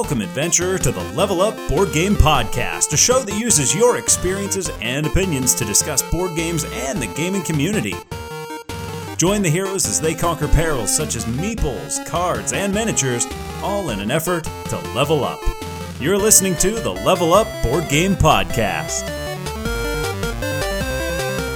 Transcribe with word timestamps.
Welcome, 0.00 0.22
adventurer, 0.22 0.78
to 0.78 0.90
the 0.90 1.04
Level 1.12 1.42
Up 1.42 1.54
Board 1.68 1.92
Game 1.92 2.14
Podcast, 2.14 2.90
a 2.94 2.96
show 2.96 3.18
that 3.18 3.38
uses 3.38 3.74
your 3.74 3.98
experiences 3.98 4.70
and 4.80 5.06
opinions 5.06 5.54
to 5.56 5.64
discuss 5.66 6.00
board 6.00 6.34
games 6.34 6.64
and 6.72 7.02
the 7.02 7.06
gaming 7.08 7.42
community. 7.42 7.94
Join 9.18 9.42
the 9.42 9.50
heroes 9.50 9.84
as 9.84 10.00
they 10.00 10.14
conquer 10.14 10.48
perils 10.48 10.90
such 10.96 11.16
as 11.16 11.26
meeples, 11.26 12.04
cards, 12.06 12.54
and 12.54 12.72
miniatures, 12.72 13.26
all 13.62 13.90
in 13.90 14.00
an 14.00 14.10
effort 14.10 14.44
to 14.70 14.78
level 14.94 15.22
up. 15.22 15.38
You're 16.00 16.16
listening 16.16 16.56
to 16.56 16.70
the 16.70 16.90
Level 16.90 17.34
Up 17.34 17.46
Board 17.62 17.86
Game 17.90 18.16
Podcast. 18.16 19.02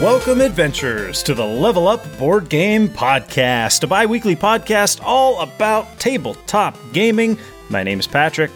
Welcome, 0.02 0.42
adventurers, 0.42 1.22
to 1.22 1.32
the 1.32 1.46
Level 1.46 1.88
Up 1.88 2.04
Board 2.18 2.50
Game 2.50 2.90
Podcast, 2.90 3.84
a 3.84 3.86
bi 3.86 4.04
weekly 4.04 4.36
podcast 4.36 5.00
all 5.02 5.40
about 5.40 5.98
tabletop 5.98 6.76
gaming. 6.92 7.38
My 7.70 7.82
name 7.82 7.98
is 7.98 8.06
Patrick. 8.06 8.50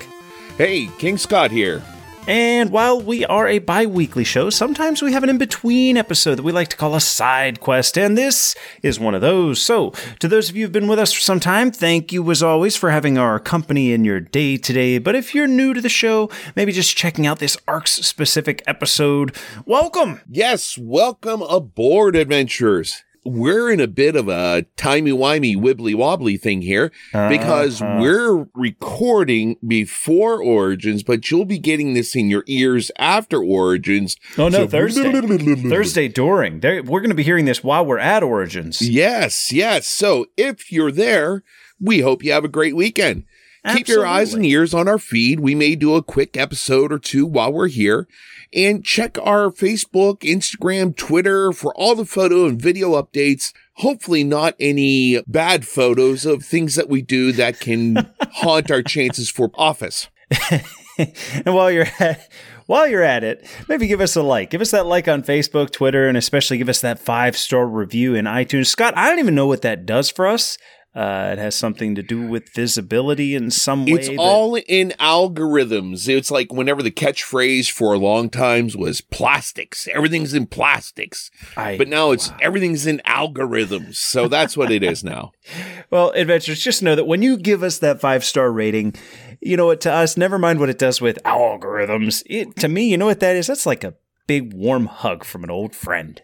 Hey, 0.57 0.87
King 0.99 1.19
Scott 1.19 1.51
here. 1.51 1.83
And 2.27 2.71
while 2.71 3.01
we 3.01 3.25
are 3.25 3.49
a 3.49 3.59
bi 3.59 3.87
weekly 3.87 4.23
show, 4.23 4.51
sometimes 4.51 5.01
we 5.01 5.15
have 5.15 5.23
an 5.23 5.31
in 5.31 5.39
between 5.39 5.97
episode 5.97 6.35
that 6.35 6.43
we 6.43 6.53
like 6.53 6.69
to 6.69 6.77
call 6.77 6.95
a 6.95 7.01
side 7.01 7.59
quest, 7.59 7.97
and 7.97 8.19
this 8.19 8.55
is 8.83 9.01
one 9.01 9.15
of 9.15 9.23
those. 9.23 9.63
So, 9.63 9.93
to 10.19 10.29
those 10.29 10.51
of 10.51 10.57
you 10.57 10.65
who've 10.65 10.73
been 10.73 10.89
with 10.89 10.99
us 10.99 11.11
for 11.11 11.23
some 11.23 11.41
time, 11.41 11.71
thank 11.71 12.13
you 12.13 12.31
as 12.31 12.43
always 12.43 12.77
for 12.77 12.91
having 12.91 13.17
our 13.17 13.41
company 13.41 13.93
in 13.93 14.05
your 14.05 14.21
day 14.21 14.59
today. 14.59 14.99
But 14.99 15.15
if 15.15 15.35
you're 15.35 15.47
new 15.47 15.73
to 15.73 15.81
the 15.81 15.89
show, 15.89 16.29
maybe 16.55 16.71
just 16.71 16.95
checking 16.95 17.27
out 17.27 17.39
this 17.39 17.57
ARCS 17.67 18.07
specific 18.07 18.63
episode, 18.67 19.35
welcome! 19.65 20.21
Yes, 20.29 20.77
welcome 20.77 21.41
aboard, 21.41 22.15
adventurers. 22.15 23.05
We're 23.29 23.71
in 23.71 23.81
a 23.81 23.87
bit 23.87 24.17
of 24.17 24.29
a 24.29 24.65
timey-wimey, 24.77 25.57
wibbly-wobbly 25.57 26.39
thing 26.39 26.63
here 26.63 26.91
because 27.13 27.83
Uh-huh. 27.83 27.99
we're 28.01 28.47
recording 28.55 29.57
before 29.67 30.43
Origins, 30.43 31.03
but 31.03 31.31
you'll 31.31 31.45
be 31.45 31.59
getting 31.59 31.95
this 31.95 32.17
in 32.17 32.29
your 32.31 32.45
ears 32.47 32.91
after 32.99 33.43
Origins. 33.43 34.17
Oh 34.39 34.49
no, 34.49 34.59
So- 34.61 34.67
Thursday. 34.69 35.13
Thursday 35.69 36.09
during. 36.09 36.61
There, 36.61 36.83
we're 36.83 37.01
going 37.01 37.11
to 37.11 37.15
be 37.17 37.23
hearing 37.23 37.45
this 37.45 37.63
while 37.63 37.85
we're 37.85 37.99
at 37.99 38.23
Origins. 38.23 38.81
Yes, 38.81 39.53
yes. 39.53 39.87
So 39.87 40.27
if 40.37 40.73
you're 40.73 40.93
there, 40.93 41.43
we 41.81 42.01
hope 42.01 42.25
you 42.25 42.33
have 42.33 42.45
a 42.45 42.49
great 42.49 42.75
weekend. 42.75 43.25
Keep 43.67 43.89
your 43.89 44.07
eyes 44.07 44.35
and 44.35 44.45
ears 44.47 44.73
on 44.73 44.89
our 44.89 44.99
feed. 44.99 45.41
We 45.41 45.55
may 45.55 45.75
do 45.75 45.95
a 45.95 46.03
quick 46.03 46.37
episode 46.37 46.93
or 46.93 46.99
two 46.99 47.27
while 47.27 47.53
we're 47.53 47.69
here. 47.69 48.07
And 48.55 48.85
check 48.85 49.19
our 49.19 49.51
Facebook, 49.51 50.21
Instagram, 50.21 50.97
Twitter 50.97 51.53
for 51.53 51.75
all 51.75 51.95
the 51.95 52.07
photo 52.07 52.47
and 52.47 52.61
video 52.61 53.01
updates. 53.01 53.53
Hopefully, 53.75 54.25
not 54.25 54.55
any 54.59 55.21
bad 55.27 55.67
photos 55.67 56.25
of 56.25 56.45
things 56.45 56.75
that 56.77 56.89
we 56.89 57.03
do 57.03 57.33
that 57.33 57.61
can 57.61 58.09
haunt 58.33 58.71
our 58.71 58.83
chances 58.83 59.31
for 59.31 59.51
office. 59.55 60.09
and 60.99 61.55
while 61.55 61.71
you're 61.71 61.87
at 61.99 62.31
while 62.69 62.87
you're 62.87 63.03
at 63.03 63.25
it, 63.25 63.47
maybe 63.67 63.87
give 63.87 64.03
us 64.03 64.15
a 64.15 64.23
like. 64.23 64.51
Give 64.51 64.61
us 64.61 64.73
that 64.73 64.85
like 64.85 65.09
on 65.09 65.23
Facebook, 65.23 65.71
Twitter, 65.71 66.07
and 66.07 66.19
especially 66.19 66.59
give 66.59 66.69
us 66.69 66.83
that 66.83 66.99
five 66.99 67.37
star 67.37 67.67
review 67.67 68.15
in 68.15 68.27
iTunes. 68.27 68.67
Scott, 68.67 68.97
I 68.97 69.09
don't 69.09 69.19
even 69.19 69.35
know 69.35 69.47
what 69.47 69.63
that 69.63 69.87
does 69.87 70.11
for 70.11 70.27
us. 70.27 70.59
Uh, 70.99 71.31
it 71.33 71.39
has 71.39 71.55
something 71.55 71.95
to 71.95 72.03
do 72.03 72.21
with 72.27 72.49
visibility 72.55 73.37
in 73.37 73.53
some 73.53 73.87
way. 73.87 73.93
It's 73.93 74.09
that- 74.09 74.19
all 74.19 74.57
in 74.57 74.93
algorithms. 74.99 76.09
It's 76.09 76.29
like 76.29 76.53
whenever 76.53 76.83
the 76.83 76.91
catchphrase 76.91 77.71
for 77.71 77.95
a 77.95 77.99
long 77.99 78.29
times 78.31 78.77
was 78.77 79.01
plastics. 79.01 79.87
Everything's 79.95 80.35
in 80.35 80.47
plastics. 80.47 81.31
I- 81.57 81.77
But 81.79 81.87
now 81.87 82.11
it's 82.11 82.33
everything's 82.41 82.85
in 82.85 83.01
algorithms. 83.07 83.95
So 83.95 84.27
that's 84.27 84.57
what 84.57 84.73
it 84.73 84.83
is 84.83 85.05
now. 85.05 85.31
well, 85.91 86.11
adventurers, 86.17 86.61
just 86.61 86.83
know 86.83 86.97
that 86.97 87.07
when 87.07 87.23
you 87.23 87.37
give 87.37 87.63
us 87.63 87.79
that 87.79 88.01
five 88.01 88.25
star 88.25 88.51
rating, 88.51 88.95
you 89.41 89.57
know 89.57 89.67
what? 89.67 89.81
To 89.83 89.93
us, 89.93 90.17
never 90.17 90.37
mind 90.37 90.59
what 90.59 90.69
it 90.69 90.79
does 90.81 91.01
with 91.01 91.23
algorithms. 91.25 92.25
It, 92.27 92.57
to 92.57 92.67
me, 92.67 92.89
you 92.89 92.97
know 92.97 93.07
what 93.07 93.21
that 93.21 93.37
is? 93.37 93.47
That's 93.47 93.67
like 93.67 93.85
a 93.85 93.95
big 94.27 94.53
warm 94.53 94.87
hug 94.87 95.23
from 95.23 95.45
an 95.45 95.51
old 95.51 95.77
friend. 95.77 96.21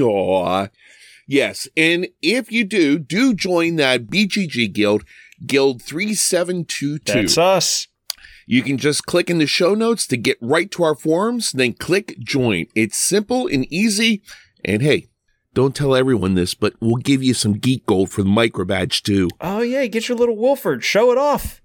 Aw. 0.00 0.66
Yes. 1.30 1.68
And 1.76 2.08
if 2.20 2.50
you 2.50 2.64
do, 2.64 2.98
do 2.98 3.34
join 3.34 3.76
that 3.76 4.08
BGG 4.08 4.72
guild, 4.72 5.04
Guild 5.46 5.80
3722. 5.80 6.98
That's 7.04 7.38
us. 7.38 7.86
You 8.48 8.62
can 8.62 8.78
just 8.78 9.06
click 9.06 9.30
in 9.30 9.38
the 9.38 9.46
show 9.46 9.76
notes 9.76 10.08
to 10.08 10.16
get 10.16 10.38
right 10.40 10.68
to 10.72 10.82
our 10.82 10.96
forums, 10.96 11.52
then 11.52 11.74
click 11.74 12.18
join. 12.18 12.66
It's 12.74 12.98
simple 12.98 13.46
and 13.46 13.64
easy. 13.72 14.24
And 14.64 14.82
hey, 14.82 15.06
don't 15.54 15.76
tell 15.76 15.94
everyone 15.94 16.34
this, 16.34 16.54
but 16.54 16.74
we'll 16.80 16.96
give 16.96 17.22
you 17.22 17.32
some 17.32 17.52
geek 17.52 17.86
gold 17.86 18.10
for 18.10 18.24
the 18.24 18.28
micro 18.28 18.64
badge 18.64 19.04
too. 19.04 19.28
Oh 19.40 19.60
yeah, 19.60 19.86
get 19.86 20.08
your 20.08 20.18
little 20.18 20.36
Wolford, 20.36 20.82
show 20.82 21.12
it 21.12 21.18
off. 21.18 21.59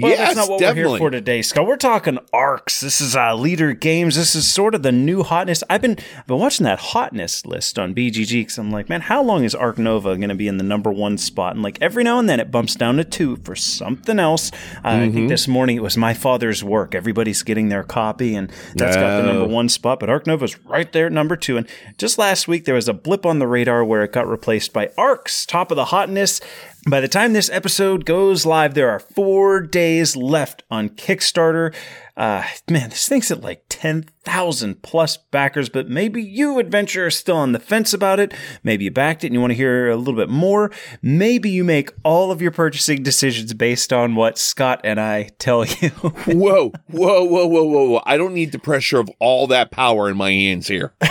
Well, 0.00 0.10
yes, 0.12 0.18
that's 0.18 0.36
not 0.36 0.48
what 0.48 0.60
we're 0.60 0.74
here 0.74 0.96
for 0.98 1.10
today, 1.10 1.42
Scott. 1.42 1.66
We're 1.66 1.76
talking 1.76 2.18
arcs. 2.32 2.80
This 2.80 3.00
is 3.00 3.16
uh, 3.16 3.30
Leder 3.30 3.78
Games. 3.78 4.14
This 4.14 4.34
is 4.36 4.46
sort 4.46 4.74
of 4.76 4.82
the 4.82 4.92
new 4.92 5.22
hotness. 5.24 5.64
I've 5.68 5.82
been 5.82 5.96
I've 6.16 6.26
been 6.26 6.38
watching 6.38 6.64
that 6.64 6.78
hotness 6.78 7.44
list 7.46 7.78
on 7.78 7.94
BGG 7.94 8.42
because 8.42 8.58
I'm 8.58 8.70
like, 8.70 8.88
man, 8.88 9.00
how 9.00 9.22
long 9.22 9.42
is 9.44 9.54
Ark 9.54 9.76
Nova 9.78 10.16
going 10.16 10.28
to 10.28 10.34
be 10.36 10.46
in 10.46 10.56
the 10.58 10.64
number 10.64 10.92
one 10.92 11.18
spot? 11.18 11.54
And 11.54 11.62
like 11.62 11.78
every 11.80 12.04
now 12.04 12.18
and 12.20 12.28
then 12.28 12.38
it 12.38 12.50
bumps 12.52 12.76
down 12.76 12.96
to 12.98 13.04
two 13.04 13.36
for 13.38 13.56
something 13.56 14.18
else. 14.18 14.52
Uh, 14.84 14.88
I 14.88 14.92
Mm-hmm. 14.98 15.14
think 15.14 15.28
this 15.28 15.48
morning 15.48 15.76
it 15.76 15.82
was 15.82 15.96
my 15.96 16.12
father's 16.14 16.62
work. 16.62 16.94
Everybody's 16.94 17.42
getting 17.42 17.68
their 17.68 17.82
copy, 17.82 18.34
and 18.34 18.50
that's 18.74 18.96
got 18.96 19.20
the 19.22 19.32
number 19.32 19.46
one 19.46 19.68
spot. 19.68 20.00
But 20.00 20.10
Ark 20.10 20.26
Nova's 20.26 20.58
right 20.64 20.90
there 20.92 21.06
at 21.06 21.12
number 21.12 21.36
two. 21.36 21.56
And 21.56 21.66
just 21.98 22.18
last 22.18 22.46
week 22.46 22.64
there 22.66 22.74
was 22.74 22.88
a 22.88 22.92
blip 22.92 23.24
on 23.26 23.38
the 23.38 23.46
radar 23.46 23.84
where 23.84 24.02
it 24.04 24.12
got 24.12 24.28
replaced 24.28 24.72
by 24.72 24.90
Arcs, 24.98 25.46
top 25.46 25.70
of 25.70 25.76
the 25.76 25.86
hotness. 25.86 26.40
By 26.86 27.00
the 27.00 27.08
time 27.08 27.32
this 27.32 27.50
episode 27.50 28.04
goes 28.04 28.46
live, 28.46 28.74
there 28.74 28.88
are 28.88 29.00
four 29.00 29.60
days 29.60 30.14
left 30.14 30.62
on 30.70 30.90
Kickstarter. 30.90 31.74
Uh, 32.16 32.44
man, 32.70 32.90
this 32.90 33.08
thing's 33.08 33.30
at 33.30 33.40
like 33.40 33.64
10,000 33.68 34.82
plus 34.82 35.16
backers, 35.16 35.68
but 35.68 35.88
maybe 35.88 36.22
you, 36.22 36.58
adventurer, 36.58 37.06
are 37.06 37.10
still 37.10 37.36
on 37.36 37.52
the 37.52 37.58
fence 37.58 37.92
about 37.92 38.20
it. 38.20 38.32
Maybe 38.62 38.84
you 38.84 38.90
backed 38.92 39.24
it 39.24 39.28
and 39.28 39.34
you 39.34 39.40
want 39.40 39.50
to 39.50 39.56
hear 39.56 39.90
a 39.90 39.96
little 39.96 40.14
bit 40.14 40.30
more. 40.30 40.70
Maybe 41.02 41.50
you 41.50 41.64
make 41.64 41.90
all 42.04 42.30
of 42.30 42.40
your 42.40 42.52
purchasing 42.52 43.02
decisions 43.02 43.52
based 43.54 43.92
on 43.92 44.14
what 44.14 44.38
Scott 44.38 44.80
and 44.84 45.00
I 45.00 45.30
tell 45.38 45.64
you. 45.64 45.88
whoa, 45.90 46.72
whoa, 46.86 47.24
whoa, 47.24 47.46
whoa, 47.46 47.64
whoa, 47.64 47.88
whoa. 47.88 48.02
I 48.06 48.16
don't 48.16 48.34
need 48.34 48.52
the 48.52 48.58
pressure 48.58 49.00
of 49.00 49.10
all 49.18 49.48
that 49.48 49.72
power 49.72 50.08
in 50.08 50.16
my 50.16 50.30
hands 50.30 50.68
here. 50.68 50.94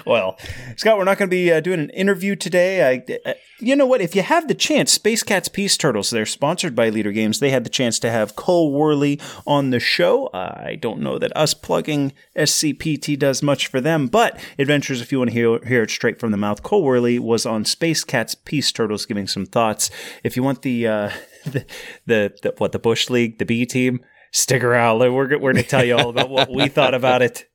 Well, 0.06 0.38
Scott, 0.76 0.98
we're 0.98 1.04
not 1.04 1.18
going 1.18 1.28
to 1.28 1.34
be 1.34 1.52
uh, 1.52 1.60
doing 1.60 1.80
an 1.80 1.90
interview 1.90 2.36
today. 2.36 3.02
I, 3.04 3.28
uh, 3.28 3.34
you 3.58 3.74
know 3.74 3.86
what? 3.86 4.00
If 4.00 4.14
you 4.14 4.22
have 4.22 4.46
the 4.46 4.54
chance, 4.54 4.92
Space 4.92 5.22
Cats 5.22 5.48
Peace 5.48 5.76
Turtles, 5.76 6.10
they're 6.10 6.26
sponsored 6.26 6.76
by 6.76 6.90
Leder 6.90 7.12
Games. 7.12 7.40
They 7.40 7.50
had 7.50 7.64
the 7.64 7.70
chance 7.70 7.98
to 8.00 8.10
have 8.10 8.36
Cole 8.36 8.72
Wehrle 8.72 9.20
on 9.46 9.70
the 9.70 9.80
show. 9.80 10.30
I 10.32 10.76
don't 10.80 11.00
know 11.00 11.18
that 11.18 11.36
us 11.36 11.54
plugging 11.54 12.12
SCPT 12.36 13.18
does 13.18 13.42
much 13.42 13.66
for 13.66 13.80
them, 13.80 14.06
but 14.06 14.38
adventures, 14.58 15.00
if 15.00 15.10
you 15.10 15.18
want 15.18 15.30
to 15.30 15.34
hear, 15.34 15.64
hear 15.64 15.82
it 15.82 15.90
straight 15.90 16.20
from 16.20 16.30
the 16.30 16.36
mouth, 16.36 16.62
Cole 16.62 16.84
Wehrle 16.84 17.18
was 17.18 17.46
on 17.46 17.64
Space 17.64 18.04
Cats 18.04 18.34
Peace 18.34 18.70
Turtles 18.70 19.06
giving 19.06 19.26
some 19.26 19.46
thoughts. 19.46 19.90
If 20.22 20.36
you 20.36 20.42
want 20.42 20.62
the, 20.62 20.86
uh, 20.86 21.10
the, 21.44 21.66
the, 22.06 22.34
the 22.42 22.54
what, 22.58 22.72
the 22.72 22.78
Bush 22.78 23.10
League, 23.10 23.38
the 23.38 23.46
B 23.46 23.66
team, 23.66 24.00
stick 24.32 24.62
around. 24.62 24.98
We're, 24.98 25.10
we're 25.10 25.52
going 25.52 25.56
to 25.56 25.62
tell 25.62 25.84
you 25.84 25.96
all 25.96 26.10
about 26.10 26.30
what 26.30 26.50
we 26.50 26.68
thought 26.68 26.94
about 26.94 27.22
it. 27.22 27.48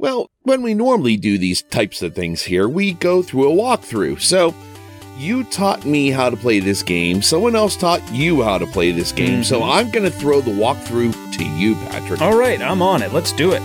Well, 0.00 0.30
when 0.42 0.62
we 0.62 0.74
normally 0.74 1.16
do 1.16 1.38
these 1.38 1.60
types 1.60 2.02
of 2.02 2.14
things 2.14 2.42
here, 2.42 2.68
we 2.68 2.92
go 2.92 3.20
through 3.20 3.50
a 3.50 3.54
walkthrough. 3.54 4.20
So, 4.20 4.54
you 5.18 5.42
taught 5.42 5.84
me 5.84 6.10
how 6.10 6.30
to 6.30 6.36
play 6.36 6.60
this 6.60 6.84
game. 6.84 7.20
Someone 7.20 7.56
else 7.56 7.76
taught 7.76 8.12
you 8.12 8.42
how 8.42 8.58
to 8.58 8.66
play 8.66 8.92
this 8.92 9.10
game. 9.10 9.42
So, 9.42 9.58
mm-hmm. 9.58 9.70
I'm 9.70 9.90
going 9.90 10.04
to 10.04 10.16
throw 10.16 10.40
the 10.40 10.52
walkthrough 10.52 11.32
to 11.32 11.44
you, 11.44 11.74
Patrick. 11.74 12.22
All 12.22 12.38
right, 12.38 12.62
I'm 12.62 12.80
on 12.80 13.02
it. 13.02 13.12
Let's 13.12 13.32
do 13.32 13.50
it. 13.52 13.62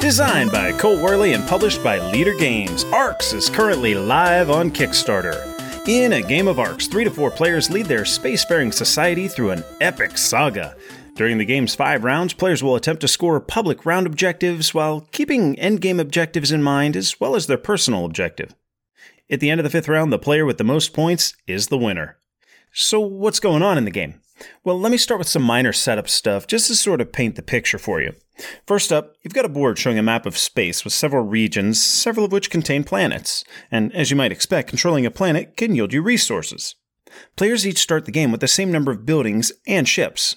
Designed 0.00 0.50
by 0.50 0.72
Cole 0.72 0.96
Wehrle 0.96 1.34
and 1.34 1.46
published 1.46 1.84
by 1.84 1.98
Leder 1.98 2.38
Games, 2.38 2.84
Arcs 2.84 3.34
is 3.34 3.50
currently 3.50 3.94
live 3.94 4.48
on 4.48 4.70
Kickstarter. 4.70 5.53
In 5.86 6.14
a 6.14 6.22
game 6.22 6.48
of 6.48 6.58
Arcs, 6.58 6.86
three 6.86 7.04
to 7.04 7.10
four 7.10 7.30
players 7.30 7.68
lead 7.68 7.84
their 7.84 8.04
spacefaring 8.04 8.72
society 8.72 9.28
through 9.28 9.50
an 9.50 9.62
epic 9.82 10.16
saga. 10.16 10.74
During 11.14 11.36
the 11.36 11.44
game's 11.44 11.74
five 11.74 12.04
rounds, 12.04 12.32
players 12.32 12.62
will 12.62 12.74
attempt 12.74 13.02
to 13.02 13.08
score 13.08 13.38
public 13.38 13.84
round 13.84 14.06
objectives 14.06 14.72
while 14.72 15.02
keeping 15.12 15.56
endgame 15.56 16.00
objectives 16.00 16.50
in 16.50 16.62
mind 16.62 16.96
as 16.96 17.20
well 17.20 17.36
as 17.36 17.46
their 17.46 17.58
personal 17.58 18.06
objective. 18.06 18.54
At 19.28 19.40
the 19.40 19.50
end 19.50 19.60
of 19.60 19.64
the 19.64 19.68
fifth 19.68 19.86
round, 19.86 20.10
the 20.10 20.18
player 20.18 20.46
with 20.46 20.56
the 20.56 20.64
most 20.64 20.94
points 20.94 21.34
is 21.46 21.66
the 21.66 21.76
winner. 21.76 22.16
So, 22.72 22.98
what's 22.98 23.38
going 23.38 23.62
on 23.62 23.76
in 23.76 23.84
the 23.84 23.90
game? 23.90 24.22
Well, 24.64 24.78
let 24.78 24.90
me 24.90 24.98
start 24.98 25.18
with 25.18 25.28
some 25.28 25.42
minor 25.42 25.72
setup 25.72 26.08
stuff 26.08 26.46
just 26.46 26.66
to 26.66 26.74
sort 26.74 27.00
of 27.00 27.12
paint 27.12 27.36
the 27.36 27.42
picture 27.42 27.78
for 27.78 28.00
you. 28.00 28.14
First 28.66 28.92
up, 28.92 29.14
you've 29.22 29.34
got 29.34 29.44
a 29.44 29.48
board 29.48 29.78
showing 29.78 29.98
a 29.98 30.02
map 30.02 30.26
of 30.26 30.36
space 30.36 30.84
with 30.84 30.92
several 30.92 31.24
regions, 31.24 31.82
several 31.82 32.26
of 32.26 32.32
which 32.32 32.50
contain 32.50 32.82
planets. 32.82 33.44
And 33.70 33.94
as 33.94 34.10
you 34.10 34.16
might 34.16 34.32
expect, 34.32 34.68
controlling 34.68 35.06
a 35.06 35.10
planet 35.10 35.56
can 35.56 35.74
yield 35.74 35.92
you 35.92 36.02
resources. 36.02 36.74
Players 37.36 37.66
each 37.66 37.78
start 37.78 38.06
the 38.06 38.12
game 38.12 38.32
with 38.32 38.40
the 38.40 38.48
same 38.48 38.72
number 38.72 38.90
of 38.90 39.06
buildings 39.06 39.52
and 39.66 39.88
ships. 39.88 40.36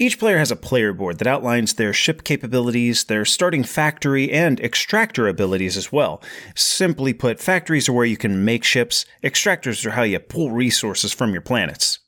Each 0.00 0.18
player 0.18 0.38
has 0.38 0.52
a 0.52 0.56
player 0.56 0.92
board 0.92 1.18
that 1.18 1.26
outlines 1.26 1.74
their 1.74 1.92
ship 1.92 2.22
capabilities, 2.22 3.04
their 3.04 3.24
starting 3.24 3.64
factory, 3.64 4.30
and 4.30 4.60
extractor 4.60 5.26
abilities 5.26 5.76
as 5.76 5.90
well. 5.90 6.22
Simply 6.54 7.12
put, 7.12 7.40
factories 7.40 7.88
are 7.88 7.92
where 7.92 8.04
you 8.06 8.16
can 8.16 8.44
make 8.44 8.62
ships, 8.62 9.04
extractors 9.24 9.84
are 9.84 9.90
how 9.90 10.04
you 10.04 10.20
pull 10.20 10.52
resources 10.52 11.12
from 11.12 11.32
your 11.32 11.42
planets. 11.42 11.98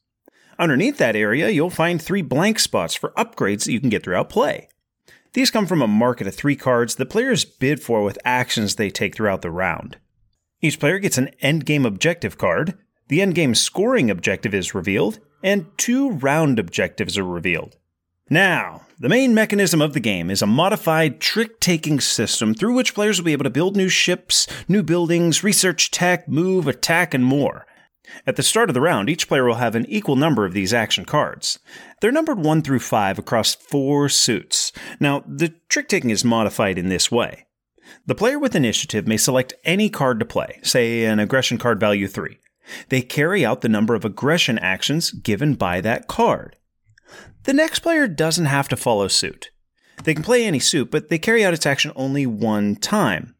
Underneath 0.60 0.98
that 0.98 1.16
area, 1.16 1.48
you'll 1.48 1.70
find 1.70 2.00
three 2.00 2.20
blank 2.20 2.58
spots 2.58 2.94
for 2.94 3.14
upgrades 3.16 3.64
that 3.64 3.72
you 3.72 3.80
can 3.80 3.88
get 3.88 4.04
throughout 4.04 4.28
play. 4.28 4.68
These 5.32 5.50
come 5.50 5.66
from 5.66 5.80
a 5.80 5.88
market 5.88 6.26
of 6.26 6.34
three 6.34 6.54
cards 6.54 6.96
that 6.96 7.08
players 7.08 7.46
bid 7.46 7.82
for 7.82 8.02
with 8.02 8.18
actions 8.26 8.74
they 8.74 8.90
take 8.90 9.14
throughout 9.14 9.40
the 9.40 9.50
round. 9.50 9.96
Each 10.60 10.78
player 10.78 10.98
gets 10.98 11.16
an 11.16 11.30
endgame 11.42 11.86
objective 11.86 12.36
card, 12.36 12.74
the 13.08 13.20
endgame 13.20 13.56
scoring 13.56 14.10
objective 14.10 14.52
is 14.52 14.74
revealed, 14.74 15.18
and 15.42 15.66
two 15.78 16.10
round 16.10 16.58
objectives 16.58 17.16
are 17.16 17.24
revealed. 17.24 17.78
Now, 18.28 18.82
the 18.98 19.08
main 19.08 19.32
mechanism 19.32 19.80
of 19.80 19.94
the 19.94 19.98
game 19.98 20.30
is 20.30 20.42
a 20.42 20.46
modified 20.46 21.20
trick 21.20 21.58
taking 21.60 22.00
system 22.00 22.52
through 22.52 22.74
which 22.74 22.94
players 22.94 23.18
will 23.18 23.24
be 23.24 23.32
able 23.32 23.44
to 23.44 23.50
build 23.50 23.76
new 23.76 23.88
ships, 23.88 24.46
new 24.68 24.82
buildings, 24.82 25.42
research 25.42 25.90
tech, 25.90 26.28
move, 26.28 26.68
attack, 26.68 27.14
and 27.14 27.24
more. 27.24 27.66
At 28.26 28.36
the 28.36 28.42
start 28.42 28.70
of 28.70 28.74
the 28.74 28.80
round, 28.80 29.08
each 29.08 29.28
player 29.28 29.44
will 29.44 29.54
have 29.54 29.74
an 29.74 29.86
equal 29.86 30.16
number 30.16 30.44
of 30.44 30.52
these 30.52 30.74
action 30.74 31.04
cards. 31.04 31.58
They're 32.00 32.12
numbered 32.12 32.38
1 32.38 32.62
through 32.62 32.80
5 32.80 33.18
across 33.18 33.54
four 33.54 34.08
suits. 34.08 34.72
Now, 34.98 35.24
the 35.26 35.54
trick 35.68 35.88
taking 35.88 36.10
is 36.10 36.24
modified 36.24 36.78
in 36.78 36.88
this 36.88 37.10
way. 37.10 37.46
The 38.06 38.14
player 38.14 38.38
with 38.38 38.54
initiative 38.54 39.06
may 39.06 39.16
select 39.16 39.54
any 39.64 39.88
card 39.88 40.20
to 40.20 40.26
play, 40.26 40.60
say 40.62 41.04
an 41.04 41.18
aggression 41.18 41.58
card 41.58 41.80
value 41.80 42.06
3. 42.06 42.38
They 42.88 43.02
carry 43.02 43.44
out 43.44 43.60
the 43.60 43.68
number 43.68 43.94
of 43.94 44.04
aggression 44.04 44.58
actions 44.58 45.10
given 45.10 45.54
by 45.54 45.80
that 45.80 46.06
card. 46.06 46.56
The 47.44 47.52
next 47.52 47.80
player 47.80 48.06
doesn't 48.06 48.46
have 48.46 48.68
to 48.68 48.76
follow 48.76 49.08
suit. 49.08 49.50
They 50.04 50.14
can 50.14 50.22
play 50.22 50.44
any 50.44 50.58
suit, 50.60 50.90
but 50.90 51.08
they 51.08 51.18
carry 51.18 51.44
out 51.44 51.54
its 51.54 51.66
action 51.66 51.92
only 51.96 52.26
one 52.26 52.76
time. 52.76 53.34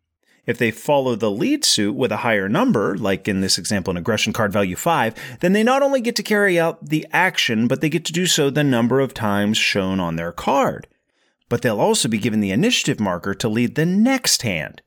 If 0.51 0.59
they 0.59 0.73
follow 0.73 1.15
the 1.15 1.31
lead 1.31 1.65
suit 1.65 1.95
with 1.95 2.11
a 2.11 2.17
higher 2.19 2.49
number, 2.49 2.97
like 2.97 3.29
in 3.29 3.41
this 3.41 3.57
example, 3.57 3.93
an 3.93 3.97
aggression 3.97 4.33
card 4.33 4.53
value 4.53 4.75
5, 4.75 5.15
then 5.39 5.53
they 5.53 5.63
not 5.63 5.81
only 5.81 6.01
get 6.01 6.17
to 6.17 6.25
carry 6.25 6.59
out 6.59 6.85
the 6.85 7.07
action, 7.13 7.69
but 7.69 7.81
they 7.81 7.89
get 7.89 8.05
to 8.07 8.13
do 8.13 8.27
so 8.27 8.51
the 8.51 8.65
number 8.65 8.99
of 8.99 9.15
times 9.15 9.57
shown 9.57 10.01
on 10.01 10.17
their 10.17 10.33
card. 10.33 10.89
But 11.49 11.63
they'll 11.63 11.81
also 11.81 12.09
be 12.09 12.19
given 12.19 12.41
the 12.41 12.51
initiative 12.51 12.99
marker 12.99 13.33
to 13.33 13.49
lead 13.49 13.77
the 13.77 13.87
next 13.87 14.43
hand. 14.43 14.83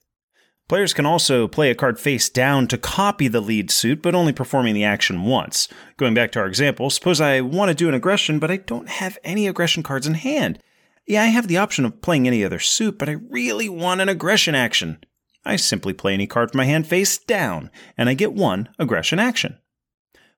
Players 0.67 0.93
can 0.93 1.05
also 1.05 1.47
play 1.47 1.71
a 1.71 1.75
card 1.75 1.97
face 1.97 2.27
down 2.27 2.67
to 2.67 2.77
copy 2.77 3.29
the 3.29 3.39
lead 3.39 3.71
suit, 3.71 4.01
but 4.01 4.13
only 4.13 4.33
performing 4.33 4.73
the 4.73 4.83
action 4.83 5.23
once. 5.23 5.69
Going 5.95 6.13
back 6.13 6.33
to 6.33 6.39
our 6.39 6.47
example, 6.47 6.89
suppose 6.89 7.21
I 7.21 7.39
want 7.39 7.69
to 7.69 7.75
do 7.75 7.87
an 7.87 7.95
aggression, 7.95 8.37
but 8.37 8.51
I 8.51 8.57
don't 8.57 8.89
have 8.89 9.17
any 9.23 9.47
aggression 9.47 9.81
cards 9.81 10.07
in 10.07 10.15
hand. 10.15 10.59
Yeah, 11.07 11.23
I 11.23 11.27
have 11.27 11.47
the 11.47 11.57
option 11.57 11.85
of 11.85 12.01
playing 12.01 12.27
any 12.27 12.43
other 12.43 12.59
suit, 12.59 12.99
but 12.99 13.07
I 13.07 13.13
really 13.13 13.69
want 13.69 14.01
an 14.01 14.09
aggression 14.09 14.55
action. 14.55 14.97
I 15.45 15.55
simply 15.57 15.93
play 15.93 16.13
any 16.13 16.27
card 16.27 16.51
from 16.51 16.59
my 16.59 16.65
hand 16.65 16.87
face 16.87 17.17
down, 17.17 17.69
and 17.97 18.09
I 18.09 18.13
get 18.13 18.33
one 18.33 18.69
aggression 18.79 19.19
action. 19.19 19.57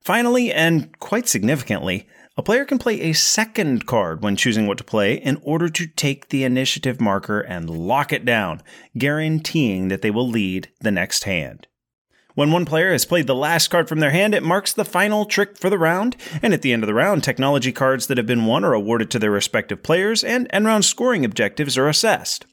Finally, 0.00 0.52
and 0.52 0.96
quite 0.98 1.28
significantly, 1.28 2.06
a 2.36 2.42
player 2.42 2.64
can 2.64 2.78
play 2.78 3.00
a 3.00 3.12
second 3.12 3.86
card 3.86 4.22
when 4.22 4.36
choosing 4.36 4.66
what 4.66 4.78
to 4.78 4.84
play 4.84 5.14
in 5.14 5.40
order 5.42 5.68
to 5.70 5.86
take 5.86 6.28
the 6.28 6.44
initiative 6.44 7.00
marker 7.00 7.40
and 7.40 7.70
lock 7.70 8.12
it 8.12 8.24
down, 8.24 8.62
guaranteeing 8.98 9.88
that 9.88 10.02
they 10.02 10.10
will 10.10 10.28
lead 10.28 10.68
the 10.80 10.90
next 10.90 11.24
hand. 11.24 11.66
When 12.34 12.52
one 12.52 12.66
player 12.66 12.92
has 12.92 13.06
played 13.06 13.26
the 13.26 13.34
last 13.34 13.68
card 13.68 13.88
from 13.88 14.00
their 14.00 14.10
hand, 14.10 14.34
it 14.34 14.42
marks 14.42 14.74
the 14.74 14.84
final 14.84 15.24
trick 15.24 15.56
for 15.56 15.70
the 15.70 15.78
round, 15.78 16.16
and 16.42 16.52
at 16.52 16.60
the 16.60 16.74
end 16.74 16.82
of 16.82 16.86
the 16.86 16.92
round, 16.92 17.24
technology 17.24 17.72
cards 17.72 18.08
that 18.08 18.18
have 18.18 18.26
been 18.26 18.44
won 18.44 18.62
are 18.62 18.74
awarded 18.74 19.10
to 19.12 19.18
their 19.18 19.30
respective 19.30 19.82
players, 19.82 20.22
and 20.22 20.46
end 20.50 20.66
round 20.66 20.84
scoring 20.84 21.24
objectives 21.24 21.78
are 21.78 21.88
assessed. 21.88 22.44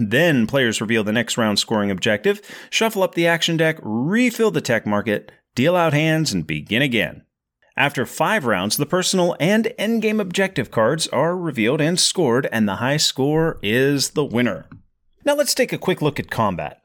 Then 0.00 0.46
players 0.46 0.80
reveal 0.80 1.02
the 1.02 1.12
next 1.12 1.36
round 1.36 1.58
scoring 1.58 1.90
objective, 1.90 2.40
shuffle 2.70 3.02
up 3.02 3.16
the 3.16 3.26
action 3.26 3.56
deck, 3.56 3.78
refill 3.82 4.52
the 4.52 4.60
tech 4.60 4.86
market, 4.86 5.32
deal 5.56 5.74
out 5.74 5.92
hands, 5.92 6.32
and 6.32 6.46
begin 6.46 6.82
again. 6.82 7.24
After 7.76 8.06
five 8.06 8.44
rounds, 8.44 8.76
the 8.76 8.86
personal 8.86 9.36
and 9.40 9.72
endgame 9.76 10.20
objective 10.20 10.70
cards 10.70 11.08
are 11.08 11.36
revealed 11.36 11.80
and 11.80 11.98
scored, 11.98 12.48
and 12.52 12.68
the 12.68 12.76
high 12.76 12.96
score 12.96 13.58
is 13.60 14.10
the 14.10 14.24
winner. 14.24 14.68
Now 15.24 15.34
let's 15.34 15.54
take 15.54 15.72
a 15.72 15.78
quick 15.78 16.00
look 16.00 16.20
at 16.20 16.30
combat. 16.30 16.80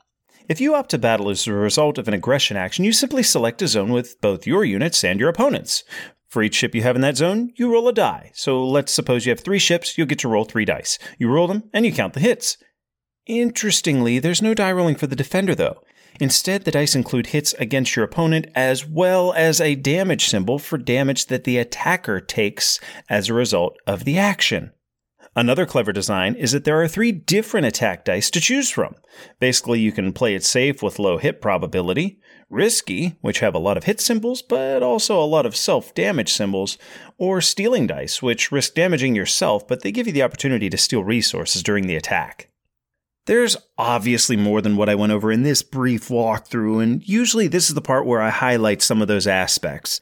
If 0.49 0.59
you 0.59 0.73
opt 0.73 0.89
to 0.91 0.97
battle 0.97 1.29
as 1.29 1.45
a 1.45 1.53
result 1.53 1.99
of 1.99 2.07
an 2.07 2.15
aggression 2.15 2.57
action, 2.57 2.83
you 2.83 2.91
simply 2.91 3.21
select 3.21 3.61
a 3.61 3.67
zone 3.67 3.91
with 3.91 4.19
both 4.21 4.47
your 4.47 4.65
units 4.65 5.03
and 5.03 5.19
your 5.19 5.29
opponents. 5.29 5.83
For 6.29 6.41
each 6.41 6.55
ship 6.55 6.73
you 6.73 6.81
have 6.81 6.95
in 6.95 7.03
that 7.03 7.17
zone, 7.17 7.53
you 7.57 7.71
roll 7.71 7.87
a 7.87 7.93
die. 7.93 8.31
So 8.33 8.67
let's 8.67 8.91
suppose 8.91 9.27
you 9.27 9.29
have 9.29 9.41
three 9.41 9.59
ships, 9.59 9.99
you'll 9.99 10.07
get 10.07 10.17
to 10.19 10.27
roll 10.27 10.45
three 10.45 10.65
dice. 10.65 10.97
You 11.19 11.29
roll 11.29 11.45
them, 11.45 11.69
and 11.73 11.85
you 11.85 11.93
count 11.93 12.13
the 12.13 12.19
hits. 12.19 12.57
Interestingly, 13.25 14.19
there's 14.19 14.41
no 14.41 14.53
die 14.53 14.71
rolling 14.71 14.95
for 14.95 15.07
the 15.07 15.15
defender, 15.15 15.55
though. 15.55 15.81
Instead, 16.19 16.65
the 16.65 16.71
dice 16.71 16.95
include 16.95 17.27
hits 17.27 17.53
against 17.53 17.95
your 17.95 18.05
opponent 18.05 18.47
as 18.53 18.85
well 18.85 19.33
as 19.33 19.59
a 19.59 19.75
damage 19.75 20.27
symbol 20.27 20.59
for 20.59 20.77
damage 20.77 21.27
that 21.27 21.43
the 21.43 21.57
attacker 21.57 22.19
takes 22.19 22.79
as 23.09 23.29
a 23.29 23.33
result 23.33 23.77
of 23.87 24.03
the 24.03 24.17
action. 24.17 24.71
Another 25.35 25.65
clever 25.65 25.91
design 25.91 26.35
is 26.35 26.51
that 26.51 26.63
there 26.63 26.79
are 26.79 26.87
three 26.87 27.11
different 27.11 27.65
attack 27.65 28.05
dice 28.05 28.29
to 28.29 28.39
choose 28.39 28.69
from. 28.69 28.95
Basically, 29.39 29.79
you 29.79 29.91
can 29.91 30.13
play 30.13 30.35
it 30.35 30.43
safe 30.43 30.83
with 30.83 30.99
low 30.99 31.17
hit 31.17 31.41
probability, 31.41 32.19
risky, 32.51 33.15
which 33.21 33.39
have 33.39 33.55
a 33.55 33.59
lot 33.59 33.77
of 33.77 33.85
hit 33.85 33.99
symbols 33.99 34.43
but 34.43 34.83
also 34.83 35.19
a 35.19 35.25
lot 35.25 35.47
of 35.47 35.55
self 35.55 35.95
damage 35.95 36.31
symbols, 36.31 36.77
or 37.17 37.41
stealing 37.41 37.87
dice, 37.87 38.21
which 38.21 38.51
risk 38.51 38.75
damaging 38.75 39.15
yourself 39.15 39.67
but 39.67 39.81
they 39.81 39.91
give 39.91 40.05
you 40.05 40.13
the 40.13 40.21
opportunity 40.21 40.69
to 40.69 40.77
steal 40.77 41.03
resources 41.03 41.63
during 41.63 41.87
the 41.87 41.95
attack. 41.95 42.49
There's 43.25 43.55
obviously 43.77 44.35
more 44.35 44.61
than 44.61 44.75
what 44.75 44.89
I 44.89 44.95
went 44.95 45.13
over 45.13 45.31
in 45.31 45.43
this 45.43 45.63
brief 45.63 46.09
walkthrough, 46.09 46.83
and 46.83 47.07
usually 47.07 47.47
this 47.47 47.69
is 47.69 47.75
the 47.75 47.81
part 47.81 48.05
where 48.05 48.21
I 48.21 48.29
highlight 48.29 48.81
some 48.81 49.01
of 49.01 49.07
those 49.07 49.27
aspects. 49.27 50.01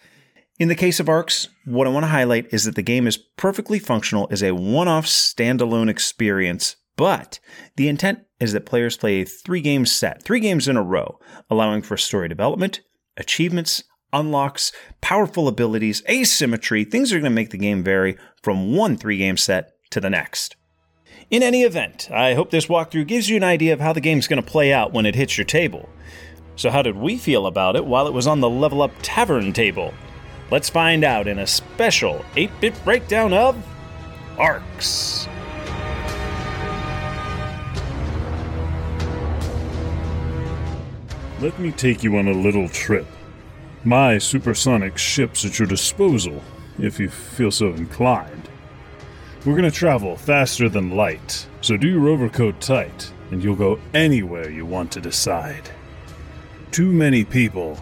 In 0.57 0.69
the 0.69 0.75
case 0.75 0.99
of 0.99 1.07
ARCs, 1.07 1.47
what 1.65 1.85
I 1.85 1.91
want 1.91 2.03
to 2.03 2.09
highlight 2.09 2.51
is 2.51 2.65
that 2.65 2.75
the 2.75 2.81
game 2.81 3.05
is 3.05 3.17
perfectly 3.17 3.77
functional 3.77 4.27
as 4.31 4.41
a 4.41 4.53
one 4.53 4.87
off 4.87 5.05
standalone 5.05 5.89
experience, 5.89 6.77
but 6.97 7.39
the 7.75 7.87
intent 7.87 8.21
is 8.39 8.53
that 8.53 8.65
players 8.65 8.97
play 8.97 9.21
a 9.21 9.25
three 9.25 9.61
game 9.61 9.85
set, 9.85 10.23
three 10.23 10.39
games 10.39 10.67
in 10.67 10.75
a 10.75 10.83
row, 10.83 11.19
allowing 11.49 11.83
for 11.83 11.97
story 11.97 12.27
development, 12.27 12.81
achievements, 13.17 13.83
unlocks, 14.13 14.71
powerful 14.99 15.47
abilities, 15.47 16.03
asymmetry, 16.09 16.83
things 16.83 17.13
are 17.13 17.19
going 17.19 17.23
to 17.23 17.29
make 17.29 17.51
the 17.51 17.57
game 17.57 17.83
vary 17.83 18.17
from 18.41 18.75
one 18.75 18.97
three 18.97 19.17
game 19.17 19.37
set 19.37 19.73
to 19.91 20.01
the 20.01 20.09
next. 20.09 20.55
In 21.31 21.43
any 21.43 21.63
event, 21.63 22.11
I 22.11 22.33
hope 22.33 22.49
this 22.49 22.65
walkthrough 22.65 23.07
gives 23.07 23.29
you 23.29 23.37
an 23.37 23.43
idea 23.43 23.71
of 23.71 23.79
how 23.79 23.93
the 23.93 24.01
game's 24.01 24.27
going 24.27 24.43
to 24.43 24.51
play 24.51 24.73
out 24.73 24.91
when 24.91 25.05
it 25.05 25.15
hits 25.15 25.37
your 25.37 25.45
table. 25.45 25.87
So, 26.57 26.69
how 26.69 26.81
did 26.81 26.97
we 26.97 27.17
feel 27.17 27.47
about 27.47 27.77
it 27.77 27.85
while 27.85 28.05
it 28.05 28.11
was 28.11 28.27
on 28.27 28.41
the 28.41 28.49
Level 28.49 28.81
Up 28.81 28.91
Tavern 29.01 29.53
table? 29.53 29.93
Let's 30.51 30.69
find 30.69 31.05
out 31.05 31.29
in 31.29 31.39
a 31.39 31.47
special 31.47 32.25
8 32.35 32.51
bit 32.59 32.83
breakdown 32.83 33.31
of 33.31 33.55
Arcs. 34.37 35.29
Let 41.39 41.57
me 41.57 41.71
take 41.71 42.03
you 42.03 42.17
on 42.17 42.27
a 42.27 42.33
little 42.33 42.67
trip. 42.67 43.07
My 43.85 44.17
supersonic 44.17 44.97
ship's 44.97 45.45
at 45.45 45.57
your 45.59 45.67
disposal, 45.69 46.43
if 46.77 46.99
you 46.99 47.07
feel 47.07 47.51
so 47.51 47.67
inclined. 47.67 48.40
We're 49.43 49.55
gonna 49.55 49.71
travel 49.71 50.15
faster 50.17 50.69
than 50.69 50.95
light, 50.95 51.47
so 51.61 51.75
do 51.75 51.87
your 51.87 52.09
overcoat 52.09 52.61
tight, 52.61 53.11
and 53.31 53.43
you'll 53.43 53.55
go 53.55 53.79
anywhere 53.91 54.51
you 54.51 54.67
want 54.67 54.91
to 54.91 55.01
decide. 55.01 55.71
Too 56.69 56.91
many 56.91 57.25
people, 57.25 57.79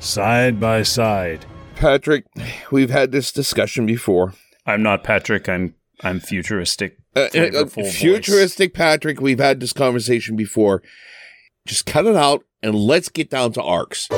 side 0.00 0.58
by 0.58 0.82
side. 0.82 1.44
Patrick, 1.76 2.24
we've 2.70 2.88
had 2.88 3.12
this 3.12 3.32
discussion 3.32 3.84
before. 3.84 4.32
I'm 4.64 4.82
not 4.82 5.04
Patrick, 5.04 5.46
I'm 5.46 5.74
I'm 6.02 6.20
futuristic. 6.20 6.96
Uh, 7.14 7.28
uh, 7.34 7.66
futuristic 7.66 8.74
voice. 8.74 8.78
Patrick, 8.78 9.20
we've 9.20 9.38
had 9.38 9.60
this 9.60 9.74
conversation 9.74 10.36
before. 10.36 10.82
Just 11.66 11.84
cut 11.84 12.06
it 12.06 12.16
out 12.16 12.44
and 12.62 12.74
let's 12.74 13.10
get 13.10 13.28
down 13.28 13.52
to 13.52 13.62
Arcs. 13.62 14.08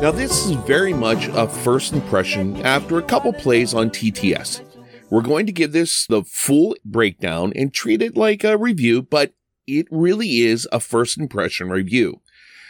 Now, 0.00 0.12
this 0.12 0.46
is 0.46 0.52
very 0.52 0.92
much 0.92 1.26
a 1.26 1.48
first 1.48 1.92
impression 1.92 2.64
after 2.64 2.98
a 2.98 3.02
couple 3.02 3.32
plays 3.32 3.74
on 3.74 3.90
TTS. 3.90 4.62
We're 5.10 5.22
going 5.22 5.44
to 5.46 5.52
give 5.52 5.72
this 5.72 6.06
the 6.06 6.22
full 6.22 6.76
breakdown 6.84 7.52
and 7.56 7.74
treat 7.74 8.00
it 8.00 8.16
like 8.16 8.44
a 8.44 8.56
review, 8.56 9.02
but 9.02 9.32
it 9.66 9.88
really 9.90 10.42
is 10.42 10.68
a 10.70 10.78
first 10.78 11.18
impression 11.18 11.68
review. 11.68 12.20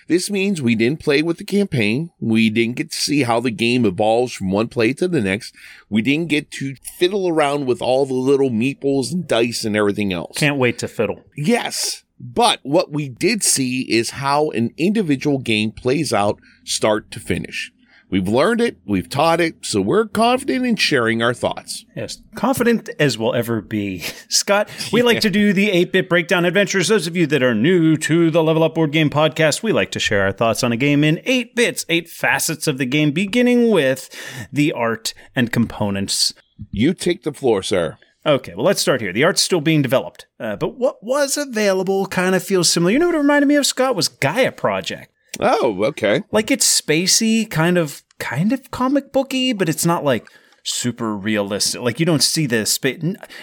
This 0.06 0.30
means 0.30 0.62
we 0.62 0.75
didn't 0.75 1.00
play 1.00 1.20
with 1.20 1.37
the 1.37 1.44
campaign. 1.44 2.12
We 2.18 2.49
didn't 2.49 2.76
get 2.76 2.92
to 2.92 2.99
see 2.99 3.25
how 3.25 3.40
the 3.40 3.50
game 3.50 3.85
evolves 3.85 4.32
from 4.32 4.50
one 4.50 4.68
play 4.68 4.94
to 4.94 5.06
the 5.06 5.20
next. 5.20 5.54
We 5.90 6.00
didn't 6.00 6.30
get 6.30 6.50
to 6.52 6.76
fiddle 6.99 7.28
around 7.28 7.66
with 7.66 7.82
all 7.82 8.06
the 8.06 8.14
little 8.14 8.49
meeples 8.49 9.12
and 9.12 9.28
dice 9.28 9.66
and 9.66 9.76
everything 9.76 10.14
else. 10.14 10.38
Can't 10.38 10.56
wait 10.56 10.78
to 10.78 10.88
fiddle. 10.88 11.25
Yes. 11.37 12.04
But 12.20 12.60
what 12.62 12.90
we 12.90 13.08
did 13.08 13.42
see 13.44 13.82
is 13.82 14.10
how 14.10 14.50
an 14.50 14.75
individual 14.76 15.38
game 15.38 15.70
plays 15.70 16.12
out 16.12 16.40
start 16.64 17.10
to 17.12 17.20
finish. 17.20 17.72
We've 18.10 18.26
learned 18.26 18.62
it, 18.62 18.78
we've 18.87 19.08
taught 19.08 19.38
it, 19.38 19.66
so 19.66 19.82
we're 19.82 20.06
confident 20.06 20.64
in 20.64 20.76
sharing 20.76 21.22
our 21.22 21.34
thoughts. 21.34 21.84
Yes, 21.94 22.22
confident 22.34 22.88
as 22.98 23.18
we'll 23.18 23.34
ever 23.34 23.60
be. 23.60 23.98
Scott, 24.28 24.70
we 24.92 25.02
like 25.02 25.20
to 25.22 25.30
do 25.30 25.52
the 25.52 25.70
8 25.70 25.92
bit 25.92 26.08
breakdown 26.08 26.46
adventures. 26.46 26.88
Those 26.88 27.06
of 27.06 27.16
you 27.16 27.26
that 27.26 27.42
are 27.42 27.54
new 27.54 27.98
to 27.98 28.30
the 28.30 28.42
Level 28.42 28.62
Up 28.62 28.75
Board 28.75 28.92
Game 28.92 29.10
podcast, 29.10 29.62
we 29.62 29.72
like 29.72 29.90
to 29.90 30.00
share 30.00 30.22
our 30.22 30.32
thoughts 30.32 30.64
on 30.64 30.72
a 30.72 30.76
game 30.76 31.04
in 31.04 31.20
8 31.26 31.54
bits, 31.54 31.84
8 31.90 32.08
facets 32.08 32.66
of 32.66 32.78
the 32.78 32.87
game, 32.87 33.12
beginning 33.12 33.70
with 33.70 34.08
the 34.50 34.72
art 34.72 35.12
and 35.37 35.52
components. 35.52 36.32
You 36.70 36.94
take 36.94 37.25
the 37.25 37.34
floor, 37.34 37.62
sir. 37.62 37.98
Okay, 38.28 38.54
well, 38.54 38.66
let's 38.66 38.80
start 38.82 39.00
here. 39.00 39.12
The 39.12 39.25
art's 39.25 39.40
still 39.40 39.62
being 39.62 39.80
developed, 39.80 40.26
uh, 40.38 40.54
but 40.56 40.76
what 40.76 41.02
was 41.02 41.37
available 41.38 42.04
kind 42.06 42.35
of 42.35 42.42
feels 42.42 42.68
similar. 42.68 42.92
You 42.92 42.99
know 42.99 43.06
what 43.06 43.14
it 43.14 43.18
reminded 43.18 43.47
me 43.47 43.54
of, 43.56 43.64
Scott? 43.64 43.97
Was 43.97 44.08
Gaia 44.08 44.52
Project. 44.52 45.11
Oh, 45.40 45.82
okay. 45.87 46.23
Like 46.30 46.50
it's 46.50 46.80
spacey, 46.80 47.49
kind 47.49 47.78
of, 47.78 48.02
kind 48.18 48.52
of 48.52 48.70
comic 48.70 49.12
booky, 49.12 49.52
but 49.54 49.68
it's 49.68 49.87
not 49.87 50.04
like 50.04 50.26
super 50.62 51.16
realistic. 51.16 51.80
Like 51.80 51.99
you 52.00 52.04
don't 52.04 52.23
see 52.23 52.44
the 52.47 52.66
space. 52.66 52.99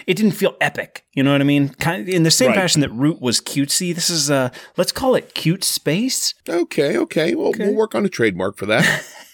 It 0.05 0.13
didn't 0.17 0.33
feel 0.33 0.55
epic. 0.61 1.05
You 1.15 1.23
know 1.23 1.31
what 1.31 1.41
I 1.41 1.45
mean? 1.45 1.69
Kind 1.69 2.03
of 2.03 2.09
in 2.13 2.21
the 2.23 2.29
same 2.31 2.49
Right. 2.49 2.57
fashion 2.57 2.81
that 2.81 2.91
Root 2.91 3.19
was 3.21 3.41
cutesy. 3.41 3.95
This 3.95 4.09
is 4.11 4.29
uh, 4.29 4.49
let's 4.77 4.91
call 4.91 5.15
it 5.15 5.33
cute 5.33 5.63
space. 5.63 6.35
Okay, 6.47 6.95
okay. 6.97 7.33
Well, 7.33 7.47
Okay. 7.47 7.65
we'll 7.67 7.75
work 7.75 7.95
on 7.95 8.05
a 8.05 8.09
trademark 8.09 8.57
for 8.57 8.67
that. 8.67 9.03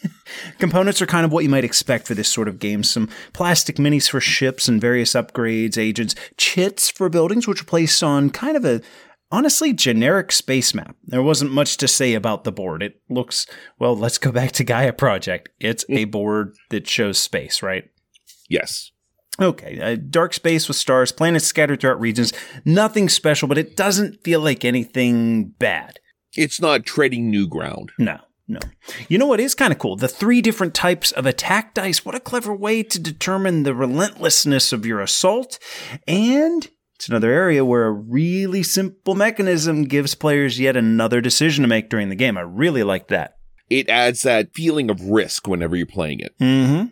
Components 0.60 1.02
are 1.02 1.06
kind 1.06 1.26
of 1.26 1.32
what 1.32 1.44
you 1.44 1.50
might 1.50 1.64
expect 1.64 2.08
for 2.08 2.16
this 2.16 2.30
sort 2.30 2.48
of 2.48 2.60
game. 2.60 2.84
Some 2.84 3.10
plastic 3.34 3.76
minis 3.76 4.10
for 4.10 4.20
ships 4.20 4.68
and 4.68 4.82
various 4.82 5.14
upgrades, 5.14 5.78
agents, 5.78 6.16
chits 6.38 6.90
for 6.90 7.10
buildings, 7.10 7.48
which 7.48 7.62
are 7.62 7.66
placed 7.66 8.02
on 8.02 8.30
kind 8.30 8.58
of 8.58 8.66
a 8.66 8.82
honestly 9.32 9.74
generic 9.74 10.32
space 10.32 10.74
map. 10.74 10.96
There 11.06 11.24
wasn't 11.24 11.52
much 11.52 11.78
to 11.78 11.88
say 11.88 12.14
about 12.14 12.44
the 12.44 12.52
board. 12.52 12.84
It 12.84 13.02
looks, 13.10 13.48
well, 13.80 13.96
let's 13.96 14.18
go 14.18 14.32
back 14.32 14.52
to 14.54 14.64
Gaia 14.64 14.94
Project. 14.94 15.50
It's 15.60 15.86
a 15.90 16.06
board 16.06 16.56
that 16.70 16.88
shows 16.88 17.18
space, 17.20 17.62
right? 17.62 17.86
yes. 18.52 18.92
Okay, 19.40 19.80
uh, 19.82 19.96
dark 20.10 20.34
space 20.34 20.68
with 20.68 20.78
stars, 20.78 21.12
planets 21.12 21.46
scattered 21.46 21.80
throughout 21.80 22.00
regions. 22.00 22.34
Nothing 22.66 23.10
special, 23.10 23.48
but 23.48 23.58
it 23.58 23.78
doesn't 23.78 24.24
feel 24.24 24.42
like 24.42 24.66
anything 24.66 25.50
bad. 25.58 26.00
It's 26.36 26.62
not 26.62 26.86
treading 26.86 27.30
new 27.32 27.48
ground. 27.48 27.92
No, 27.98 28.20
no. 28.52 28.60
You 29.08 29.18
know 29.18 29.28
what 29.28 29.40
is 29.40 29.56
kind 29.56 29.72
of 29.72 29.80
cool? 29.80 29.96
The 29.96 30.08
three 30.08 30.42
different 30.42 30.74
types 30.74 31.12
of 31.12 31.26
attack 31.26 31.74
dice. 31.74 32.06
What 32.06 32.16
a 32.16 32.20
clever 32.20 32.54
way 32.54 32.84
to 32.84 33.00
determine 33.00 33.64
the 33.64 33.74
relentlessness 33.74 34.74
of 34.74 34.86
your 34.86 35.00
assault. 35.00 35.58
And 36.08 36.68
it's 36.96 37.08
another 37.08 37.32
area 37.32 37.64
where 37.64 37.86
a 37.86 37.92
really 37.92 38.62
simple 38.62 39.16
mechanism 39.16 39.86
gives 39.86 40.16
players 40.16 40.60
yet 40.60 40.76
another 40.76 41.22
decision 41.22 41.62
to 41.62 41.68
make 41.68 41.90
during 41.90 42.10
the 42.10 42.16
game. 42.16 42.38
I 42.38 42.42
really 42.42 42.84
like 42.84 43.08
that. 43.08 43.38
It 43.70 43.88
adds 43.88 44.24
that 44.24 44.54
feeling 44.54 44.90
of 44.90 45.02
risk 45.02 45.48
whenever 45.48 45.76
you're 45.78 45.86
playing 45.86 46.20
it. 46.20 46.38
Mm-hmm. 46.40 46.88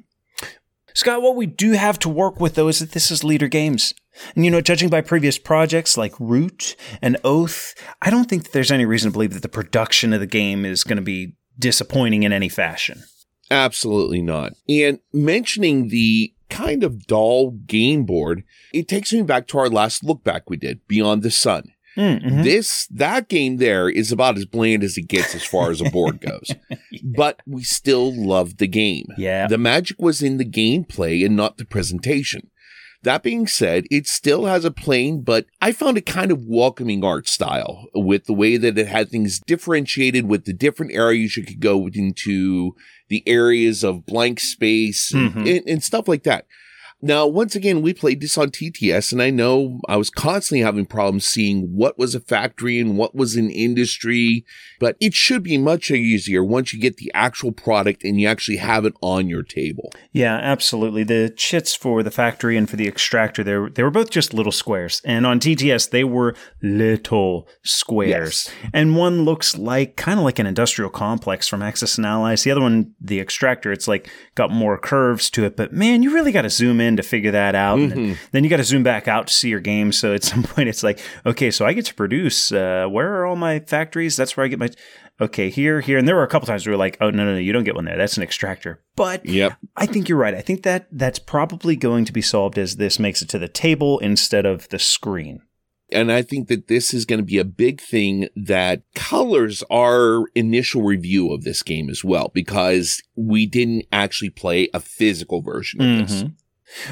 Scott, 0.93 1.21
what 1.21 1.35
we 1.35 1.45
do 1.45 1.73
have 1.73 1.99
to 1.99 2.09
work 2.09 2.39
with 2.39 2.55
though 2.55 2.69
is 2.69 2.79
that 2.79 2.91
this 2.91 3.11
is 3.11 3.21
Leder 3.21 3.51
Games. 3.51 3.93
And 4.35 4.43
you 4.43 4.51
know, 4.51 4.61
judging 4.61 4.89
by 4.89 5.01
previous 5.01 5.37
projects 5.37 5.97
like 5.97 6.19
Root 6.19 6.75
and 7.01 7.17
Oath, 7.23 7.73
I 8.01 8.09
don't 8.09 8.29
think 8.29 8.43
that 8.43 8.51
there's 8.51 8.71
any 8.71 8.85
reason 8.85 9.11
to 9.11 9.13
believe 9.13 9.33
that 9.33 9.41
the 9.41 9.49
production 9.49 10.13
of 10.13 10.19
the 10.19 10.27
game 10.27 10.65
is 10.65 10.83
going 10.83 10.97
to 10.97 11.03
be 11.03 11.35
disappointing 11.59 12.23
in 12.23 12.33
any 12.33 12.49
fashion. 12.49 13.03
Absolutely 13.51 14.21
not. 14.21 14.53
And 14.67 14.99
mentioning 15.11 15.89
the 15.89 16.33
kind 16.49 16.83
of 16.83 17.05
dull 17.05 17.51
game 17.51 18.05
board, 18.05 18.43
it 18.73 18.87
takes 18.87 19.13
me 19.13 19.21
back 19.21 19.47
to 19.47 19.57
our 19.59 19.69
last 19.69 20.03
look 20.03 20.23
back 20.23 20.49
we 20.49 20.57
did, 20.57 20.87
Beyond 20.87 21.23
the 21.23 21.31
Sun. 21.31 21.73
Mm-hmm. 21.97 22.43
This 22.43 22.87
that 22.87 23.27
game 23.27 23.57
there 23.57 23.89
is 23.89 24.11
about 24.11 24.37
as 24.37 24.45
bland 24.45 24.83
as 24.83 24.97
it 24.97 25.07
gets 25.07 25.35
as 25.35 25.43
far 25.43 25.69
as 25.69 25.81
a 25.81 25.89
board 25.89 26.21
goes. 26.25 26.51
But 27.03 27.41
we 27.45 27.63
still 27.63 28.13
love 28.15 28.57
the 28.57 28.67
game. 28.67 29.07
Yeah. 29.17 29.47
The 29.47 29.57
magic 29.57 29.99
was 29.99 30.21
in 30.21 30.37
the 30.37 30.45
gameplay 30.45 31.25
and 31.25 31.35
not 31.35 31.57
the 31.57 31.65
presentation. 31.65 32.49
That 33.03 33.23
being 33.23 33.47
said, 33.47 33.85
it 33.89 34.07
still 34.07 34.45
has 34.45 34.65
a 34.65 34.71
plain, 34.71 35.21
but 35.21 35.45
I 35.61 35.71
found 35.71 35.97
it 35.97 36.05
kind 36.05 36.31
of 36.31 36.45
welcoming 36.45 37.03
art 37.03 37.29
style 37.29 37.87
with 37.93 38.25
the 38.25 38.33
way 38.33 38.57
that 38.57 38.77
it 38.77 38.87
had 38.87 39.09
things 39.09 39.39
differentiated 39.39 40.25
with 40.25 40.43
the 40.43 40.51
different 40.53 40.91
areas 40.91 41.37
you 41.37 41.43
could 41.43 41.61
go 41.61 41.87
into 41.87 42.75
the 43.07 43.23
areas 43.25 43.83
of 43.85 44.05
blank 44.05 44.41
space 44.41 45.11
Mhm. 45.13 45.35
and, 45.59 45.67
and 45.67 45.83
stuff 45.83 46.07
like 46.09 46.23
that. 46.23 46.45
Now, 47.01 47.25
once 47.25 47.55
again, 47.55 47.81
we 47.81 47.93
played 47.93 48.19
this 48.19 48.37
on 48.37 48.49
TTS, 48.49 49.13
and 49.13 49.21
I 49.21 49.29
know 49.29 49.79
I 49.87 49.95
was 49.95 50.09
constantly 50.09 50.63
having 50.63 50.85
problems 50.85 51.23
seeing 51.23 51.73
what 51.73 51.97
was 51.97 52.13
a 52.13 52.19
factory 52.19 52.77
and 52.77 52.97
what 52.97 53.15
was 53.15 53.37
an 53.37 53.49
industry, 53.49 54.45
but 54.79 54.97
it 54.99 55.13
should 55.13 55.41
be 55.41 55.57
much 55.57 55.91
easier 55.91 56.43
once 56.43 56.73
you 56.73 56.79
get 56.79 56.97
the 56.97 57.09
actual 57.13 57.53
product 57.53 58.03
and 58.03 58.19
you 58.19 58.27
actually 58.27 58.57
have 58.57 58.83
it 58.83 58.93
on 59.01 59.29
your 59.29 59.43
table. 59.43 59.93
Yeah, 60.11 60.35
absolutely. 60.35 61.03
The 61.03 61.33
chits 61.35 61.73
for 61.73 62.03
the 62.03 62.11
factory 62.11 62.57
and 62.57 62.69
for 62.69 62.75
the 62.75 62.87
extractor, 62.87 63.45
they 63.45 63.55
were, 63.55 63.69
they 63.69 63.83
were 63.83 63.91
both 63.91 64.09
just 64.09 64.33
little 64.33 64.51
squares. 64.51 65.01
And 65.05 65.25
on 65.25 65.39
TTS, 65.39 65.91
they 65.91 66.03
were 66.03 66.35
little 66.61 67.47
squares. 67.63 68.49
And 68.73 68.97
one 68.97 69.23
looks 69.23 69.57
like 69.57 69.95
kind 69.95 70.19
of 70.19 70.25
like 70.25 70.39
an 70.39 70.47
industrial 70.47 70.89
complex 70.89 71.47
from 71.47 71.61
Axis 71.61 71.97
and 71.97 72.05
Allies. 72.05 72.43
The 72.43 72.51
other 72.51 72.61
one, 72.61 72.93
the 72.99 73.21
extractor, 73.21 73.71
it's 73.71 73.87
like 73.87 74.09
got 74.35 74.51
more 74.51 74.77
curves 74.77 75.29
to 75.31 75.45
it. 75.45 75.55
But 75.55 75.71
man, 75.71 76.03
you 76.03 76.13
really 76.13 76.33
got 76.33 76.41
to 76.41 76.49
zoom 76.49 76.81
in 76.81 76.88
to 76.97 77.03
figure 77.03 77.31
that 77.31 77.55
out. 77.55 77.79
And 77.79 77.91
then, 77.91 78.17
then 78.31 78.43
you 78.43 78.49
got 78.49 78.57
to 78.57 78.63
zoom 78.63 78.83
back 78.83 79.07
out 79.07 79.27
to 79.27 79.33
see 79.33 79.49
your 79.49 79.59
game. 79.59 79.91
So 79.91 80.13
at 80.13 80.23
some 80.29 80.43
point, 80.43 80.69
it's 80.69 80.83
like, 80.83 80.99
okay, 81.25 81.51
so 81.51 81.65
I 81.65 81.73
get 81.73 81.85
to 81.85 81.95
produce. 81.95 82.51
Uh, 82.51 82.87
where 82.89 83.15
are 83.15 83.25
all 83.25 83.35
my 83.35 83.59
factories? 83.59 84.15
That's 84.15 84.35
where 84.37 84.45
I 84.45 84.49
get 84.49 84.59
my. 84.59 84.69
Okay, 85.21 85.49
here, 85.49 85.81
here. 85.81 85.97
And 85.97 86.07
there 86.07 86.15
were 86.15 86.23
a 86.23 86.29
couple 86.29 86.47
times 86.47 86.65
where 86.65 86.71
we 86.71 86.75
were 86.75 86.79
like, 86.79 86.97
oh, 87.01 87.09
no, 87.09 87.25
no, 87.25 87.33
no, 87.33 87.39
you 87.39 87.51
don't 87.51 87.65
get 87.65 87.75
one 87.75 87.83
there. 87.83 87.97
That's 87.97 88.15
an 88.15 88.23
extractor. 88.23 88.81
But 88.95 89.25
Yep. 89.25 89.57
I 89.75 89.85
think 89.85 90.07
you're 90.07 90.17
right. 90.17 90.33
I 90.33 90.39
think 90.39 90.63
that 90.63 90.87
that's 90.93 91.19
probably 91.19 91.75
going 91.75 92.05
to 92.05 92.13
be 92.13 92.21
solved 92.21 92.57
as 92.57 92.77
this 92.77 92.99
makes 92.99 93.21
it 93.21 93.27
to 93.29 93.39
the 93.39 93.49
table 93.49 93.99
instead 93.99 94.45
of 94.45 94.69
the 94.69 94.79
screen. 94.79 95.41
And 95.91 96.11
I 96.11 96.21
think 96.21 96.47
that 96.49 96.67
this 96.67 96.93
is 96.93 97.05
going 97.05 97.19
to 97.19 97.25
be 97.25 97.39
a 97.39 97.43
big 97.43 97.81
thing 97.81 98.29
that 98.35 98.83
colors 98.93 99.63
our 99.71 100.25
initial 100.35 100.83
review 100.83 101.33
of 101.33 101.43
this 101.43 101.63
game 101.63 101.89
as 101.89 102.03
well, 102.03 102.31
because 102.33 103.01
we 103.15 103.45
didn't 103.45 103.85
actually 103.91 104.29
play 104.29 104.69
a 104.73 104.79
physical 104.79 105.41
version 105.41 105.81
of 105.81 106.07
this. 106.07 106.23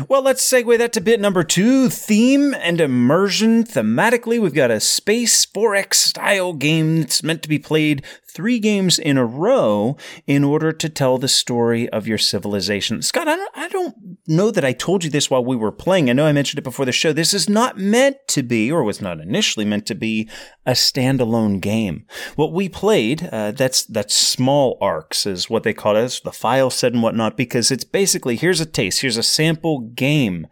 Well, 0.08 0.22
let's 0.22 0.44
segue 0.44 0.78
that 0.78 0.94
to 0.94 1.02
bit 1.02 1.20
number 1.20 1.44
two 1.44 1.90
theme 1.90 2.54
and 2.54 2.82
immersion. 2.82 3.64
Thematically, 3.64 4.40
we've 4.40 4.54
got 4.54 4.72
a 4.72 4.80
Space 4.80 5.46
4X 5.46 5.96
style 5.96 6.54
game 6.54 7.02
that's 7.02 7.24
meant 7.24 7.44
to 7.44 7.50
be 7.50 7.60
played 7.60 8.04
three 8.38 8.60
games 8.60 9.00
in 9.00 9.18
a 9.18 9.26
row 9.26 9.98
in 10.28 10.44
order 10.44 10.72
to 10.72 10.88
tell 10.88 11.18
the 11.18 11.28
story 11.28 11.90
of 11.90 12.08
your 12.08 12.20
civilization. 12.20 13.02
Scott, 13.02 13.28
I 13.28 13.36
don't, 13.36 13.58
I 13.58 13.68
don't 13.68 13.96
know 14.28 14.52
that 14.52 14.64
I 14.64 14.74
told 14.74 15.04
you 15.04 15.10
this 15.10 15.32
while 15.32 15.44
we 15.44 15.56
were 15.56 15.72
playing. 15.72 16.08
I 16.08 16.14
know 16.14 16.28
I 16.28 16.34
mentioned 16.34 16.60
it 16.60 16.64
before 16.64 16.86
the 16.86 16.92
show. 16.92 17.12
This 17.12 17.34
is 17.34 17.50
not 17.50 17.80
meant 17.80 18.18
to 18.28 18.44
be, 18.44 18.72
or 18.72 18.84
was 18.84 19.02
not 19.02 19.20
initially 19.20 19.66
meant 19.66 19.88
to 19.88 19.96
be, 19.96 20.30
a 20.68 20.74
standalone 20.74 21.60
game. 21.60 22.06
What 22.36 22.54
we 22.54 22.70
played, 22.70 23.28
uh, 23.32 23.54
that's 23.54 23.86
that's 23.86 24.16
small 24.16 24.78
arcs, 24.82 25.26
is 25.26 25.50
what 25.50 25.64
they 25.64 25.74
call 25.74 25.96
it. 25.96 26.22
The 26.24 26.32
file 26.32 26.70
set 26.70 26.94
and 26.94 27.02
whatnot, 27.02 27.38
because 27.38 27.72
it's 27.72 27.86
basically 27.86 28.36
here's 28.36 28.62
a 28.62 28.68
taste, 28.68 29.02
here's 29.02 29.18
a 29.18 29.24
sample 29.24 29.80
game. 29.80 30.46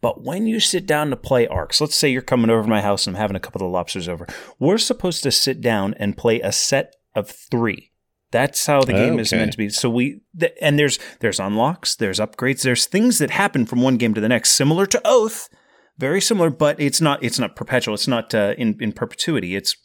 But 0.00 0.24
when 0.24 0.46
you 0.46 0.58
sit 0.58 0.86
down 0.86 1.10
to 1.10 1.16
play 1.16 1.46
arcs, 1.46 1.80
let's 1.80 1.94
say 1.94 2.08
you're 2.08 2.22
coming 2.22 2.50
over 2.50 2.62
to 2.62 2.68
my 2.68 2.80
house 2.80 3.06
and 3.06 3.16
I'm 3.16 3.20
having 3.20 3.36
a 3.36 3.40
couple 3.40 3.64
of 3.64 3.70
lobsters 3.70 4.08
over, 4.08 4.26
we're 4.58 4.78
supposed 4.78 5.22
to 5.22 5.30
sit 5.30 5.60
down 5.60 5.94
and 5.94 6.16
play 6.16 6.40
a 6.40 6.52
set 6.52 6.94
of 7.18 7.28
three. 7.30 7.92
That's 8.30 8.66
how 8.66 8.82
the 8.82 8.92
game 8.92 9.18
is 9.18 9.32
meant 9.32 9.52
to 9.52 9.58
be. 9.58 9.70
So 9.70 9.88
we 9.88 10.20
th- 10.38 10.52
and 10.60 10.78
there's 10.78 10.98
there's 11.20 11.40
unlocks, 11.40 11.96
there's 11.96 12.20
upgrades, 12.20 12.62
there's 12.62 12.84
things 12.84 13.18
that 13.18 13.30
happen 13.30 13.64
from 13.64 13.80
one 13.80 13.96
game 13.96 14.12
to 14.14 14.20
the 14.20 14.28
next, 14.28 14.50
similar 14.50 14.84
to 14.86 15.00
Oath, 15.04 15.48
very 15.96 16.20
similar, 16.20 16.50
but 16.50 16.78
it's 16.78 17.00
not 17.00 17.22
it's 17.22 17.38
not 17.38 17.56
perpetual. 17.56 17.94
It's 17.94 18.08
not 18.08 18.34
uh, 18.34 18.54
in 18.58 18.76
in 18.80 18.92
perpetuity. 18.92 19.56
It's 19.56 19.76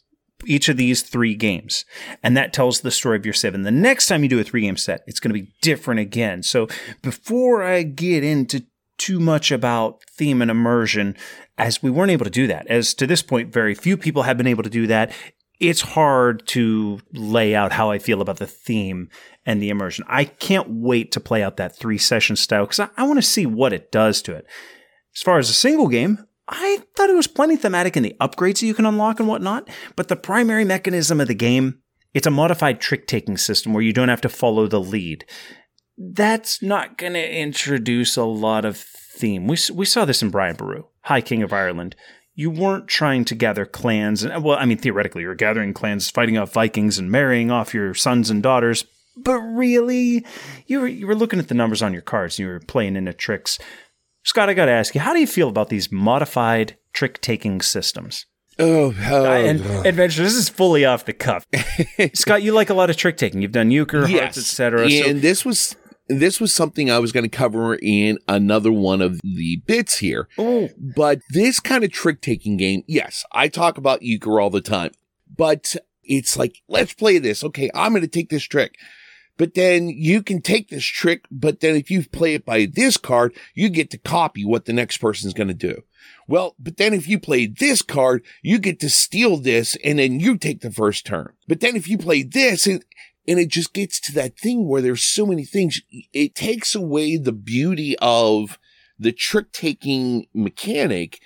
each 0.46 0.68
of 0.68 0.76
these 0.76 1.02
three 1.02 1.34
games, 1.34 1.86
and 2.22 2.36
that 2.36 2.52
tells 2.52 2.80
the 2.80 2.90
story 2.90 3.16
of 3.16 3.24
your 3.24 3.32
seven. 3.32 3.62
The 3.62 3.70
next 3.70 4.08
time 4.08 4.22
you 4.22 4.28
do 4.28 4.38
a 4.40 4.44
three 4.44 4.60
game 4.60 4.76
set, 4.76 5.02
it's 5.06 5.20
going 5.20 5.34
to 5.34 5.40
be 5.40 5.52
different 5.62 6.00
again. 6.00 6.42
So 6.42 6.68
before 7.02 7.62
I 7.62 7.82
get 7.82 8.22
into 8.22 8.66
too 8.96 9.18
much 9.18 9.50
about 9.50 10.02
theme 10.10 10.40
and 10.40 10.50
immersion, 10.50 11.16
as 11.58 11.82
we 11.82 11.90
weren't 11.90 12.10
able 12.10 12.24
to 12.24 12.30
do 12.30 12.46
that, 12.46 12.66
as 12.68 12.94
to 12.94 13.06
this 13.06 13.22
point, 13.22 13.52
very 13.52 13.74
few 13.74 13.96
people 13.96 14.22
have 14.22 14.36
been 14.36 14.46
able 14.46 14.62
to 14.62 14.70
do 14.70 14.86
that. 14.86 15.12
It's 15.60 15.80
hard 15.80 16.46
to 16.48 17.00
lay 17.12 17.54
out 17.54 17.72
how 17.72 17.90
I 17.90 17.98
feel 17.98 18.20
about 18.20 18.38
the 18.38 18.46
theme 18.46 19.08
and 19.46 19.62
the 19.62 19.70
immersion. 19.70 20.04
I 20.08 20.24
can't 20.24 20.68
wait 20.68 21.12
to 21.12 21.20
play 21.20 21.42
out 21.42 21.56
that 21.58 21.76
three 21.76 21.98
session 21.98 22.36
style 22.36 22.64
because 22.64 22.80
I, 22.80 22.88
I 22.96 23.04
want 23.04 23.18
to 23.18 23.22
see 23.22 23.46
what 23.46 23.72
it 23.72 23.92
does 23.92 24.20
to 24.22 24.34
it. 24.34 24.46
As 25.14 25.22
far 25.22 25.38
as 25.38 25.48
a 25.48 25.54
single 25.54 25.88
game, 25.88 26.26
I 26.48 26.82
thought 26.94 27.08
it 27.08 27.16
was 27.16 27.26
plenty 27.26 27.56
thematic 27.56 27.96
in 27.96 28.02
the 28.02 28.16
upgrades 28.20 28.60
that 28.60 28.66
you 28.66 28.74
can 28.74 28.84
unlock 28.84 29.18
and 29.18 29.28
whatnot, 29.28 29.68
but 29.96 30.08
the 30.08 30.16
primary 30.16 30.64
mechanism 30.64 31.20
of 31.20 31.28
the 31.28 31.34
game, 31.34 31.80
it's 32.12 32.26
a 32.26 32.30
modified 32.30 32.80
trick 32.80 33.06
taking 33.06 33.36
system 33.36 33.72
where 33.72 33.82
you 33.82 33.92
don't 33.92 34.08
have 34.08 34.20
to 34.22 34.28
follow 34.28 34.66
the 34.66 34.80
lead. 34.80 35.24
That's 35.96 36.60
not 36.60 36.98
going 36.98 37.14
to 37.14 37.36
introduce 37.36 38.16
a 38.16 38.24
lot 38.24 38.64
of 38.64 38.76
theme. 38.76 39.46
We, 39.46 39.56
we 39.72 39.86
saw 39.86 40.04
this 40.04 40.22
in 40.22 40.30
Brian 40.30 40.56
Boru, 40.56 40.84
High 41.02 41.20
King 41.20 41.42
of 41.42 41.52
Ireland. 41.52 41.94
You 42.34 42.50
weren't 42.50 42.88
trying 42.88 43.24
to 43.26 43.34
gather 43.34 43.64
clans, 43.64 44.24
and 44.24 44.42
well, 44.42 44.58
I 44.58 44.64
mean, 44.64 44.78
theoretically, 44.78 45.22
you're 45.22 45.34
gathering 45.34 45.72
clans, 45.72 46.10
fighting 46.10 46.36
off 46.36 46.52
Vikings, 46.52 46.98
and 46.98 47.10
marrying 47.10 47.50
off 47.50 47.72
your 47.72 47.94
sons 47.94 48.28
and 48.28 48.42
daughters, 48.42 48.84
but 49.16 49.38
really, 49.38 50.24
you 50.66 50.80
were 50.80 50.88
you 50.88 51.06
were 51.06 51.14
looking 51.14 51.38
at 51.38 51.48
the 51.48 51.54
numbers 51.54 51.82
on 51.82 51.92
your 51.92 52.02
cards. 52.02 52.38
And 52.38 52.46
you 52.46 52.52
were 52.52 52.60
playing 52.60 52.96
into 52.96 53.12
tricks. 53.12 53.58
Scott, 54.24 54.48
I 54.48 54.54
got 54.54 54.66
to 54.66 54.72
ask 54.72 54.94
you, 54.94 55.00
how 55.00 55.12
do 55.12 55.20
you 55.20 55.26
feel 55.26 55.48
about 55.48 55.68
these 55.68 55.92
modified 55.92 56.76
trick 56.92 57.20
taking 57.20 57.60
systems? 57.60 58.26
Oh, 58.58 58.94
oh 59.06 59.24
and 59.24 59.60
adventure. 59.86 60.22
This 60.22 60.34
is 60.34 60.48
fully 60.48 60.84
off 60.84 61.04
the 61.04 61.12
cuff. 61.12 61.46
Scott, 62.14 62.42
you 62.42 62.52
like 62.52 62.70
a 62.70 62.74
lot 62.74 62.88
of 62.88 62.96
trick 62.96 63.16
taking. 63.16 63.42
You've 63.42 63.52
done 63.52 63.70
euchre, 63.70 64.08
yes. 64.08 64.20
hearts, 64.20 64.38
etc. 64.38 64.88
And 64.88 65.20
this 65.20 65.44
was 65.44 65.76
this 66.08 66.40
was 66.40 66.54
something 66.54 66.90
I 66.90 66.98
was 66.98 67.12
going 67.12 67.24
to 67.24 67.36
cover 67.36 67.74
in 67.74 68.18
another 68.28 68.72
one 68.72 69.00
of 69.00 69.20
the 69.22 69.62
bits 69.66 69.98
here. 69.98 70.28
Oh. 70.38 70.68
But 70.78 71.20
this 71.30 71.60
kind 71.60 71.84
of 71.84 71.92
trick 71.92 72.20
taking 72.20 72.56
game, 72.56 72.82
yes, 72.86 73.24
I 73.32 73.48
talk 73.48 73.78
about 73.78 74.02
euchre 74.02 74.40
all 74.40 74.50
the 74.50 74.60
time, 74.60 74.92
but 75.34 75.76
it's 76.02 76.36
like, 76.36 76.62
let's 76.68 76.94
play 76.94 77.18
this. 77.18 77.42
Okay, 77.42 77.70
I'm 77.74 77.92
going 77.92 78.02
to 78.02 78.08
take 78.08 78.28
this 78.28 78.44
trick. 78.44 78.76
But 79.36 79.54
then 79.54 79.88
you 79.88 80.22
can 80.22 80.40
take 80.40 80.68
this 80.68 80.84
trick, 80.84 81.24
but 81.28 81.58
then 81.58 81.74
if 81.74 81.90
you 81.90 82.08
play 82.08 82.34
it 82.34 82.44
by 82.44 82.68
this 82.72 82.96
card, 82.96 83.34
you 83.52 83.68
get 83.68 83.90
to 83.90 83.98
copy 83.98 84.44
what 84.44 84.64
the 84.64 84.72
next 84.72 84.98
person's 84.98 85.34
going 85.34 85.48
to 85.48 85.54
do. 85.54 85.82
Well, 86.28 86.54
but 86.58 86.76
then 86.76 86.94
if 86.94 87.08
you 87.08 87.18
play 87.18 87.46
this 87.46 87.82
card, 87.82 88.24
you 88.42 88.58
get 88.58 88.78
to 88.80 88.88
steal 88.88 89.36
this 89.36 89.76
and 89.82 89.98
then 89.98 90.20
you 90.20 90.38
take 90.38 90.60
the 90.60 90.70
first 90.70 91.04
turn. 91.04 91.32
But 91.48 91.58
then 91.58 91.74
if 91.74 91.88
you 91.88 91.98
play 91.98 92.22
this 92.22 92.68
and, 92.68 92.84
and 93.26 93.38
it 93.38 93.48
just 93.48 93.72
gets 93.72 94.00
to 94.00 94.12
that 94.12 94.38
thing 94.38 94.68
where 94.68 94.82
there's 94.82 95.02
so 95.02 95.26
many 95.26 95.44
things, 95.44 95.80
it 96.12 96.34
takes 96.34 96.74
away 96.74 97.16
the 97.16 97.32
beauty 97.32 97.96
of 98.00 98.58
the 98.98 99.12
trick 99.12 99.52
taking 99.52 100.26
mechanic 100.34 101.20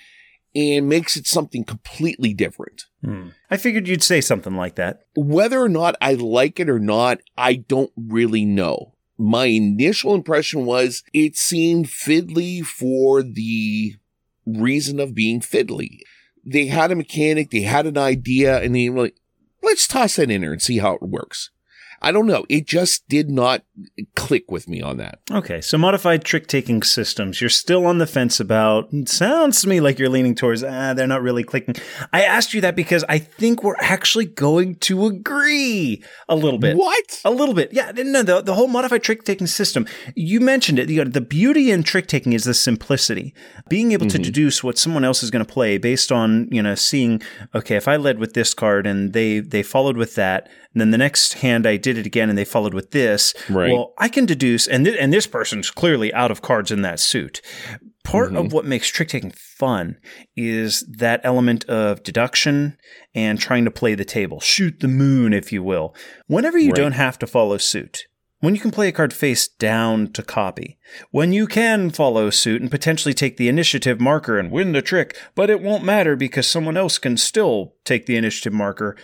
and 0.55 0.89
makes 0.89 1.15
it 1.15 1.27
something 1.27 1.63
completely 1.63 2.33
different. 2.33 2.85
Hmm. 3.03 3.29
I 3.51 3.57
figured 3.57 3.87
you'd 3.87 4.03
say 4.03 4.21
something 4.21 4.55
like 4.55 4.75
that. 4.75 5.01
Whether 5.15 5.61
or 5.61 5.69
not 5.69 5.95
I 6.01 6.13
like 6.13 6.59
it 6.59 6.69
or 6.69 6.79
not, 6.79 7.19
I 7.37 7.55
don't 7.55 7.91
really 7.95 8.45
know. 8.45 8.93
My 9.17 9.45
initial 9.45 10.15
impression 10.15 10.65
was 10.65 11.03
it 11.13 11.35
seemed 11.35 11.87
fiddly 11.87 12.65
for 12.65 13.21
the 13.21 13.95
reason 14.45 14.99
of 14.99 15.13
being 15.13 15.41
fiddly. 15.41 15.99
They 16.45 16.67
had 16.67 16.91
a 16.91 16.95
mechanic, 16.95 17.51
they 17.51 17.61
had 17.61 17.85
an 17.85 17.97
idea, 17.97 18.59
and 18.61 18.73
they 18.73 18.89
were 18.89 19.03
like, 19.03 19.17
let's 19.61 19.87
toss 19.87 20.15
that 20.15 20.31
in 20.31 20.41
there 20.41 20.53
and 20.53 20.61
see 20.61 20.77
how 20.77 20.93
it 20.95 21.01
works. 21.01 21.51
I 22.01 22.11
don't 22.11 22.27
know. 22.27 22.45
It 22.49 22.65
just 22.65 23.07
did 23.09 23.29
not 23.29 23.63
click 24.15 24.49
with 24.51 24.67
me 24.67 24.81
on 24.81 24.97
that. 24.97 25.19
Okay, 25.31 25.61
so 25.61 25.77
modified 25.77 26.23
trick 26.23 26.47
taking 26.47 26.81
systems. 26.81 27.41
You're 27.41 27.49
still 27.49 27.85
on 27.85 27.97
the 27.97 28.07
fence 28.07 28.39
about. 28.39 28.89
sounds 29.05 29.61
to 29.61 29.67
me 29.67 29.79
like 29.79 29.99
you're 29.99 30.09
leaning 30.09 30.35
towards. 30.35 30.63
Ah, 30.63 30.93
they're 30.93 31.07
not 31.07 31.21
really 31.21 31.43
clicking. 31.43 31.75
I 32.13 32.23
asked 32.23 32.53
you 32.53 32.61
that 32.61 32.75
because 32.75 33.03
I 33.09 33.17
think 33.17 33.63
we're 33.63 33.75
actually 33.79 34.25
going 34.25 34.75
to 34.75 35.05
agree 35.05 36.03
a 36.27 36.35
little 36.35 36.59
bit. 36.59 36.77
What? 36.77 37.21
A 37.25 37.31
little 37.31 37.55
bit. 37.55 37.73
Yeah. 37.73 37.91
No, 37.95 38.23
the, 38.23 38.41
the 38.41 38.55
whole 38.55 38.67
modified 38.67 39.03
trick 39.03 39.23
taking 39.23 39.47
system. 39.47 39.85
You 40.15 40.39
mentioned 40.39 40.79
it. 40.79 40.89
You 40.89 41.03
know, 41.03 41.09
the 41.09 41.21
beauty 41.21 41.71
in 41.71 41.83
trick 41.83 42.07
taking 42.07 42.33
is 42.33 42.45
the 42.45 42.53
simplicity. 42.53 43.33
Being 43.67 43.91
able 43.91 44.07
mm-hmm. 44.07 44.17
to 44.17 44.23
deduce 44.23 44.63
what 44.63 44.77
someone 44.77 45.03
else 45.03 45.23
is 45.23 45.31
going 45.31 45.45
to 45.45 45.51
play 45.51 45.77
based 45.77 46.11
on 46.11 46.47
you 46.51 46.61
know 46.61 46.75
seeing. 46.75 47.21
Okay, 47.53 47.75
if 47.75 47.87
I 47.87 47.97
led 47.97 48.19
with 48.19 48.33
this 48.33 48.53
card 48.53 48.87
and 48.87 49.13
they 49.13 49.39
they 49.39 49.63
followed 49.63 49.97
with 49.97 50.15
that, 50.15 50.49
and 50.73 50.81
then 50.81 50.91
the 50.91 50.97
next 50.97 51.33
hand 51.35 51.65
I 51.65 51.77
did 51.77 51.88
it 51.97 52.05
again 52.05 52.29
and 52.29 52.37
they 52.37 52.45
followed 52.45 52.73
with 52.73 52.91
this. 52.91 53.33
Right. 53.49 53.71
Well, 53.71 53.93
I 53.97 54.09
can 54.09 54.25
deduce, 54.25 54.67
and 54.67 54.85
th- 54.85 54.97
and 54.99 55.13
this 55.13 55.27
person's 55.27 55.71
clearly 55.71 56.13
out 56.13 56.31
of 56.31 56.41
cards 56.41 56.71
in 56.71 56.81
that 56.83 56.99
suit. 56.99 57.41
Part 58.03 58.29
mm-hmm. 58.29 58.37
of 58.37 58.53
what 58.53 58.65
makes 58.65 58.87
trick 58.87 59.09
taking 59.09 59.31
fun 59.31 59.97
is 60.35 60.85
that 60.89 61.21
element 61.23 61.65
of 61.65 62.01
deduction 62.03 62.77
and 63.13 63.39
trying 63.39 63.65
to 63.65 63.71
play 63.71 63.93
the 63.95 64.05
table, 64.05 64.39
shoot 64.39 64.79
the 64.79 64.87
moon, 64.87 65.33
if 65.33 65.51
you 65.51 65.61
will. 65.61 65.93
Whenever 66.27 66.57
you 66.57 66.69
right. 66.69 66.75
don't 66.75 66.93
have 66.93 67.19
to 67.19 67.27
follow 67.27 67.57
suit, 67.57 68.05
when 68.41 68.55
you 68.55 68.61
can 68.61 68.71
play 68.71 68.87
a 68.87 68.93
card 68.93 69.11
face 69.11 69.47
down 69.47 70.13
to 70.13 70.23
copy, 70.23 70.79
when 71.11 71.33
you 71.33 71.45
can 71.45 71.89
follow 71.89 72.29
suit 72.29 72.61
and 72.61 72.71
potentially 72.71 73.13
take 73.13 73.35
the 73.35 73.49
initiative 73.49 73.99
marker 73.99 74.39
and 74.39 74.49
win 74.49 74.71
the 74.71 74.81
trick, 74.81 75.17
but 75.35 75.49
it 75.49 75.61
won't 75.61 75.83
matter 75.83 76.15
because 76.15 76.47
someone 76.47 76.77
else 76.77 76.97
can 76.97 77.17
still 77.17 77.73
take 77.83 78.05
the 78.05 78.15
initiative 78.15 78.53
marker, 78.53 78.95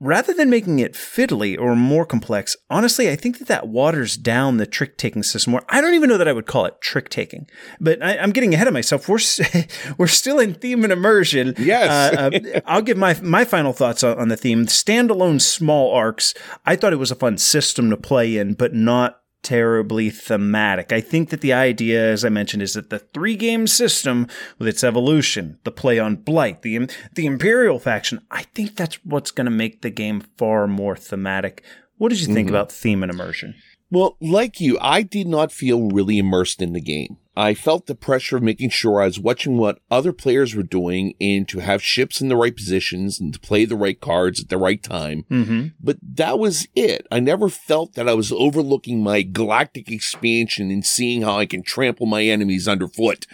rather 0.00 0.32
than 0.32 0.50
making 0.50 0.78
it 0.78 0.92
fiddly 0.92 1.58
or 1.58 1.74
more 1.74 2.04
complex, 2.04 2.56
honestly, 2.68 3.10
I 3.10 3.16
think 3.16 3.38
that 3.38 3.48
that 3.48 3.68
waters 3.68 4.16
down 4.16 4.56
the 4.56 4.66
trick 4.66 4.98
taking 4.98 5.22
system. 5.22 5.52
More, 5.52 5.64
I 5.68 5.80
don't 5.80 5.94
even 5.94 6.08
know 6.08 6.18
that 6.18 6.28
I 6.28 6.32
would 6.32 6.46
call 6.46 6.66
it 6.66 6.80
trick 6.80 7.08
taking, 7.08 7.48
but 7.80 8.02
I, 8.02 8.14
am 8.16 8.32
getting 8.32 8.54
ahead 8.54 8.68
of 8.68 8.74
myself. 8.74 9.08
We're 9.08 9.18
we're 9.98 10.06
still 10.06 10.38
in 10.38 10.54
theme 10.54 10.84
and 10.84 10.92
immersion. 10.92 11.54
Yes, 11.58 12.14
uh, 12.16 12.30
uh, 12.32 12.60
I'll 12.66 12.82
give 12.82 12.96
my 12.96 13.18
my 13.22 13.44
final 13.44 13.72
thoughts 13.72 14.02
on, 14.02 14.18
on 14.18 14.28
the 14.28 14.36
theme. 14.36 14.66
Standalone 14.66 15.40
small 15.40 15.92
arcs. 15.92 16.34
I 16.64 16.76
thought 16.76 16.92
it 16.92 16.96
was 16.96 17.10
a 17.10 17.16
fun 17.16 17.38
system 17.38 17.90
to 17.90 17.96
play 17.96 18.36
in, 18.36 18.54
but 18.54 18.74
not 18.74 19.20
terribly 19.46 20.10
thematic. 20.10 20.92
I 20.92 21.00
think 21.00 21.30
that 21.30 21.40
the 21.40 21.52
idea, 21.52 22.12
as 22.12 22.24
I 22.24 22.30
mentioned, 22.30 22.64
is 22.64 22.74
that 22.74 22.90
the 22.90 22.98
three 22.98 23.36
game 23.36 23.68
system 23.68 24.26
with 24.58 24.66
its 24.66 24.82
evolution, 24.82 25.60
the 25.62 25.70
play 25.70 26.00
on 26.00 26.16
Blight, 26.16 26.62
the, 26.62 26.90
the 27.14 27.26
Imperial 27.26 27.78
faction, 27.78 28.20
I 28.28 28.42
think 28.42 28.74
that's 28.74 28.96
what's 29.04 29.30
going 29.30 29.44
to 29.44 29.52
make 29.52 29.82
the 29.82 29.90
game 29.90 30.20
far 30.36 30.66
more 30.66 30.96
thematic. 30.96 31.62
What 31.96 32.08
did 32.08 32.20
you 32.20 32.26
think 32.26 32.48
mm-hmm. 32.48 32.56
about 32.56 32.72
theme 32.72 33.04
and 33.04 33.12
immersion? 33.12 33.54
Well, 33.90 34.16
like 34.20 34.60
you, 34.60 34.78
I 34.80 35.02
did 35.02 35.28
not 35.28 35.52
feel 35.52 35.90
really 35.90 36.18
immersed 36.18 36.60
in 36.60 36.72
the 36.72 36.80
game. 36.80 37.18
I 37.36 37.52
felt 37.52 37.86
the 37.86 37.94
pressure 37.94 38.38
of 38.38 38.42
making 38.42 38.70
sure 38.70 39.00
I 39.00 39.04
was 39.04 39.20
watching 39.20 39.58
what 39.58 39.80
other 39.90 40.12
players 40.12 40.54
were 40.54 40.62
doing 40.62 41.14
and 41.20 41.46
to 41.48 41.58
have 41.58 41.82
ships 41.82 42.22
in 42.22 42.28
the 42.28 42.36
right 42.36 42.56
positions 42.56 43.20
and 43.20 43.32
to 43.34 43.38
play 43.38 43.66
the 43.66 43.76
right 43.76 44.00
cards 44.00 44.40
at 44.40 44.48
the 44.48 44.56
right 44.56 44.82
time. 44.82 45.26
Mm-hmm. 45.30 45.66
But 45.78 45.98
that 46.02 46.38
was 46.38 46.66
it. 46.74 47.06
I 47.12 47.20
never 47.20 47.50
felt 47.50 47.92
that 47.94 48.08
I 48.08 48.14
was 48.14 48.32
overlooking 48.32 49.02
my 49.02 49.20
galactic 49.20 49.90
expansion 49.90 50.70
and 50.70 50.84
seeing 50.84 51.22
how 51.22 51.38
I 51.38 51.44
can 51.44 51.62
trample 51.62 52.06
my 52.06 52.24
enemies 52.24 52.66
underfoot. 52.66 53.26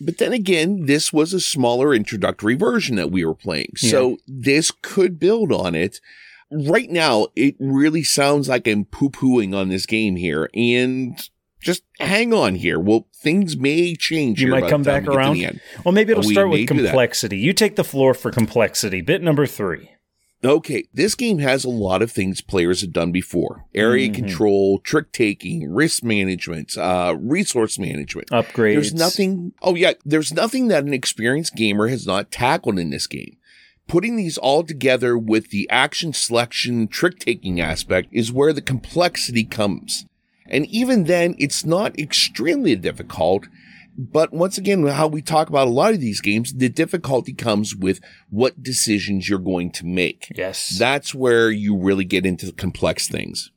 But 0.00 0.18
then 0.18 0.32
again, 0.32 0.86
this 0.86 1.12
was 1.12 1.32
a 1.32 1.40
smaller 1.40 1.94
introductory 1.94 2.56
version 2.56 2.96
that 2.96 3.12
we 3.12 3.24
were 3.24 3.34
playing. 3.34 3.74
Yeah. 3.80 3.90
So 3.90 4.16
this 4.26 4.72
could 4.82 5.20
build 5.20 5.52
on 5.52 5.76
it. 5.76 6.00
Right 6.54 6.90
now, 6.90 7.26
it 7.34 7.56
really 7.58 8.04
sounds 8.04 8.48
like 8.48 8.68
I'm 8.68 8.84
poo 8.84 9.10
pooing 9.10 9.54
on 9.54 9.68
this 9.68 9.86
game 9.86 10.16
here. 10.16 10.48
And 10.54 11.18
just 11.60 11.82
hang 11.98 12.32
on 12.32 12.54
here. 12.54 12.78
Well, 12.78 13.08
things 13.14 13.56
may 13.56 13.96
change. 13.96 14.40
You 14.40 14.48
might 14.48 14.68
come 14.68 14.82
back 14.82 15.06
around. 15.06 15.60
Well, 15.84 15.92
maybe 15.92 16.12
it'll 16.12 16.22
start 16.22 16.50
with 16.50 16.68
complexity. 16.68 17.38
You 17.38 17.52
take 17.52 17.76
the 17.76 17.84
floor 17.84 18.14
for 18.14 18.30
complexity. 18.30 19.00
Bit 19.00 19.22
number 19.22 19.46
three. 19.46 19.90
Okay, 20.44 20.84
this 20.92 21.14
game 21.14 21.38
has 21.38 21.64
a 21.64 21.70
lot 21.70 22.02
of 22.02 22.12
things 22.12 22.42
players 22.42 22.82
have 22.82 22.92
done 22.92 23.12
before 23.12 23.64
area 23.74 24.08
mm-hmm. 24.08 24.26
control, 24.26 24.78
trick 24.80 25.10
taking, 25.10 25.72
risk 25.72 26.02
management, 26.02 26.76
uh, 26.76 27.16
resource 27.18 27.78
management, 27.78 28.28
upgrades. 28.28 28.74
There's 28.74 28.94
nothing, 28.94 29.52
oh, 29.62 29.74
yeah, 29.74 29.94
there's 30.04 30.34
nothing 30.34 30.68
that 30.68 30.84
an 30.84 30.92
experienced 30.92 31.56
gamer 31.56 31.88
has 31.88 32.06
not 32.06 32.30
tackled 32.30 32.78
in 32.78 32.90
this 32.90 33.06
game. 33.06 33.38
Putting 33.86 34.16
these 34.16 34.38
all 34.38 34.64
together 34.64 35.16
with 35.16 35.50
the 35.50 35.68
action 35.70 36.12
selection, 36.12 36.88
trick 36.88 37.18
taking 37.18 37.60
aspect 37.60 38.08
is 38.12 38.32
where 38.32 38.52
the 38.52 38.62
complexity 38.62 39.44
comes. 39.44 40.06
And 40.46 40.66
even 40.66 41.04
then, 41.04 41.34
it's 41.38 41.64
not 41.64 41.98
extremely 41.98 42.76
difficult. 42.76 43.46
But 43.96 44.32
once 44.32 44.58
again, 44.58 44.84
how 44.86 45.06
we 45.06 45.22
talk 45.22 45.48
about 45.48 45.68
a 45.68 45.70
lot 45.70 45.94
of 45.94 46.00
these 46.00 46.20
games, 46.20 46.52
the 46.52 46.68
difficulty 46.68 47.32
comes 47.32 47.76
with 47.76 48.00
what 48.28 48.62
decisions 48.62 49.28
you're 49.28 49.38
going 49.38 49.70
to 49.72 49.86
make. 49.86 50.32
Yes. 50.34 50.76
That's 50.78 51.14
where 51.14 51.50
you 51.50 51.76
really 51.76 52.04
get 52.04 52.26
into 52.26 52.50
complex 52.52 53.08
things. 53.08 53.52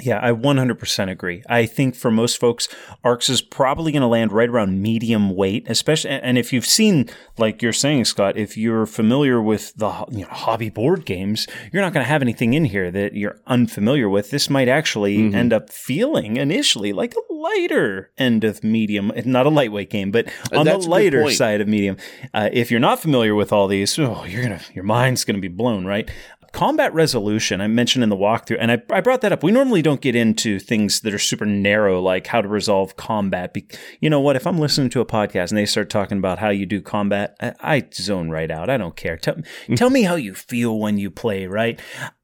Yeah, 0.00 0.20
I 0.22 0.32
100% 0.32 1.10
agree. 1.10 1.42
I 1.48 1.64
think 1.64 1.94
for 1.94 2.10
most 2.10 2.38
folks, 2.38 2.68
Arcs 3.02 3.30
is 3.30 3.40
probably 3.40 3.92
going 3.92 4.02
to 4.02 4.08
land 4.08 4.30
right 4.30 4.48
around 4.48 4.82
medium 4.82 5.34
weight, 5.34 5.64
especially. 5.68 6.10
And 6.10 6.36
if 6.36 6.52
you've 6.52 6.66
seen, 6.66 7.08
like 7.38 7.62
you're 7.62 7.72
saying, 7.72 8.04
Scott, 8.04 8.36
if 8.36 8.58
you're 8.58 8.84
familiar 8.84 9.40
with 9.40 9.72
the 9.74 10.04
you 10.10 10.20
know, 10.20 10.28
hobby 10.28 10.68
board 10.68 11.06
games, 11.06 11.46
you're 11.72 11.82
not 11.82 11.94
going 11.94 12.04
to 12.04 12.08
have 12.08 12.20
anything 12.20 12.52
in 12.52 12.66
here 12.66 12.90
that 12.90 13.14
you're 13.14 13.40
unfamiliar 13.46 14.08
with. 14.08 14.30
This 14.30 14.50
might 14.50 14.68
actually 14.68 15.16
mm-hmm. 15.16 15.34
end 15.34 15.52
up 15.54 15.70
feeling 15.70 16.36
initially 16.36 16.92
like 16.92 17.14
a 17.14 17.32
lighter 17.32 18.10
end 18.18 18.44
of 18.44 18.62
medium, 18.62 19.10
not 19.24 19.46
a 19.46 19.50
lightweight 19.50 19.88
game, 19.88 20.10
but 20.10 20.28
on 20.52 20.66
the 20.66 20.76
lighter 20.76 21.30
side 21.30 21.62
of 21.62 21.68
medium. 21.68 21.96
Uh, 22.34 22.50
if 22.52 22.70
you're 22.70 22.80
not 22.80 23.00
familiar 23.00 23.34
with 23.34 23.52
all 23.52 23.66
these, 23.66 23.98
oh, 23.98 24.24
you're 24.24 24.42
gonna, 24.42 24.60
your 24.74 24.84
mind's 24.84 25.24
gonna 25.24 25.38
be 25.38 25.48
blown, 25.48 25.86
right? 25.86 26.10
Combat 26.56 26.94
resolution 26.94 27.60
I 27.60 27.66
mentioned 27.66 28.02
in 28.02 28.08
the 28.08 28.16
walkthrough, 28.16 28.56
and 28.58 28.72
I, 28.72 28.82
I 28.90 29.02
brought 29.02 29.20
that 29.20 29.30
up. 29.30 29.42
We 29.42 29.52
normally 29.52 29.82
don't 29.82 30.00
get 30.00 30.16
into 30.16 30.58
things 30.58 31.00
that 31.00 31.12
are 31.12 31.18
super 31.18 31.44
narrow, 31.44 32.00
like 32.00 32.26
how 32.28 32.40
to 32.40 32.48
resolve 32.48 32.96
combat. 32.96 33.52
Be- 33.52 33.68
you 34.00 34.08
know 34.08 34.20
what? 34.20 34.36
If 34.36 34.46
I'm 34.46 34.58
listening 34.58 34.88
to 34.90 35.02
a 35.02 35.06
podcast 35.06 35.50
and 35.50 35.58
they 35.58 35.66
start 35.66 35.90
talking 35.90 36.16
about 36.16 36.38
how 36.38 36.48
you 36.48 36.64
do 36.64 36.80
combat, 36.80 37.36
I, 37.42 37.52
I 37.60 37.88
zone 37.92 38.30
right 38.30 38.50
out. 38.50 38.70
I 38.70 38.78
don't 38.78 38.96
care. 38.96 39.18
Tell, 39.18 39.34
mm. 39.34 39.76
tell 39.76 39.90
me 39.90 40.04
how 40.04 40.14
you 40.14 40.34
feel 40.34 40.78
when 40.78 40.96
you 40.96 41.10
play, 41.10 41.46
right? 41.46 41.78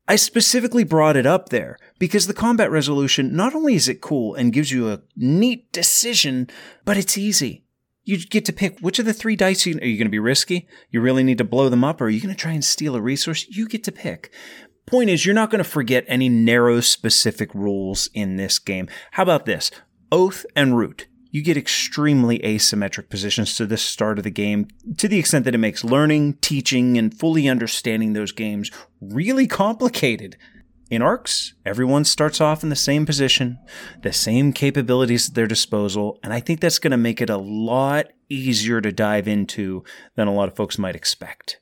I 0.09 0.17
specifically 0.17 0.85
brought 0.85 1.17
it 1.17 1.27
up 1.27 1.51
there 1.51 1.77
because 1.99 2.27
the 2.27 2.33
combat 2.33 2.71
resolution, 2.71 3.37
not 3.37 3.55
only 3.55 3.75
is 3.75 3.87
it 3.87 4.01
cool 4.01 4.35
and 4.35 4.51
gives 4.51 4.73
you 4.73 4.91
a 4.91 5.03
neat 5.15 5.71
decision, 5.73 6.49
but 6.87 6.97
it's 6.97 7.19
easy 7.19 7.65
you 8.05 8.19
get 8.19 8.45
to 8.47 8.53
pick 8.53 8.79
which 8.81 8.99
of 8.99 9.07
the 9.07 9.13
three 9.13 9.37
dice 9.37 9.67
you, 9.67 9.79
are 9.79 9.87
you, 9.87 9.97
going 9.97 10.07
to 10.07 10.11
be 10.11 10.19
risky? 10.19 10.67
You 10.91 11.01
really 11.01 11.23
need 11.23 11.39
to 11.39 11.45
blow 11.45 11.69
them 11.69 11.85
up, 11.85 12.01
or 12.01 12.05
are 12.05 12.11
you 12.11 12.21
going 12.21 12.35
to 12.35 12.41
try 12.41 12.53
and 12.53 12.65
steal 12.65 12.97
a 12.97 13.01
resource? 13.01 13.47
You 13.49 13.69
get 13.69 13.85
to 13.85 13.93
pick. 13.93 14.33
point 14.87 15.11
is, 15.11 15.25
you're 15.25 15.35
not 15.35 15.51
going 15.51 15.63
to 15.63 15.69
forget 15.69 16.05
any 16.09 16.29
narrow 16.29 16.81
specific 16.81 17.55
rules 17.55 18.11
in 18.15 18.37
this 18.37 18.59
game. 18.59 18.89
How 19.13 19.23
about 19.23 19.47
this? 19.47 19.71
Oath 20.11 20.45
and 20.57 20.77
root. 20.77 21.07
You 21.31 21.43
get 21.43 21.57
extremely 21.57 22.41
asymmetric 22.41 23.09
positions 23.09 23.55
to 23.55 23.65
the 23.65 23.79
start 23.79 24.19
of 24.19 24.25
the 24.25 24.31
game 24.31 24.69
to 24.99 25.09
the 25.09 25.19
extent 25.19 25.47
that 25.47 25.55
it 25.55 25.59
makes 25.59 25.83
learning, 25.83 26.35
teaching, 26.43 26.99
and 26.99 27.19
fully 27.19 27.49
understanding 27.49 28.13
those 28.13 28.33
games 28.33 28.71
really 29.01 29.47
complicated. 29.47 30.37
In 30.93 31.01
ARCs, 31.01 31.55
everyone 31.65 32.05
starts 32.05 32.39
off 32.39 32.63
in 32.63 32.69
the 32.69 32.77
same 32.77 33.07
position, 33.07 33.59
the 34.03 34.13
same 34.13 34.53
capabilities 34.53 35.31
at 35.31 35.35
their 35.35 35.47
disposal, 35.47 36.19
and 36.23 36.35
I 36.35 36.41
think 36.41 36.61
that's 36.61 36.79
going 36.79 36.91
to 36.91 36.99
make 36.99 37.23
it 37.23 37.31
a 37.31 37.39
lot 37.39 38.09
easier 38.29 38.83
to 38.83 38.93
dive 38.93 39.27
into 39.27 39.85
than 40.17 40.29
a 40.29 40.35
lot 40.35 40.51
of 40.51 40.55
folks 40.55 40.77
might 40.77 40.95
expect. 40.95 41.61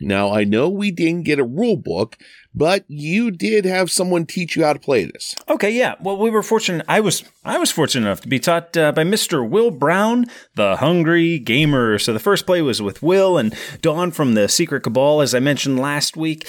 Now, 0.00 0.32
I 0.32 0.44
know 0.44 0.68
we 0.68 0.90
didn't 0.90 1.24
get 1.24 1.38
a 1.38 1.44
rule 1.44 1.76
book, 1.78 2.18
but 2.54 2.84
you 2.88 3.30
did 3.30 3.64
have 3.64 3.90
someone 3.90 4.26
teach 4.26 4.54
you 4.54 4.64
how 4.64 4.74
to 4.74 4.78
play 4.78 5.04
this. 5.04 5.34
Okay, 5.48 5.70
yeah. 5.70 5.94
Well, 6.00 6.18
we 6.18 6.30
were 6.30 6.42
fortunate. 6.42 6.84
I 6.88 7.00
was 7.00 7.24
I 7.44 7.58
was 7.58 7.70
fortunate 7.70 8.06
enough 8.06 8.20
to 8.20 8.28
be 8.28 8.38
taught 8.38 8.76
uh, 8.76 8.92
by 8.92 9.02
Mr. 9.02 9.48
Will 9.48 9.70
Brown, 9.70 10.26
the 10.54 10.76
Hungry 10.76 11.38
Gamer. 11.38 11.98
So 11.98 12.12
the 12.12 12.20
first 12.20 12.46
play 12.46 12.62
was 12.62 12.82
with 12.82 13.02
Will 13.02 13.38
and 13.38 13.54
Dawn 13.80 14.10
from 14.10 14.34
the 14.34 14.48
Secret 14.48 14.82
Cabal, 14.82 15.20
as 15.20 15.34
I 15.34 15.40
mentioned 15.40 15.78
last 15.80 16.16
week, 16.16 16.46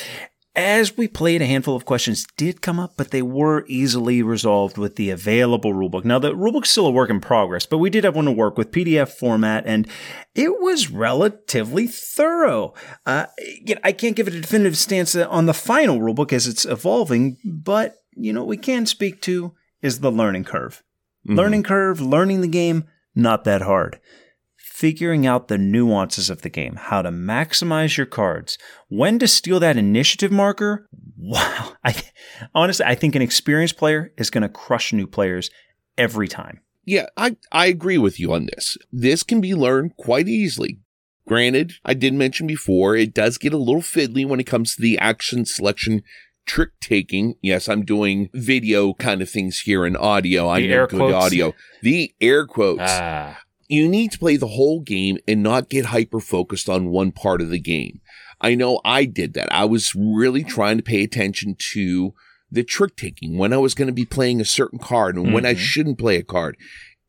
as 0.55 0.97
we 0.97 1.07
played, 1.07 1.41
a 1.41 1.45
handful 1.45 1.75
of 1.75 1.85
questions 1.85 2.25
did 2.35 2.61
come 2.61 2.79
up, 2.79 2.93
but 2.97 3.11
they 3.11 3.21
were 3.21 3.65
easily 3.67 4.23
resolved 4.23 4.77
with 4.77 4.95
the 4.95 5.09
available 5.09 5.73
rulebook. 5.73 6.03
Now, 6.03 6.19
the 6.19 6.33
rulebook's 6.33 6.69
still 6.69 6.87
a 6.87 6.91
work 6.91 7.09
in 7.09 7.21
progress, 7.21 7.65
but 7.65 7.77
we 7.77 7.89
did 7.89 8.03
have 8.03 8.15
one 8.15 8.25
to 8.25 8.31
work 8.31 8.57
with 8.57 8.71
PDF 8.71 9.09
format, 9.09 9.63
and 9.65 9.87
it 10.33 10.59
was 10.59 10.89
relatively 10.89 11.87
thorough. 11.87 12.73
Uh, 13.05 13.27
I 13.83 13.91
can't 13.91 14.15
give 14.15 14.27
it 14.27 14.33
a 14.33 14.41
definitive 14.41 14.77
stance 14.77 15.15
on 15.15 15.45
the 15.45 15.53
final 15.53 15.99
rulebook 15.99 16.33
as 16.33 16.47
it's 16.47 16.65
evolving, 16.65 17.37
but 17.45 17.95
you 18.15 18.33
know, 18.33 18.41
what 18.41 18.49
we 18.49 18.57
can 18.57 18.85
speak 18.85 19.21
to 19.21 19.53
is 19.81 19.99
the 19.99 20.11
learning 20.11 20.43
curve. 20.43 20.83
Mm-hmm. 21.25 21.37
Learning 21.37 21.63
curve, 21.63 22.01
learning 22.01 22.41
the 22.41 22.47
game, 22.47 22.85
not 23.15 23.43
that 23.43 23.61
hard 23.61 23.99
figuring 24.79 25.27
out 25.27 25.49
the 25.49 25.57
nuances 25.57 26.29
of 26.29 26.41
the 26.41 26.49
game, 26.49 26.77
how 26.77 27.01
to 27.01 27.11
maximize 27.11 27.97
your 27.97 28.05
cards, 28.05 28.57
when 28.87 29.19
to 29.19 29.27
steal 29.27 29.59
that 29.59 29.77
initiative 29.77 30.31
marker. 30.31 30.87
Wow. 31.21 31.73
I 31.83 32.01
honestly, 32.55 32.85
I 32.85 32.95
think 32.95 33.13
an 33.13 33.21
experienced 33.21 33.75
player 33.75 34.13
is 34.17 34.29
going 34.29 34.41
to 34.43 34.47
crush 34.47 34.93
new 34.93 35.05
players 35.05 35.51
every 35.97 36.29
time. 36.29 36.61
Yeah, 36.85 37.07
I, 37.17 37.35
I 37.51 37.65
agree 37.65 37.97
with 37.97 38.21
you 38.21 38.31
on 38.31 38.45
this. 38.45 38.77
This 38.89 39.21
can 39.21 39.41
be 39.41 39.53
learned 39.53 39.97
quite 39.97 40.29
easily. 40.29 40.79
Granted, 41.27 41.73
I 41.83 41.93
did 41.93 42.13
mention 42.13 42.47
before, 42.47 42.95
it 42.95 43.13
does 43.13 43.37
get 43.37 43.51
a 43.51 43.57
little 43.57 43.81
fiddly 43.81 44.25
when 44.25 44.39
it 44.39 44.45
comes 44.45 44.75
to 44.75 44.81
the 44.81 44.97
action 44.97 45.43
selection 45.43 46.03
trick 46.45 46.69
taking. 46.79 47.35
Yes, 47.41 47.67
I'm 47.67 47.83
doing 47.83 48.29
video 48.33 48.93
kind 48.93 49.21
of 49.21 49.29
things 49.29 49.59
here 49.59 49.85
in 49.85 49.97
audio. 49.97 50.47
I 50.47 50.65
know 50.65 50.87
good 50.87 51.13
audio. 51.13 51.53
The 51.81 52.13
air 52.21 52.47
quotes. 52.47 52.81
Ah 52.85 53.41
you 53.69 53.87
need 53.87 54.11
to 54.11 54.19
play 54.19 54.35
the 54.35 54.47
whole 54.47 54.81
game 54.81 55.19
and 55.27 55.43
not 55.43 55.69
get 55.69 55.85
hyper 55.85 56.19
focused 56.19 56.67
on 56.67 56.89
one 56.89 57.11
part 57.11 57.39
of 57.39 57.49
the 57.49 57.59
game. 57.59 58.01
I 58.41 58.55
know 58.55 58.81
I 58.83 59.05
did 59.05 59.33
that. 59.35 59.53
I 59.53 59.65
was 59.65 59.95
really 59.95 60.43
trying 60.43 60.77
to 60.77 60.83
pay 60.83 61.03
attention 61.03 61.55
to 61.73 62.13
the 62.51 62.63
trick 62.63 62.95
taking 62.95 63.37
when 63.37 63.53
I 63.53 63.57
was 63.57 63.75
going 63.75 63.87
to 63.87 63.93
be 63.93 64.05
playing 64.05 64.41
a 64.41 64.45
certain 64.45 64.79
card 64.79 65.15
and 65.15 65.25
mm-hmm. 65.25 65.35
when 65.35 65.45
I 65.45 65.53
mm-hmm. 65.53 65.61
shouldn't 65.61 65.99
play 65.99 66.17
a 66.17 66.23
card. 66.23 66.57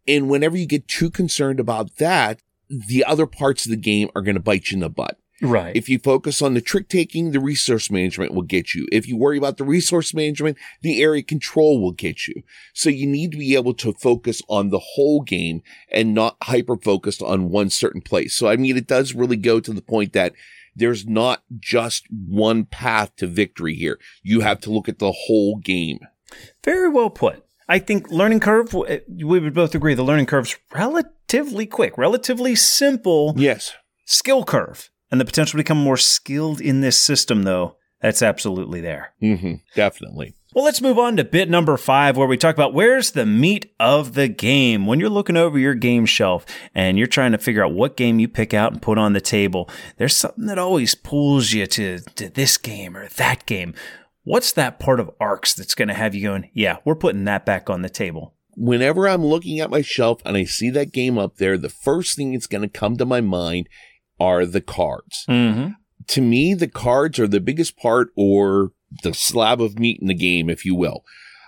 And 0.07 0.29
whenever 0.29 0.57
you 0.57 0.66
get 0.66 0.87
too 0.87 1.11
concerned 1.11 1.61
about 1.61 1.96
that, 1.96 2.42
the 2.68 3.05
other 3.05 3.27
parts 3.27 3.64
of 3.64 3.70
the 3.70 3.77
game 3.77 4.11
are 4.14 4.23
going 4.23 4.35
to 4.35 4.40
bite 4.40 4.70
you 4.70 4.77
in 4.77 4.81
the 4.81 4.90
butt. 4.90 5.18
Right. 5.42 5.74
If 5.74 5.88
you 5.88 5.98
focus 5.98 6.42
on 6.42 6.55
the 6.55 6.61
trick 6.61 6.88
taking, 6.88 7.31
the 7.31 7.40
resource 7.40 7.90
management 7.90 8.35
will 8.35 8.42
get 8.42 8.74
you. 8.74 8.87
If 8.92 9.09
you 9.09 9.16
worry 9.16 9.38
about 9.38 9.57
the 9.57 9.64
resource 9.64 10.12
management, 10.12 10.59
the 10.83 11.03
area 11.03 11.22
control 11.22 11.81
will 11.81 11.92
get 11.92 12.26
you. 12.29 12.42
So 12.74 12.90
you 12.90 13.07
need 13.07 13.33
to 13.33 13.38
be 13.38 13.55
able 13.55 13.74
to 13.74 13.92
focus 13.94 14.42
on 14.48 14.68
the 14.68 14.79
whole 14.79 15.22
game 15.22 15.62
and 15.90 16.14
not 16.14 16.37
hyper 16.42 16.76
focused 16.76 17.22
on 17.22 17.50
one 17.50 17.70
certain 17.70 18.03
place. 18.03 18.37
So 18.37 18.48
I 18.48 18.57
mean, 18.57 18.76
it 18.76 18.87
does 18.87 19.14
really 19.14 19.37
go 19.37 19.61
to 19.61 19.72
the 19.72 19.83
point 19.83 20.12
that 20.12 20.35
there's 20.76 21.07
not 21.07 21.42
just 21.59 22.07
one 22.11 22.64
path 22.64 23.16
to 23.16 23.26
victory 23.26 23.74
here. 23.74 23.98
You 24.22 24.40
have 24.40 24.61
to 24.61 24.70
look 24.70 24.88
at 24.88 24.98
the 24.98 25.12
whole 25.12 25.57
game. 25.57 26.00
Very 26.64 26.88
well 26.88 27.11
put. 27.11 27.44
I 27.68 27.79
think 27.79 28.11
learning 28.11 28.40
curve, 28.40 28.74
eh, 28.88 29.00
we 29.09 29.40
would 29.40 29.55
both 29.55 29.74
agree 29.74 29.94
the 29.94 30.03
learning 30.03 30.26
curve's 30.26 30.57
relatively 30.72 31.66
quick, 31.66 31.96
relatively 31.96 32.55
simple. 32.57 33.35
Yes. 33.37 33.72
Skill 34.05 34.44
curve 34.44 34.90
and 35.11 35.20
the 35.20 35.25
potential 35.25 35.53
to 35.53 35.62
become 35.62 35.79
more 35.79 35.96
skilled 35.96 36.61
in 36.61 36.81
this 36.81 37.01
system, 37.01 37.42
though, 37.42 37.77
that's 38.01 38.23
absolutely 38.23 38.81
there. 38.81 39.12
Mm-hmm, 39.23 39.55
definitely. 39.75 40.35
Well, 40.53 40.64
let's 40.64 40.81
move 40.81 40.99
on 40.99 41.16
to 41.16 41.23
bit 41.23 41.49
number 41.49 41.77
five, 41.77 42.16
where 42.16 42.27
we 42.27 42.37
talk 42.37 42.57
about 42.57 42.75
where's 42.75 43.12
the 43.12 43.25
meat 43.25 43.73
of 43.79 44.14
the 44.14 44.27
game. 44.27 44.85
When 44.85 44.99
you're 44.99 45.09
looking 45.09 45.37
over 45.37 45.59
your 45.59 45.75
game 45.75 46.07
shelf 46.07 46.44
and 46.75 46.99
you're 46.99 47.07
trying 47.07 47.31
to 47.33 47.38
figure 47.38 47.64
out 47.64 47.73
what 47.73 47.96
game 47.96 48.18
you 48.18 48.27
pick 48.27 48.53
out 48.53 48.73
and 48.73 48.83
put 48.83 48.99
on 48.99 49.12
the 49.12 49.20
table, 49.20 49.70
there's 49.96 50.16
something 50.16 50.46
that 50.46 50.59
always 50.59 50.96
pulls 50.96 51.53
you 51.53 51.66
to, 51.68 52.01
to 52.16 52.29
this 52.31 52.59
game 52.59 52.96
or 52.96 53.07
that 53.11 53.46
game. 53.46 53.75
What's 54.25 54.51
that 54.53 54.81
part 54.81 54.99
of 54.99 55.11
ARCS 55.20 55.55
that's 55.55 55.77
going 55.77 55.88
to 55.88 55.94
have 55.94 56.16
you 56.16 56.23
going, 56.23 56.51
yeah, 56.53 56.79
we're 56.85 56.96
putting 56.96 57.25
that 57.25 57.46
back 57.46 57.70
on 57.70 57.83
the 57.83 57.88
table? 57.88 58.35
Whenever 58.57 59.07
I'm 59.07 59.25
looking 59.25 59.61
at 59.61 59.70
my 59.70 59.83
shelf 59.83 60.20
and 60.25 60.37
I 60.37 60.44
see 60.44 60.70
that 60.70 60.92
game 60.92 61.16
up 61.16 61.37
there, 61.37 61.57
the 61.57 61.68
first 61.68 62.16
thing 62.16 62.33
that's 62.33 62.49
going 62.49 62.62
to 62.62 62.68
come 62.68 62.96
to 62.96 63.07
my 63.07 63.20
mind 63.20 63.68
are 64.20 64.46
the 64.46 64.61
cards. 64.61 65.24
Mm-hmm. 65.28 65.70
To 66.06 66.20
me, 66.20 66.54
the 66.54 66.68
cards 66.68 67.18
are 67.18 67.28
the 67.28 67.40
biggest 67.40 67.76
part 67.76 68.11
or 68.16 68.72
the 69.02 69.14
slab 69.14 69.61
of 69.61 69.78
meat 69.78 69.98
in 70.00 70.09
the 70.09 70.14
game, 70.14 70.50
if 70.50 70.64
you 70.64 70.74
will. 70.74 71.04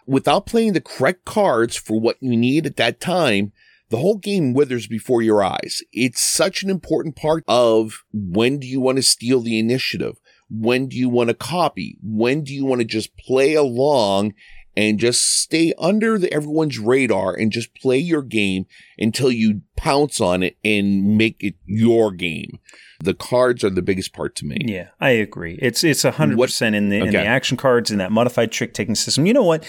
Without 0.06 0.46
playing 0.46 0.72
the 0.72 0.80
correct 0.80 1.24
cards 1.24 1.76
for 1.76 2.00
what 2.00 2.16
you 2.20 2.36
need 2.36 2.66
at 2.66 2.76
that 2.76 3.00
time, 3.00 3.52
the 3.92 3.98
whole 3.98 4.16
game 4.16 4.54
withers 4.54 4.86
before 4.86 5.20
your 5.20 5.44
eyes. 5.44 5.82
It's 5.92 6.20
such 6.20 6.62
an 6.62 6.70
important 6.70 7.14
part 7.14 7.44
of 7.46 8.04
when 8.12 8.58
do 8.58 8.66
you 8.66 8.80
want 8.80 8.96
to 8.96 9.02
steal 9.02 9.40
the 9.40 9.58
initiative? 9.58 10.18
When 10.50 10.88
do 10.88 10.96
you 10.96 11.08
want 11.08 11.28
to 11.28 11.34
copy? 11.34 11.98
When 12.02 12.42
do 12.42 12.54
you 12.54 12.64
want 12.64 12.80
to 12.80 12.86
just 12.86 13.16
play 13.16 13.54
along 13.54 14.32
and 14.76 14.98
just 14.98 15.40
stay 15.40 15.72
under 15.78 16.18
the, 16.18 16.32
everyone's 16.32 16.78
radar 16.78 17.34
and 17.34 17.52
just 17.52 17.74
play 17.74 17.98
your 17.98 18.22
game 18.22 18.66
until 18.98 19.30
you 19.30 19.62
pounce 19.76 20.20
on 20.20 20.42
it 20.42 20.56
and 20.64 21.16
make 21.16 21.42
it 21.42 21.54
your 21.66 22.12
game. 22.12 22.58
The 23.00 23.14
cards 23.14 23.64
are 23.64 23.70
the 23.70 23.82
biggest 23.82 24.12
part 24.12 24.34
to 24.36 24.46
me. 24.46 24.58
Yeah, 24.60 24.88
I 25.00 25.10
agree. 25.10 25.58
It's 25.60 25.82
it's 25.82 26.04
hundred 26.04 26.38
percent 26.38 26.76
in 26.76 26.88
the 26.88 26.98
okay. 26.98 27.06
in 27.06 27.12
the 27.12 27.24
action 27.24 27.56
cards 27.56 27.90
in 27.90 27.98
that 27.98 28.12
modified 28.12 28.52
trick 28.52 28.74
taking 28.74 28.94
system. 28.94 29.26
You 29.26 29.34
know 29.34 29.42
what? 29.42 29.64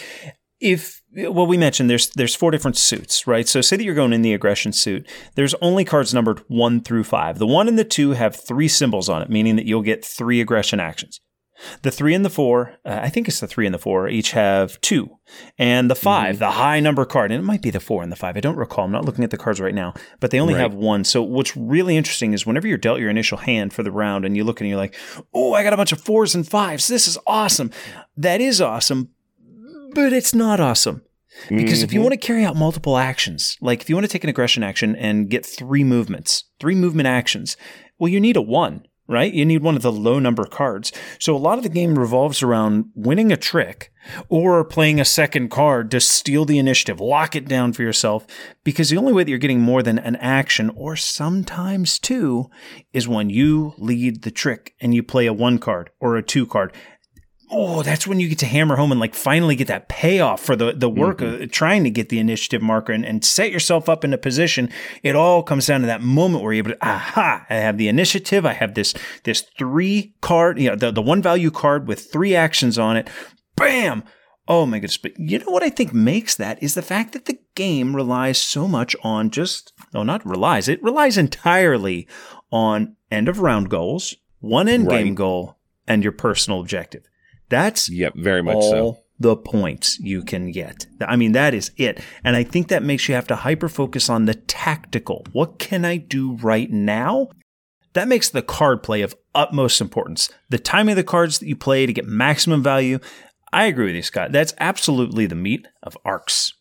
If 0.60 1.02
well, 1.16 1.48
we 1.48 1.58
mentioned 1.58 1.89
there's 1.89 2.10
there's 2.12 2.36
four 2.36 2.52
different 2.52 2.78
suits, 2.78 3.28
right? 3.28 3.48
So 3.48 3.62
say 3.62 3.76
that 3.76 3.84
you're 3.84 3.96
going 3.96 4.13
in 4.13 4.22
the 4.22 4.34
aggression 4.34 4.72
suit. 4.72 5.08
There's 5.36 5.56
only 5.56 5.84
cards 5.84 6.13
numbered 6.13 6.44
one 6.48 6.82
through 6.82 7.06
five. 7.06 7.39
The 7.39 7.48
one 7.48 7.68
and 7.68 7.78
the 7.78 7.84
two 7.84 8.12
have 8.12 8.36
three 8.36 8.68
symbols 8.68 9.10
on 9.10 9.22
it, 9.22 9.30
meaning 9.30 9.56
that 9.56 9.66
you'll 9.66 9.82
get 9.82 10.06
three 10.06 10.39
aggression 10.39 10.80
actions. 10.80 11.20
The 11.82 11.91
three 11.91 12.13
and 12.13 12.23
the 12.23 12.30
four, 12.30 12.76
uh, 12.86 12.99
I 13.02 13.10
think 13.10 13.28
it's 13.28 13.39
the 13.39 13.47
three 13.47 13.65
and 13.65 13.73
the 13.73 13.80
four, 13.80 14.08
each 14.08 14.32
have 14.32 14.80
two. 14.82 15.17
And 15.58 15.89
the 15.89 15.95
5 15.95 16.36
mm-hmm. 16.36 16.39
the 16.39 16.52
high 16.52 16.80
number 16.80 17.06
card, 17.06 17.32
and 17.32 17.41
it 17.41 17.45
might 17.45 17.62
be 17.62 17.69
the 17.69 17.80
four 17.80 18.04
and 18.04 18.12
the 18.12 18.15
five. 18.15 18.38
I 18.38 18.39
don't 18.41 18.58
recall. 18.58 18.86
I'm 18.86 18.91
not 18.91 19.06
looking 19.06 19.23
at 19.23 19.32
the 19.32 19.38
cards 19.38 19.60
right 19.60 19.73
now, 19.73 19.93
but 20.19 20.32
they 20.32 20.39
only 20.39 20.54
right. 20.54 20.62
have 20.62 20.73
one. 20.73 21.04
So 21.04 21.21
what's 21.23 21.56
really 21.56 21.97
interesting 21.97 22.34
is 22.34 22.45
whenever 22.45 22.67
you're 22.67 22.78
dealt 22.78 22.99
your 22.99 23.10
initial 23.10 23.38
hand 23.38 23.73
for 23.73 23.84
the 23.84 23.91
round 23.91 24.26
and 24.26 24.36
you 24.36 24.43
look 24.43 24.62
and 24.62 24.69
you're 24.69 24.78
like, 24.78 24.95
oh, 25.34 25.54
I 25.54 25.63
got 25.63 25.73
a 25.73 25.78
bunch 25.78 25.91
of 25.91 26.02
fours 26.02 26.36
and 26.36 26.47
fives. 26.47 26.88
This 26.88 27.08
is 27.08 27.17
awesome. 27.26 27.71
That 28.17 28.41
is 28.41 28.62
awesome, 28.62 29.10
but 29.93 30.13
it's 30.13 30.36
not 30.36 30.60
awesome. 30.60 31.04
Because 31.49 31.80
mm-hmm. 31.80 31.84
if 31.86 31.93
you 31.93 31.99
mm-hmm. 31.99 32.04
want 32.04 32.13
to 32.13 32.28
carry 32.28 32.45
out 32.45 32.56
multiple 32.56 32.97
actions, 32.97 33.58
like 33.60 33.82
if 33.82 33.89
you 33.89 33.95
want 33.95 34.06
to 34.06 34.12
take 34.12 34.23
an 34.23 34.30
aggression 34.30 34.62
action 34.62 34.95
and 34.95 35.30
get 35.30 35.45
three 35.45 35.84
movements, 35.84 36.43
three 36.60 36.76
movement 36.76 37.08
actions, 37.08 37.58
well, 37.97 38.08
you 38.08 38.19
need 38.19 38.38
a 38.38 38.41
one 38.41 38.86
right? 39.08 39.34
You 39.34 39.46
need 39.46 39.63
one 39.63 39.76
of 39.76 39.82
the 39.82 39.92
low 39.92 40.20
number 40.20 40.46
cards. 40.46 40.92
So 41.20 41.36
a 41.36 41.38
lot 41.38 41.58
of 41.58 41.63
the 41.63 41.70
game 41.70 42.00
revolves 42.00 42.42
around 42.42 42.86
winning 42.96 43.32
a 43.32 43.38
trick 43.38 43.92
or 44.30 44.63
playing 44.63 45.00
a 45.00 45.06
second 45.06 45.50
card 45.50 45.92
to 45.92 46.00
steal 46.00 46.46
the 46.46 46.58
initiative, 46.60 47.00
lock 47.00 47.36
it 47.36 47.48
down 47.48 47.74
for 47.74 47.84
yourself, 47.84 48.26
because 48.63 48.89
the 48.89 48.98
only 48.98 49.13
way 49.13 49.24
that 49.24 49.30
you're 49.30 49.38
getting 49.38 49.62
more 49.62 49.84
than 49.84 50.00
an 50.00 50.16
action 50.18 50.70
or 50.76 50.96
sometimes 50.96 52.00
two 52.00 52.50
is 52.92 53.08
when 53.08 53.30
you 53.30 53.74
lead 53.78 54.24
the 54.24 54.32
trick 54.32 54.74
and 54.80 54.94
you 54.94 55.04
play 55.04 55.26
a 55.26 55.34
one 55.34 55.58
card 55.58 55.89
or 56.00 56.16
a 56.16 56.24
two 56.24 56.46
card 56.46 56.74
oh, 57.54 57.84
that's 57.84 58.08
when 58.08 58.20
you 58.20 58.28
get 58.28 58.39
to 58.39 58.46
hammer 58.46 58.76
home 58.76 58.92
and 58.92 59.00
like 59.00 59.13
finally 59.13 59.56
get 59.56 59.68
that 59.68 59.88
payoff 59.88 60.42
for 60.42 60.56
the, 60.56 60.74
the 60.74 60.89
work 60.89 61.20
mm-hmm. 61.20 61.44
of 61.44 61.52
trying 61.52 61.84
to 61.84 61.89
get 61.89 62.10
the 62.10 62.20
initiative 62.20 62.62
marker 62.62 62.92
and, 62.92 63.06
and 63.06 63.24
set 63.24 63.52
yourself 63.52 63.88
up 63.88 64.04
in 64.04 64.13
a 64.13 64.18
position. 64.18 64.70
It 65.04 65.16
all 65.16 65.44
comes 65.44 65.68
down 65.68 65.82
to 65.82 65.88
that 65.88 66.02
moment 66.02 66.44
where 66.44 66.54
you're 66.54 66.66
able 66.66 66.72
to, 66.72 66.88
aha, 66.88 67.46
I 67.50 67.56
have 67.56 67.78
the 67.78 67.88
initiative. 67.88 68.46
I 68.46 68.54
have 68.54 68.74
this, 68.74 68.94
this 69.24 69.42
three 69.58 70.16
card, 70.22 70.60
you 70.60 70.70
know, 70.70 70.76
the, 70.76 70.92
the 70.92 71.02
one 71.02 71.22
value 71.22 71.52
card 71.52 71.88
with 71.88 72.12
three 72.12 72.36
actions 72.36 72.80
on 72.80 72.98
it. 72.98 73.10
Bam. 73.56 74.04
Oh 74.48 74.66
my 74.66 74.78
goodness. 74.78 74.98
But 74.98 75.18
you 75.18 75.39
know 75.39 75.52
what 75.52 75.63
I 75.63 75.70
think 75.70 75.94
makes 75.94 76.36
that 76.36 76.62
is 76.62 76.74
the 76.74 76.82
fact 76.82 77.13
that 77.13 77.26
the 77.26 77.39
game 77.56 77.96
relies 77.96 78.38
so 78.39 78.68
much 78.68 78.96
on 79.04 79.30
just, 79.30 79.72
no, 79.94 80.04
not 80.04 80.26
relies, 80.26 80.68
it 80.68 80.82
relies 80.84 81.18
entirely 81.18 82.08
on 82.52 82.96
end 83.12 83.30
of 83.30 83.39
round 83.39 83.70
goals, 83.70 84.16
one 84.39 84.68
end 84.68 84.89
game 84.89 85.16
goal, 85.16 85.58
and 85.88 86.04
your 86.04 86.12
personal 86.12 86.60
objective. 86.60 87.04
That's 87.50 87.90
yep, 87.90 88.14
very 88.16 88.42
much 88.42 88.56
all 88.56 88.72
so. 88.72 88.98
the 89.20 89.36
points 89.36 90.00
you 90.00 90.24
can 90.24 90.52
get. 90.52 90.88
I 91.02 91.16
mean, 91.16 91.34
that 91.34 91.54
is 91.54 91.72
it. 91.78 92.00
And 92.24 92.36
I 92.36 92.44
think 92.44 92.68
that 92.68 92.84
makes 92.84 93.08
you 93.08 93.16
have 93.16 93.28
to 93.28 93.36
hyper 93.36 93.70
focus 93.70 94.10
on 94.10 94.26
the 94.26 94.34
tactical. 94.34 95.26
What 95.32 95.60
can 95.60 95.86
I 95.86 95.98
do 95.98 96.34
right 96.38 96.70
now? 96.72 97.30
That 97.94 98.08
makes 98.08 98.30
the 98.30 98.42
card 98.42 98.82
play 98.82 99.02
of 99.02 99.16
utmost 99.36 99.80
importance. 99.80 100.30
The 100.50 100.58
timing 100.58 100.94
of 100.94 100.98
the 100.98 101.04
cards 101.04 101.40
that 101.40 101.48
you 101.48 101.56
play 101.56 101.86
to 101.86 101.94
get 101.94 102.06
maximum 102.06 102.64
value. 102.64 103.00
I 103.52 103.66
agree 103.66 103.86
with 103.86 103.96
you, 103.96 104.02
Scott. 104.02 104.32
That's 104.32 104.54
absolutely 104.60 105.28
the 105.28 105.36
meat 105.36 105.68
of 105.84 105.98
Arcs. 106.04 106.54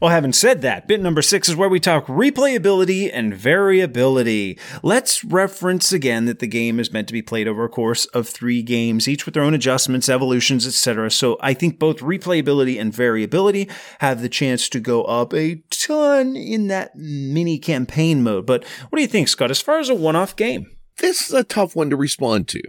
Well, 0.00 0.12
having 0.12 0.32
said 0.32 0.62
that, 0.62 0.86
bit 0.86 1.00
number 1.00 1.22
six 1.22 1.48
is 1.48 1.56
where 1.56 1.68
we 1.68 1.80
talk 1.80 2.06
replayability 2.06 3.10
and 3.12 3.34
variability. 3.34 4.56
Let's 4.80 5.24
reference 5.24 5.92
again 5.92 6.26
that 6.26 6.38
the 6.38 6.46
game 6.46 6.78
is 6.78 6.92
meant 6.92 7.08
to 7.08 7.12
be 7.12 7.20
played 7.20 7.48
over 7.48 7.64
a 7.64 7.68
course 7.68 8.06
of 8.06 8.28
three 8.28 8.62
games, 8.62 9.08
each 9.08 9.26
with 9.26 9.34
their 9.34 9.42
own 9.42 9.54
adjustments, 9.54 10.08
evolutions, 10.08 10.68
etc. 10.68 11.10
So 11.10 11.36
I 11.40 11.52
think 11.52 11.80
both 11.80 11.98
replayability 11.98 12.80
and 12.80 12.94
variability 12.94 13.68
have 13.98 14.22
the 14.22 14.28
chance 14.28 14.68
to 14.68 14.78
go 14.78 15.02
up 15.02 15.34
a 15.34 15.64
ton 15.68 16.36
in 16.36 16.68
that 16.68 16.94
mini 16.94 17.58
campaign 17.58 18.22
mode. 18.22 18.46
But 18.46 18.64
what 18.90 18.98
do 18.98 19.02
you 19.02 19.08
think, 19.08 19.26
Scott, 19.26 19.50
as 19.50 19.60
far 19.60 19.80
as 19.80 19.88
a 19.88 19.96
one 19.96 20.14
off 20.14 20.36
game? 20.36 20.70
This 20.98 21.22
is 21.22 21.34
a 21.34 21.42
tough 21.42 21.74
one 21.74 21.90
to 21.90 21.96
respond 21.96 22.46
to. 22.48 22.62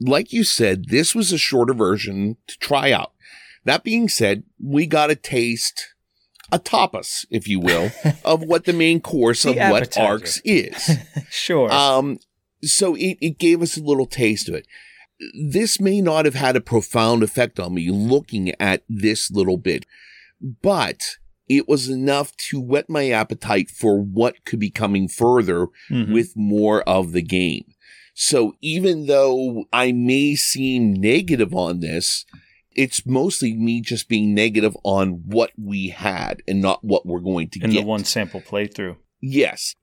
Like 0.00 0.34
you 0.34 0.44
said, 0.44 0.90
this 0.90 1.14
was 1.14 1.32
a 1.32 1.38
shorter 1.38 1.72
version 1.72 2.36
to 2.46 2.58
try 2.58 2.92
out. 2.92 3.12
That 3.64 3.84
being 3.84 4.10
said, 4.10 4.42
we 4.62 4.86
got 4.86 5.10
a 5.10 5.16
taste 5.16 5.93
a 6.54 6.58
tapas, 6.58 7.26
if 7.30 7.48
you 7.48 7.58
will, 7.58 7.90
of 8.24 8.42
what 8.44 8.64
the 8.64 8.72
main 8.72 9.00
course 9.00 9.44
of 9.44 9.56
what 9.56 9.98
Arcs 9.98 10.40
is. 10.44 10.98
sure. 11.30 11.70
Um, 11.70 12.18
so 12.62 12.94
it, 12.94 13.18
it 13.20 13.38
gave 13.38 13.60
us 13.60 13.76
a 13.76 13.82
little 13.82 14.06
taste 14.06 14.48
of 14.48 14.54
it. 14.54 14.66
This 15.50 15.80
may 15.80 16.00
not 16.00 16.24
have 16.24 16.34
had 16.34 16.56
a 16.56 16.60
profound 16.60 17.22
effect 17.22 17.58
on 17.58 17.74
me 17.74 17.90
looking 17.90 18.52
at 18.60 18.84
this 18.88 19.30
little 19.30 19.58
bit, 19.58 19.84
but 20.62 21.16
it 21.48 21.68
was 21.68 21.88
enough 21.88 22.36
to 22.36 22.60
whet 22.60 22.88
my 22.88 23.10
appetite 23.10 23.68
for 23.68 24.00
what 24.00 24.44
could 24.44 24.60
be 24.60 24.70
coming 24.70 25.08
further 25.08 25.66
mm-hmm. 25.90 26.12
with 26.12 26.36
more 26.36 26.82
of 26.82 27.12
the 27.12 27.22
game. 27.22 27.64
So 28.14 28.54
even 28.60 29.06
though 29.06 29.64
I 29.72 29.92
may 29.92 30.36
seem 30.36 30.94
negative 30.94 31.52
on 31.52 31.80
this, 31.80 32.24
it's 32.74 33.06
mostly 33.06 33.54
me 33.54 33.80
just 33.80 34.08
being 34.08 34.34
negative 34.34 34.76
on 34.82 35.22
what 35.26 35.50
we 35.56 35.88
had 35.88 36.42
and 36.48 36.60
not 36.60 36.84
what 36.84 37.06
we're 37.06 37.20
going 37.20 37.48
to 37.50 37.60
in 37.60 37.70
get. 37.70 37.78
In 37.78 37.84
the 37.84 37.88
one 37.88 38.04
sample 38.04 38.40
playthrough. 38.40 38.96
Yes. 39.20 39.74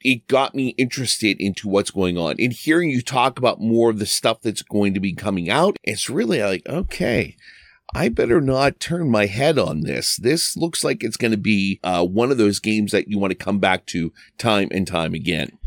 It 0.00 0.28
got 0.28 0.54
me 0.54 0.68
interested 0.78 1.36
into 1.40 1.68
what's 1.68 1.90
going 1.90 2.16
on. 2.16 2.36
And 2.38 2.52
hearing 2.52 2.90
you 2.90 3.02
talk 3.02 3.38
about 3.38 3.60
more 3.60 3.90
of 3.90 3.98
the 3.98 4.06
stuff 4.06 4.40
that's 4.42 4.62
going 4.62 4.94
to 4.94 5.00
be 5.00 5.12
coming 5.12 5.50
out, 5.50 5.76
it's 5.82 6.08
really 6.08 6.40
like, 6.40 6.62
okay, 6.68 7.36
I 7.94 8.08
better 8.08 8.40
not 8.40 8.78
turn 8.78 9.10
my 9.10 9.26
head 9.26 9.58
on 9.58 9.80
this. 9.80 10.16
This 10.16 10.56
looks 10.56 10.84
like 10.84 11.02
it's 11.02 11.16
going 11.16 11.32
to 11.32 11.36
be 11.36 11.80
uh, 11.82 12.04
one 12.04 12.30
of 12.30 12.38
those 12.38 12.60
games 12.60 12.92
that 12.92 13.08
you 13.08 13.18
want 13.18 13.32
to 13.32 13.44
come 13.44 13.58
back 13.58 13.86
to 13.86 14.12
time 14.36 14.68
and 14.70 14.86
time 14.86 15.14
again. 15.14 15.58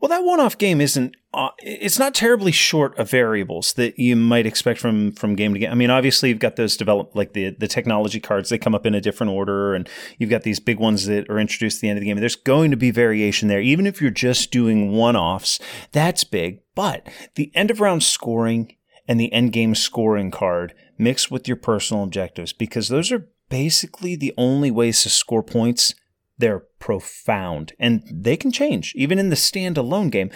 Well, 0.00 0.08
that 0.08 0.24
one-off 0.24 0.58
game 0.58 0.80
isn't. 0.80 1.14
Uh, 1.34 1.50
it's 1.58 1.98
not 1.98 2.14
terribly 2.14 2.50
short 2.50 2.98
of 2.98 3.10
variables 3.10 3.74
that 3.74 3.98
you 3.98 4.16
might 4.16 4.46
expect 4.46 4.80
from 4.80 5.12
from 5.12 5.36
game 5.36 5.52
to 5.52 5.60
game. 5.60 5.70
I 5.70 5.74
mean, 5.74 5.90
obviously 5.90 6.30
you've 6.30 6.38
got 6.38 6.56
those 6.56 6.74
develop 6.74 7.14
like 7.14 7.34
the 7.34 7.50
the 7.50 7.68
technology 7.68 8.18
cards. 8.18 8.48
They 8.48 8.56
come 8.56 8.74
up 8.74 8.86
in 8.86 8.94
a 8.94 9.00
different 9.00 9.32
order, 9.32 9.74
and 9.74 9.86
you've 10.16 10.30
got 10.30 10.42
these 10.42 10.58
big 10.58 10.78
ones 10.78 11.04
that 11.04 11.28
are 11.28 11.38
introduced 11.38 11.78
at 11.78 11.80
the 11.82 11.90
end 11.90 11.98
of 11.98 12.00
the 12.00 12.06
game. 12.06 12.18
There's 12.18 12.34
going 12.34 12.70
to 12.70 12.78
be 12.78 12.90
variation 12.90 13.48
there, 13.48 13.60
even 13.60 13.86
if 13.86 14.00
you're 14.00 14.10
just 14.10 14.50
doing 14.50 14.92
one-offs. 14.92 15.60
That's 15.92 16.24
big, 16.24 16.60
but 16.74 17.06
the 17.34 17.52
end 17.54 17.70
of 17.70 17.80
round 17.80 18.02
scoring 18.02 18.76
and 19.06 19.20
the 19.20 19.30
end 19.30 19.52
game 19.52 19.74
scoring 19.74 20.30
card 20.30 20.72
mixed 20.96 21.30
with 21.30 21.46
your 21.46 21.58
personal 21.58 22.04
objectives, 22.04 22.54
because 22.54 22.88
those 22.88 23.12
are 23.12 23.28
basically 23.50 24.16
the 24.16 24.32
only 24.38 24.70
ways 24.70 25.02
to 25.02 25.10
score 25.10 25.42
points 25.42 25.94
they're 26.38 26.60
profound 26.78 27.72
and 27.80 28.02
they 28.10 28.36
can 28.36 28.52
change 28.52 28.94
even 28.94 29.18
in 29.18 29.28
the 29.28 29.36
standalone 29.36 30.10
game. 30.10 30.30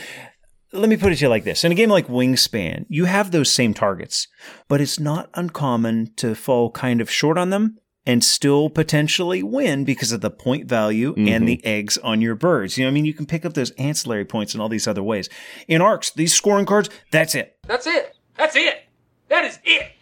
Let 0.75 0.89
me 0.89 0.97
put 0.97 1.13
it 1.13 1.17
to 1.17 1.27
you 1.27 1.29
like 1.29 1.45
this. 1.45 1.65
In 1.65 1.73
a 1.73 1.75
game 1.75 1.91
like 1.91 2.07
Wingspan, 2.07 2.87
you 2.89 3.05
have 3.05 3.31
those 3.31 3.53
same 3.53 3.75
targets, 3.75 4.27
but 4.69 4.81
it's 4.81 4.99
not 4.99 5.29
uncommon 5.35 6.13
to 6.17 6.35
fall 6.35 6.71
kind 6.71 7.03
of 7.03 7.11
short 7.11 7.37
on 7.37 7.51
them 7.51 7.79
and 8.07 8.25
still 8.25 8.71
potentially 8.71 9.43
win 9.43 9.85
because 9.85 10.13
of 10.13 10.23
the 10.23 10.31
point 10.31 10.67
value 10.67 11.13
mm-hmm. 11.13 11.29
and 11.29 11.47
the 11.47 11.65
eggs 11.65 11.99
on 11.99 12.23
your 12.23 12.35
birds. 12.35 12.79
You 12.79 12.85
know, 12.85 12.89
I 12.89 12.93
mean, 12.93 13.05
you 13.05 13.13
can 13.13 13.27
pick 13.27 13.45
up 13.45 13.53
those 13.53 13.71
ancillary 13.73 14.25
points 14.25 14.55
in 14.55 14.63
all 14.63 14.71
these 14.71 14.89
other 14.89 15.03
ways. 15.03 15.29
In 15.69 15.83
ARCs, 15.83 16.11
these 16.13 16.35
scoring 16.35 16.65
cards, 16.65 16.89
that's 17.11 17.35
it. 17.35 17.57
That's 17.67 17.87
it. 17.87 18.17
That's 18.37 18.57
it. 18.57 18.85
That 19.29 19.45
is 19.45 19.59
it. 19.65 19.93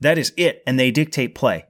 That 0.00 0.16
is 0.16 0.32
it. 0.38 0.62
And 0.66 0.80
they 0.80 0.90
dictate 0.90 1.34
play. 1.34 1.66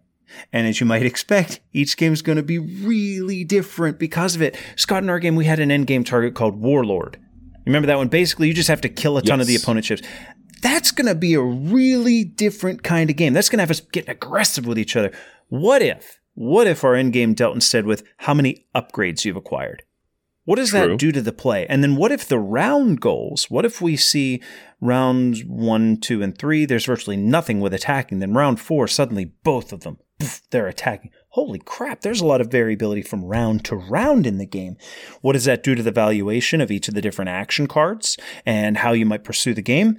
And 0.52 0.66
as 0.66 0.78
you 0.78 0.86
might 0.86 1.02
expect, 1.06 1.58
each 1.72 1.96
game 1.96 2.12
is 2.12 2.22
going 2.22 2.36
to 2.36 2.42
be 2.44 2.58
really 2.58 3.42
different 3.42 3.98
because 3.98 4.36
of 4.36 4.42
it. 4.42 4.56
Scott, 4.76 5.02
in 5.02 5.10
our 5.10 5.18
game, 5.18 5.34
we 5.34 5.44
had 5.44 5.58
an 5.58 5.72
end 5.72 5.88
game 5.88 6.04
target 6.04 6.34
called 6.34 6.60
Warlord. 6.60 7.18
Remember 7.66 7.87
that 7.87 7.96
one? 7.96 8.09
Basically, 8.09 8.48
you 8.48 8.55
just 8.55 8.68
have 8.68 8.81
to 8.83 8.88
kill 8.88 9.16
a 9.16 9.22
ton 9.22 9.38
yes. 9.38 9.44
of 9.44 9.48
the 9.48 9.57
opponent 9.57 9.87
ships. 9.87 10.03
That's 10.61 10.90
going 10.90 11.07
to 11.07 11.14
be 11.14 11.35
a 11.35 11.40
really 11.40 12.24
different 12.24 12.83
kind 12.83 13.11
of 13.11 13.16
game. 13.16 13.33
That's 13.33 13.48
going 13.48 13.59
to 13.59 13.62
have 13.62 13.70
us 13.70 13.81
getting 13.81 14.11
aggressive 14.11 14.66
with 14.66 14.79
each 14.79 14.96
other. 14.96 15.12
What 15.48 15.83
if? 15.83 16.20
What 16.35 16.66
if 16.66 16.85
our 16.85 16.94
end 16.94 17.12
game 17.12 17.35
dealt 17.35 17.55
instead 17.55 17.87
with 17.87 18.03
how 18.18 18.35
many 18.35 18.66
upgrades 18.74 19.24
you've 19.24 19.37
acquired? 19.37 19.83
What 20.44 20.57
does 20.57 20.70
True. 20.70 20.88
that 20.88 20.98
do 20.98 21.12
to 21.12 21.22
the 21.22 21.33
play? 21.33 21.66
And 21.68 21.83
then 21.83 21.96
what 21.96 22.12
if 22.12 22.29
the 22.29 22.38
round 22.38 23.00
goals? 23.00 23.50
What 23.50 23.64
if 23.64 23.81
we 23.81 23.96
see 23.96 24.42
rounds 24.81 25.42
one, 25.44 25.96
two, 25.96 26.22
and 26.22 26.37
three, 26.37 26.66
there's 26.66 26.85
virtually 26.85 27.16
nothing 27.16 27.61
with 27.61 27.72
attacking. 27.72 28.18
Then 28.18 28.35
round 28.35 28.61
four, 28.61 28.87
suddenly 28.87 29.33
both 29.42 29.72
of 29.72 29.81
them, 29.81 29.98
poof, 30.18 30.42
they're 30.50 30.68
attacking. 30.68 31.11
Holy 31.34 31.58
crap, 31.58 32.02
there's 32.02 32.20
a 32.20 32.26
lot 32.26 32.40
of 32.40 32.46
variability 32.46 33.02
from 33.02 33.24
round 33.24 33.64
to 33.64 33.74
round 33.74 34.24
in 34.24 34.38
the 34.38 34.46
game. 34.46 34.76
What 35.20 35.32
does 35.32 35.46
that 35.46 35.64
do 35.64 35.74
to 35.74 35.82
the 35.82 35.90
valuation 35.90 36.60
of 36.60 36.70
each 36.70 36.86
of 36.86 36.94
the 36.94 37.00
different 37.00 37.28
action 37.28 37.66
cards 37.66 38.16
and 38.46 38.78
how 38.78 38.92
you 38.92 39.04
might 39.04 39.24
pursue 39.24 39.52
the 39.52 39.60
game? 39.60 39.98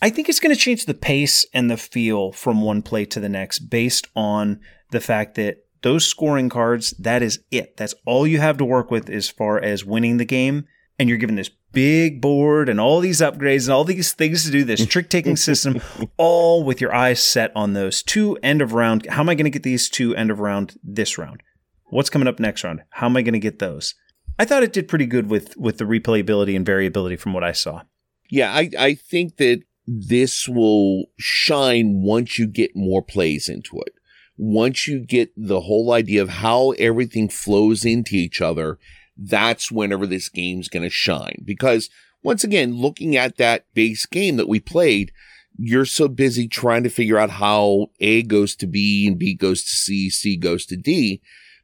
I 0.00 0.08
think 0.08 0.30
it's 0.30 0.40
going 0.40 0.54
to 0.54 0.58
change 0.58 0.86
the 0.86 0.94
pace 0.94 1.44
and 1.52 1.70
the 1.70 1.76
feel 1.76 2.32
from 2.32 2.62
one 2.62 2.80
play 2.80 3.04
to 3.04 3.20
the 3.20 3.28
next 3.28 3.68
based 3.68 4.08
on 4.16 4.60
the 4.92 5.00
fact 5.02 5.34
that 5.34 5.58
those 5.82 6.06
scoring 6.06 6.48
cards, 6.48 6.92
that 6.92 7.22
is 7.22 7.40
it. 7.50 7.76
That's 7.76 7.94
all 8.06 8.26
you 8.26 8.38
have 8.38 8.56
to 8.56 8.64
work 8.64 8.90
with 8.90 9.10
as 9.10 9.28
far 9.28 9.62
as 9.62 9.84
winning 9.84 10.16
the 10.16 10.24
game. 10.24 10.64
And 10.98 11.06
you're 11.06 11.18
given 11.18 11.36
this 11.36 11.50
big 11.72 12.20
board 12.20 12.68
and 12.68 12.80
all 12.80 13.00
these 13.00 13.20
upgrades 13.20 13.64
and 13.64 13.72
all 13.72 13.84
these 13.84 14.12
things 14.12 14.44
to 14.44 14.50
do 14.50 14.64
this 14.64 14.86
trick 14.86 15.08
taking 15.08 15.36
system, 15.36 15.80
all 16.16 16.62
with 16.62 16.80
your 16.80 16.94
eyes 16.94 17.22
set 17.22 17.50
on 17.56 17.72
those 17.72 18.02
two 18.02 18.38
end 18.42 18.62
of 18.62 18.72
round. 18.72 19.06
How 19.06 19.20
am 19.20 19.28
I 19.28 19.34
going 19.34 19.44
to 19.44 19.50
get 19.50 19.62
these 19.62 19.88
two 19.88 20.14
end 20.14 20.30
of 20.30 20.40
round 20.40 20.76
this 20.82 21.18
round? 21.18 21.42
What's 21.86 22.10
coming 22.10 22.28
up 22.28 22.38
next 22.38 22.64
round? 22.64 22.82
How 22.90 23.06
am 23.06 23.16
I 23.16 23.22
going 23.22 23.34
to 23.34 23.38
get 23.38 23.58
those? 23.58 23.94
I 24.38 24.44
thought 24.44 24.62
it 24.62 24.72
did 24.72 24.88
pretty 24.88 25.06
good 25.06 25.28
with 25.28 25.56
with 25.56 25.78
the 25.78 25.84
replayability 25.84 26.56
and 26.56 26.64
variability 26.64 27.16
from 27.16 27.32
what 27.32 27.44
I 27.44 27.52
saw. 27.52 27.82
Yeah, 28.30 28.50
I, 28.50 28.70
I 28.78 28.94
think 28.94 29.36
that 29.36 29.62
this 29.86 30.48
will 30.48 31.04
shine 31.18 32.02
once 32.02 32.38
you 32.38 32.46
get 32.46 32.70
more 32.74 33.02
plays 33.02 33.48
into 33.48 33.78
it 33.80 33.92
once 34.36 34.88
you 34.88 34.98
get 34.98 35.30
the 35.36 35.60
whole 35.60 35.92
idea 35.92 36.22
of 36.22 36.28
how 36.28 36.70
everything 36.72 37.28
flows 37.28 37.84
into 37.84 38.16
each 38.16 38.40
other, 38.40 38.78
that's 39.24 39.70
whenever 39.70 40.06
this 40.06 40.28
game's 40.28 40.68
going 40.68 40.82
to 40.82 40.90
shine. 40.90 41.42
Because 41.44 41.90
once 42.22 42.44
again, 42.44 42.76
looking 42.76 43.16
at 43.16 43.36
that 43.36 43.66
base 43.74 44.06
game 44.06 44.36
that 44.36 44.48
we 44.48 44.60
played, 44.60 45.12
you're 45.58 45.84
so 45.84 46.08
busy 46.08 46.48
trying 46.48 46.82
to 46.82 46.88
figure 46.88 47.18
out 47.18 47.30
how 47.30 47.88
A 48.00 48.22
goes 48.22 48.56
to 48.56 48.66
B 48.66 49.06
and 49.06 49.18
B 49.18 49.34
goes 49.34 49.62
to 49.62 49.70
C, 49.70 50.10
C 50.10 50.36
goes 50.36 50.66
to 50.66 50.76
D. 50.76 51.20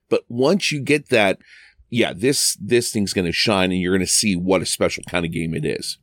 But 0.09 0.25
once 0.29 0.73
you 0.73 0.81
get 0.81 1.09
that, 1.09 1.39
yeah, 1.91 2.13
this, 2.15 2.57
this 2.61 2.93
thing's 2.93 3.15
going 3.15 3.27
to 3.27 3.33
shine 3.33 3.73
and 3.73 3.81
you're 3.81 3.97
going 3.97 4.07
to 4.07 4.13
see 4.13 4.37
what 4.37 4.63
a 4.63 4.67
special 4.67 5.05
kind 5.09 5.25
of 5.25 5.33
game 5.33 5.55
it 5.55 5.65
is. 5.65 5.99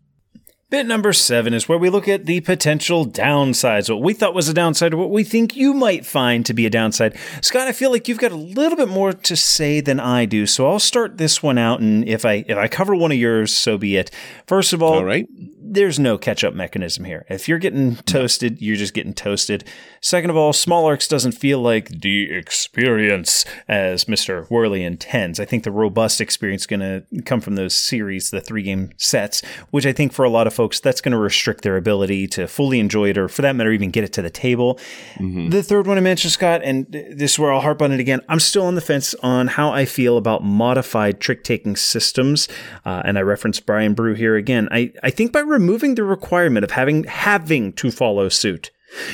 Bit 0.75 0.88
number 0.88 1.13
seven 1.13 1.53
is 1.53 1.69
where 1.69 1.77
we 1.77 1.89
look 1.89 2.09
at 2.09 2.25
the 2.25 2.41
potential 2.41 3.05
downsides, 3.05 3.89
what 3.89 4.03
we 4.03 4.13
thought 4.13 4.33
was 4.33 4.49
a 4.49 4.53
downside, 4.53 4.93
or 4.93 4.97
what 4.97 5.09
we 5.09 5.23
think 5.23 5.55
you 5.55 5.73
might 5.73 6.05
find 6.05 6.45
to 6.45 6.53
be 6.53 6.65
a 6.65 6.69
downside. 6.69 7.17
Scott, 7.39 7.69
I 7.69 7.71
feel 7.71 7.91
like 7.91 8.09
you've 8.09 8.17
got 8.17 8.33
a 8.33 8.35
little 8.35 8.77
bit 8.77 8.89
more 8.89 9.13
to 9.13 9.35
say 9.38 9.79
than 9.79 10.01
I 10.01 10.25
do, 10.25 10.45
so 10.45 10.67
I'll 10.67 10.79
start 10.79 11.17
this 11.17 11.41
one 11.41 11.57
out, 11.57 11.79
and 11.79 12.05
if 12.09 12.25
I 12.25 12.43
if 12.45 12.57
I 12.57 12.67
cover 12.67 12.93
one 12.93 13.13
of 13.13 13.17
yours, 13.17 13.55
so 13.55 13.77
be 13.77 13.95
it. 13.95 14.11
First 14.47 14.73
of 14.73 14.83
all, 14.83 14.95
all 14.95 15.05
right 15.05 15.29
there's 15.75 15.99
no 15.99 16.17
catch 16.17 16.43
up 16.43 16.53
mechanism 16.53 17.05
here. 17.05 17.25
If 17.29 17.47
you're 17.47 17.59
getting 17.59 17.97
toasted, 17.97 18.61
you're 18.61 18.75
just 18.75 18.93
getting 18.93 19.13
toasted. 19.13 19.63
Second 20.01 20.29
of 20.29 20.38
all, 20.38 20.53
Small 20.53 20.85
arcs 20.85 21.07
doesn't 21.07 21.33
feel 21.33 21.59
like 21.59 21.89
the 21.89 22.31
experience 22.31 23.45
as 23.67 24.05
Mr. 24.05 24.47
Wehrle 24.47 24.79
intends. 24.79 25.39
I 25.39 25.45
think 25.45 25.63
the 25.63 25.71
robust 25.71 26.21
experience 26.21 26.63
is 26.63 26.67
going 26.67 26.79
to 26.79 27.03
come 27.23 27.41
from 27.41 27.55
those 27.55 27.77
series, 27.77 28.31
the 28.31 28.41
three 28.41 28.63
game 28.63 28.91
sets, 28.97 29.43
which 29.71 29.85
I 29.85 29.91
think 29.91 30.13
for 30.13 30.23
a 30.23 30.29
lot 30.29 30.47
of 30.47 30.53
folks, 30.53 30.64
that's 30.69 31.01
going 31.01 31.12
to 31.12 31.17
restrict 31.17 31.62
their 31.62 31.78
ability 31.78 32.28
to 32.28 32.47
fully 32.47 32.80
enjoy 32.80 33.10
it 33.10 33.17
or 33.17 33.28
for 33.28 33.41
that 33.41 33.56
matter, 33.56 33.71
even 33.71 33.91
get 33.91 34.04
it 34.04 34.13
to 34.13 34.21
the 34.21 34.30
table. 34.30 34.80
Mm-hmm. 35.15 35.49
The 35.49 35.63
third 35.63 35.88
one 35.88 35.97
I 35.97 36.01
mentioned, 36.01 36.34
Scott, 36.34 36.62
and 36.63 36.86
this 36.91 37.34
is 37.34 37.39
where 37.39 37.51
I'll 37.51 37.62
harp 37.62 37.82
on 37.82 37.91
it 37.91 37.99
again. 37.99 38.21
I'm 38.30 38.39
still 38.39 38.65
on 38.65 38.75
the 38.75 38.82
fence 38.82 39.13
on 39.23 39.47
how 39.47 39.71
I 39.71 39.86
feel 39.86 40.17
about 40.17 40.43
modified 40.43 41.19
trick 41.19 41.43
taking 41.43 41.75
systems. 41.75 42.47
Uh, 42.86 43.01
and 43.06 43.17
I 43.17 43.21
reference 43.21 43.60
Brian 43.60 43.93
Boru 43.93 44.15
here 44.15 44.36
again. 44.36 44.67
I, 44.71 44.93
I 45.04 45.10
think 45.10 45.32
by 45.32 45.39
removing 45.39 45.95
the 45.95 46.04
requirement 46.04 46.63
of 46.63 46.71
having 46.71 47.04
having 47.06 47.73
to 47.73 47.91
follow 47.91 48.30
suit 48.30 48.71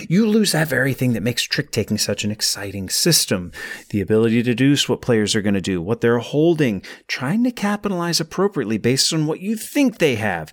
You 0.08 0.28
lose 0.28 0.52
that 0.52 0.68
very 0.68 0.94
thing 0.94 1.14
that 1.14 1.24
makes 1.24 1.44
trick 1.44 1.72
taking 1.72 1.98
such 1.98 2.24
an 2.24 2.32
exciting 2.32 2.90
system. 2.90 3.52
The 3.90 4.02
ability 4.02 4.44
to 4.44 4.44
deduce 4.44 4.88
what 4.88 5.02
players 5.02 5.36
are 5.36 5.42
going 5.42 5.56
to 5.56 5.62
do, 5.62 5.82
what 5.82 6.02
they're 6.02 6.20
holding, 6.20 6.84
trying 7.08 7.44
to 7.44 7.52
capitalize 7.52 8.20
appropriately 8.20 8.78
based 8.78 9.14
on 9.14 9.26
what 9.26 9.40
you 9.40 9.56
think 9.56 9.98
they 9.98 10.16
have. 10.16 10.52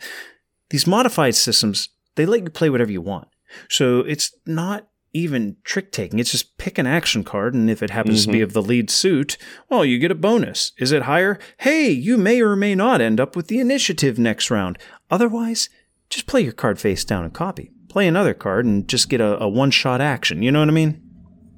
These 0.71 0.87
modified 0.87 1.35
systems, 1.35 1.89
they 2.15 2.27
let 2.27 2.43
you 2.43 2.51
play 2.51 2.71
whatever 2.71 2.93
you 2.93 3.01
want. 3.01 3.29
So 3.69 4.01
it's 4.01 4.35
not 4.47 4.89
even 5.13 5.57
trick 5.65 5.91
taking. 5.91 6.19
It's 6.19 6.31
just 6.31 6.59
pick 6.59 6.79
an 6.79 6.87
action 6.87 7.25
card, 7.25 7.55
and 7.55 7.71
if 7.71 7.83
it 7.83 7.91
happens 7.91 8.23
mm-hmm. 8.23 8.33
to 8.33 8.37
be 8.39 8.43
of 8.43 8.53
the 8.53 8.63
lead 8.63 8.91
suit, 8.91 9.39
well, 9.69 9.85
you 9.85 9.99
get 9.99 10.11
a 10.11 10.15
bonus. 10.15 10.73
Is 10.79 10.93
it 10.93 11.03
higher? 11.03 11.39
Hey, 11.59 11.91
you 11.91 12.19
may 12.19 12.43
or 12.43 12.57
may 12.57 12.75
not 12.75 13.01
end 13.01 13.21
up 13.21 13.35
with 13.35 13.49
the 13.49 13.61
initiative 13.61 14.19
next 14.19 14.51
round. 14.51 14.79
Otherwise, 15.11 15.71
just 16.11 16.27
play 16.27 16.43
your 16.43 16.53
card 16.53 16.79
face 16.79 17.05
down 17.05 17.25
and 17.25 17.33
copy. 17.33 17.73
Play 17.89 18.07
another 18.07 18.35
card 18.35 18.67
and 18.67 18.87
just 18.87 19.09
get 19.09 19.21
a, 19.21 19.43
a 19.43 19.49
one 19.49 19.71
shot 19.71 20.01
action. 20.01 20.43
You 20.43 20.53
know 20.53 20.61
what 20.61 20.69
I 20.69 20.73
mean? 20.73 21.03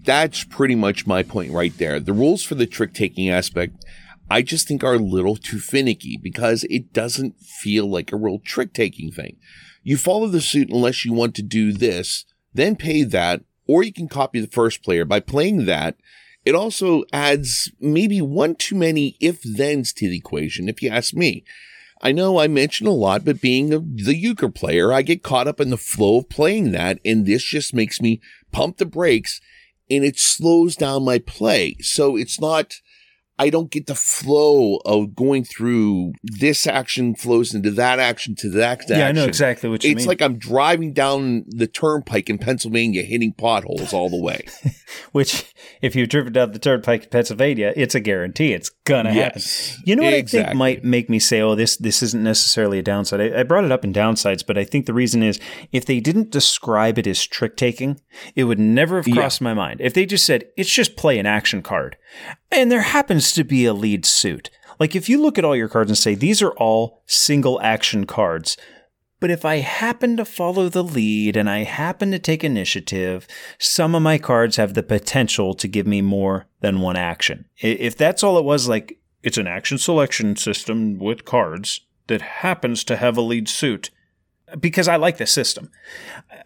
That's 0.05 0.45
pretty 0.45 0.77
much 0.77 1.07
my 1.07 1.23
point 1.23 1.53
right 1.53 1.77
there. 1.77 2.01
The 2.01 2.13
rules 2.13 2.43
for 2.43 2.55
the 2.55 2.67
trick 2.67 2.95
taking 2.95 3.29
aspect, 3.29 3.85
I 4.31 4.43
just 4.43 4.69
think 4.69 4.85
are 4.85 4.95
a 4.95 4.99
little 4.99 5.37
too 5.37 5.59
finicky 5.59 6.17
because 6.17 6.65
it 6.71 6.93
doesn't 6.93 7.41
feel 7.41 7.91
like 7.91 8.13
a 8.13 8.17
real 8.17 8.39
trick 8.39 8.73
taking 8.73 9.11
thing. 9.11 9.37
You 9.83 9.97
follow 9.97 10.29
the 10.29 10.41
suit 10.41 10.71
unless 10.71 11.05
you 11.05 11.13
want 11.13 11.35
to 11.35 11.43
do 11.43 11.73
this 11.73 12.25
then 12.55 12.77
pay 12.77 13.03
that, 13.05 13.43
or 13.67 13.83
you 13.83 13.93
can 13.93 14.09
copy 14.09 14.41
the 14.41 14.47
first 14.47 14.83
player 14.83 15.05
by 15.05 15.21
playing 15.21 15.67
that. 15.67 15.97
It 16.45 16.55
also 16.55 17.05
adds 17.13 17.71
maybe 17.81 18.21
one 18.21 18.55
too 18.55 18.75
many 18.75 19.17
if 19.21 19.43
thens 19.43 19.93
to 19.95 20.09
the 20.09 20.17
equation, 20.17 20.69
if 20.69 20.83
you 20.83 20.91
ask 20.91 21.15
me. 21.15 21.45
I 22.03 22.13
know 22.13 22.39
I 22.39 22.49
mention 22.49 22.87
a 22.87 22.93
lot, 22.93 23.27
but 23.27 23.43
being 23.43 23.75
a, 23.75 23.79
the 23.79 24.17
euchre 24.17 24.49
player, 24.49 24.93
I 24.93 25.03
get 25.03 25.23
caught 25.23 25.47
up 25.47 25.61
in 25.61 25.69
the 25.69 25.77
flow 25.77 26.19
of 26.19 26.31
playing 26.31 26.73
that, 26.73 26.99
and 27.05 27.27
this 27.27 27.45
just 27.45 27.75
makes 27.75 28.01
me 28.01 28.21
pump 28.53 28.79
the 28.79 28.87
brakes 28.87 29.41
and 29.91 30.05
it 30.05 30.19
slows 30.19 30.77
down 30.77 31.05
my 31.05 31.19
play. 31.19 31.77
So 31.81 32.17
it's 32.17 32.41
not 32.41 32.77
I 33.41 33.49
don't 33.49 33.71
get 33.71 33.87
the 33.87 33.95
flow 33.95 34.77
of 34.85 35.17
going 35.17 35.45
through 35.45 36.13
this 36.23 36.67
action 36.67 37.15
flows 37.15 37.55
into 37.55 37.71
that 37.71 37.99
action 37.99 38.35
to 38.37 38.51
that 38.51 38.83
action. 38.83 38.99
Yeah, 38.99 39.09
I 39.09 39.13
know 39.13 39.25
exactly 39.25 39.71
what 39.71 39.83
you 39.83 39.93
it's 39.93 39.97
mean. 39.97 39.99
It's 40.03 40.07
like 40.07 40.21
I'm 40.21 40.37
driving 40.37 40.93
down 40.93 41.45
the 41.49 41.67
turnpike 41.67 42.29
in 42.29 42.37
Pennsylvania, 42.37 43.03
hitting 43.03 43.33
potholes 43.33 43.95
all 43.95 44.11
the 44.11 44.21
way. 44.21 44.45
Which, 45.13 45.55
if 45.81 45.97
you've 45.97 46.11
driven 46.11 46.35
down 46.35 46.53
the 46.53 46.59
turnpike 46.59 47.05
in 47.05 47.09
Pennsylvania, 47.09 47.73
it's 47.77 47.95
a 47.95 48.01
guarantee. 48.01 48.53
It's 48.53 48.69
gonna 48.85 49.15
yes, 49.15 49.69
happen. 49.71 49.85
You 49.87 49.97
know 49.97 50.03
what 50.03 50.13
exactly. 50.13 50.41
I 50.41 50.49
think 50.49 50.59
might 50.59 50.85
make 50.85 51.09
me 51.09 51.19
say, 51.19 51.41
"Oh, 51.41 51.55
this 51.55 51.79
this 51.79 52.03
isn't 52.03 52.23
necessarily 52.23 52.79
a 52.79 52.83
downside." 52.83 53.23
I, 53.23 53.41
I 53.41 53.43
brought 53.45 53.65
it 53.65 53.73
up 53.73 53.85
in 53.87 53.95
downsides, 53.95 54.45
but 54.47 54.59
I 54.59 54.65
think 54.65 54.85
the 54.85 54.93
reason 54.93 55.23
is 55.23 55.41
if 55.73 55.87
they 55.87 56.01
didn't 56.01 56.31
describe 56.31 56.99
it 56.99 57.07
as 57.07 57.25
trick 57.25 57.57
taking, 57.57 58.01
it 58.37 58.45
would 58.45 58.59
never 58.59 58.97
have 58.97 59.11
crossed 59.11 59.41
yeah. 59.41 59.45
my 59.47 59.55
mind. 59.55 59.81
If 59.81 59.95
they 59.95 60.05
just 60.05 60.27
said 60.27 60.45
it's 60.59 60.71
just 60.71 60.95
play 60.95 61.19
an 61.19 61.25
action 61.25 61.63
card, 61.63 61.97
and 62.51 62.71
there 62.71 62.83
happens 62.83 63.33
to 63.33 63.45
be 63.45 63.65
a 63.65 63.73
lead 63.73 64.05
suit. 64.05 64.51
Like 64.79 64.97
if 64.97 65.09
you 65.09 65.21
look 65.21 65.39
at 65.39 65.45
all 65.45 65.57
your 65.57 65.69
cards 65.69 65.91
and 65.91 65.99
say 65.99 66.15
these 66.15 66.41
are 66.43 66.53
all 66.53 67.03
single 67.07 67.61
action 67.61 68.07
cards, 68.07 68.57
but 69.21 69.31
if 69.31 69.45
I 69.45 69.57
happen 69.57 70.17
to 70.17 70.25
follow 70.25 70.71
the 70.71 70.83
lead 70.83 71.37
and 71.37 71.49
I 71.49 71.65
happen 71.65 72.11
to 72.11 72.19
take 72.19 72.43
initiative, 72.43 73.29
some 73.59 73.95
of 73.95 74.03
my 74.03 74.17
cards 74.17 74.57
have 74.57 74.73
the 74.73 74.83
potential 74.83 75.53
to 75.55 75.69
give 75.69 75.87
me 75.87 76.01
more 76.01 76.47
than 76.61 76.81
one 76.81 76.97
action. 76.97 77.45
If 77.59 77.97
that's 77.97 78.23
all 78.23 78.39
it 78.39 78.45
was, 78.45 78.67
like 78.67 78.99
it's 79.23 79.37
an 79.37 79.47
action 79.47 79.77
selection 79.77 80.37
system 80.37 80.99
with 80.99 81.27
cards 81.27 81.83
that 82.07 82.23
happens 82.23 82.83
to 82.85 82.97
have 82.97 83.19
a 83.19 83.21
lead 83.21 83.49
suit, 83.49 83.91
because 84.59 84.89
I 84.89 84.97
like 84.97 85.19
the 85.19 85.27
system. 85.27 85.71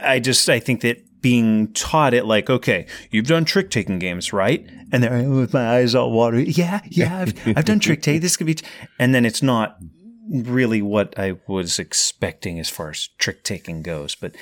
I 0.00 0.18
just 0.18 0.48
I 0.50 0.58
think 0.58 0.80
that 0.80 1.02
being 1.24 1.72
taught 1.72 2.12
it 2.12 2.26
like, 2.26 2.50
okay, 2.50 2.86
you've 3.10 3.26
done 3.26 3.46
trick 3.46 3.70
taking 3.70 3.98
games, 3.98 4.30
right? 4.30 4.68
And 4.92 5.02
they're 5.02 5.22
with 5.22 5.54
my 5.54 5.76
eyes 5.76 5.94
all 5.94 6.12
watery. 6.12 6.50
Yeah, 6.50 6.82
yeah, 6.84 7.20
I've, 7.20 7.56
I've 7.56 7.64
done 7.64 7.80
trick 7.80 8.02
taking. 8.02 8.20
This 8.20 8.36
could 8.36 8.46
be, 8.46 8.56
t-. 8.56 8.66
and 8.98 9.14
then 9.14 9.24
it's 9.24 9.42
not 9.42 9.78
really 10.28 10.82
what 10.82 11.18
I 11.18 11.38
was 11.46 11.78
expecting 11.78 12.60
as 12.60 12.68
far 12.68 12.90
as 12.90 13.08
trick 13.16 13.42
taking 13.42 13.80
goes. 13.80 14.14
But 14.14 14.36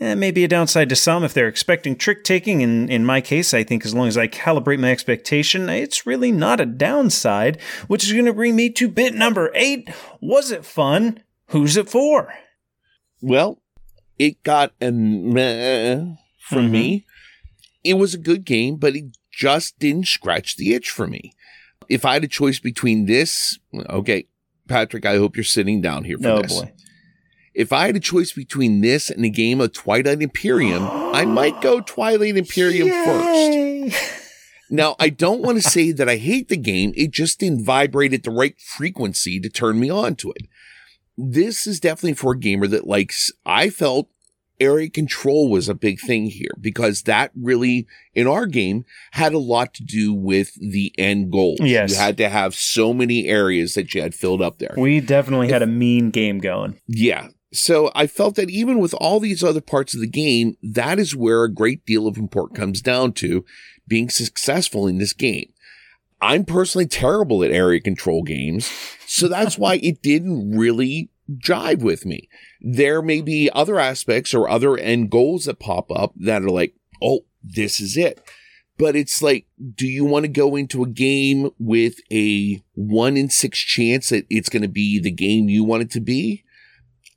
eh, 0.00 0.16
maybe 0.16 0.42
a 0.42 0.48
downside 0.48 0.88
to 0.88 0.96
some 0.96 1.22
if 1.22 1.32
they're 1.34 1.46
expecting 1.46 1.94
trick 1.94 2.24
taking. 2.24 2.64
And 2.64 2.90
in 2.90 3.04
my 3.04 3.20
case, 3.20 3.54
I 3.54 3.62
think 3.62 3.86
as 3.86 3.94
long 3.94 4.08
as 4.08 4.18
I 4.18 4.26
calibrate 4.26 4.80
my 4.80 4.90
expectation, 4.90 5.70
it's 5.70 6.04
really 6.04 6.32
not 6.32 6.60
a 6.60 6.66
downside, 6.66 7.60
which 7.86 8.02
is 8.02 8.12
going 8.12 8.24
to 8.24 8.34
bring 8.34 8.56
me 8.56 8.70
to 8.70 8.88
bit 8.88 9.14
number 9.14 9.52
eight. 9.54 9.88
Was 10.20 10.50
it 10.50 10.64
fun? 10.64 11.22
Who's 11.50 11.76
it 11.76 11.88
for? 11.88 12.34
Well, 13.22 13.62
it 14.18 14.42
got 14.42 14.72
a 14.80 14.90
for 16.48 16.56
mm-hmm. 16.56 16.72
me. 16.72 17.06
It 17.82 17.94
was 17.94 18.14
a 18.14 18.18
good 18.18 18.44
game, 18.44 18.76
but 18.76 18.96
it 18.96 19.16
just 19.30 19.78
didn't 19.78 20.06
scratch 20.06 20.56
the 20.56 20.74
itch 20.74 20.90
for 20.90 21.06
me. 21.06 21.32
If 21.88 22.04
I 22.04 22.14
had 22.14 22.24
a 22.24 22.28
choice 22.28 22.58
between 22.58 23.06
this, 23.06 23.58
okay, 23.90 24.26
Patrick, 24.68 25.04
I 25.04 25.16
hope 25.16 25.36
you're 25.36 25.44
sitting 25.44 25.80
down 25.80 26.04
here 26.04 26.18
for 26.18 26.28
oh, 26.28 26.42
this. 26.42 26.60
Boy. 26.60 26.72
If 27.54 27.72
I 27.72 27.86
had 27.86 27.96
a 27.96 28.00
choice 28.00 28.32
between 28.32 28.80
this 28.80 29.10
and 29.10 29.24
a 29.24 29.28
game 29.28 29.60
of 29.60 29.72
Twilight 29.72 30.22
Imperium, 30.22 30.82
I 30.82 31.24
might 31.24 31.60
go 31.60 31.80
Twilight 31.80 32.36
Imperium 32.36 32.88
Yay. 33.06 33.90
first. 33.90 34.20
Now, 34.70 34.96
I 34.98 35.10
don't 35.10 35.42
want 35.42 35.62
to 35.62 35.70
say 35.70 35.92
that 35.92 36.08
I 36.08 36.16
hate 36.16 36.48
the 36.48 36.56
game. 36.56 36.92
It 36.96 37.10
just 37.10 37.38
didn't 37.38 37.64
vibrate 37.64 38.14
at 38.14 38.22
the 38.22 38.30
right 38.30 38.58
frequency 38.58 39.38
to 39.38 39.48
turn 39.48 39.78
me 39.78 39.90
on 39.90 40.16
to 40.16 40.32
it. 40.32 40.48
This 41.16 41.66
is 41.66 41.78
definitely 41.78 42.14
for 42.14 42.32
a 42.32 42.38
gamer 42.38 42.66
that 42.66 42.86
likes, 42.86 43.30
I 43.44 43.70
felt 43.70 44.08
area 44.60 44.88
control 44.88 45.50
was 45.50 45.68
a 45.68 45.74
big 45.74 46.00
thing 46.00 46.26
here 46.26 46.54
because 46.60 47.02
that 47.02 47.30
really, 47.34 47.86
in 48.14 48.26
our 48.26 48.46
game, 48.46 48.84
had 49.12 49.32
a 49.32 49.38
lot 49.38 49.74
to 49.74 49.84
do 49.84 50.12
with 50.12 50.54
the 50.54 50.92
end 50.98 51.32
goal. 51.32 51.56
Yes. 51.60 51.90
You 51.90 51.96
had 51.96 52.16
to 52.18 52.28
have 52.28 52.54
so 52.54 52.92
many 52.92 53.26
areas 53.26 53.74
that 53.74 53.94
you 53.94 54.02
had 54.02 54.14
filled 54.14 54.42
up 54.42 54.58
there. 54.58 54.74
We 54.76 55.00
definitely 55.00 55.48
if, 55.48 55.52
had 55.52 55.62
a 55.62 55.66
mean 55.66 56.10
game 56.10 56.38
going. 56.38 56.80
Yeah. 56.86 57.28
So 57.52 57.92
I 57.94 58.06
felt 58.06 58.34
that 58.34 58.50
even 58.50 58.78
with 58.78 58.94
all 58.94 59.20
these 59.20 59.44
other 59.44 59.60
parts 59.60 59.94
of 59.94 60.00
the 60.00 60.08
game, 60.08 60.56
that 60.62 60.98
is 60.98 61.14
where 61.14 61.44
a 61.44 61.52
great 61.52 61.86
deal 61.86 62.06
of 62.06 62.16
import 62.16 62.54
comes 62.54 62.80
down 62.80 63.12
to 63.14 63.44
being 63.86 64.08
successful 64.10 64.86
in 64.86 64.98
this 64.98 65.12
game. 65.12 65.52
I'm 66.20 66.44
personally 66.44 66.86
terrible 66.86 67.44
at 67.44 67.50
area 67.50 67.80
control 67.80 68.22
games. 68.22 68.72
So 69.06 69.28
that's 69.28 69.58
why 69.58 69.74
it 69.76 70.02
didn't 70.02 70.56
really 70.56 71.10
jive 71.30 71.80
with 71.80 72.04
me. 72.04 72.28
There 72.60 73.02
may 73.02 73.20
be 73.20 73.50
other 73.52 73.78
aspects 73.78 74.34
or 74.34 74.48
other 74.48 74.76
end 74.76 75.10
goals 75.10 75.44
that 75.44 75.58
pop 75.58 75.90
up 75.90 76.12
that 76.16 76.42
are 76.42 76.50
like, 76.50 76.74
oh, 77.02 77.20
this 77.42 77.80
is 77.80 77.96
it. 77.96 78.20
But 78.76 78.96
it's 78.96 79.22
like, 79.22 79.46
do 79.76 79.86
you 79.86 80.04
want 80.04 80.24
to 80.24 80.28
go 80.28 80.56
into 80.56 80.82
a 80.82 80.88
game 80.88 81.50
with 81.58 81.96
a 82.12 82.62
one 82.74 83.16
in 83.16 83.30
six 83.30 83.58
chance 83.58 84.08
that 84.08 84.26
it's 84.28 84.48
going 84.48 84.62
to 84.62 84.68
be 84.68 84.98
the 84.98 85.12
game 85.12 85.48
you 85.48 85.62
want 85.62 85.82
it 85.82 85.90
to 85.92 86.00
be? 86.00 86.44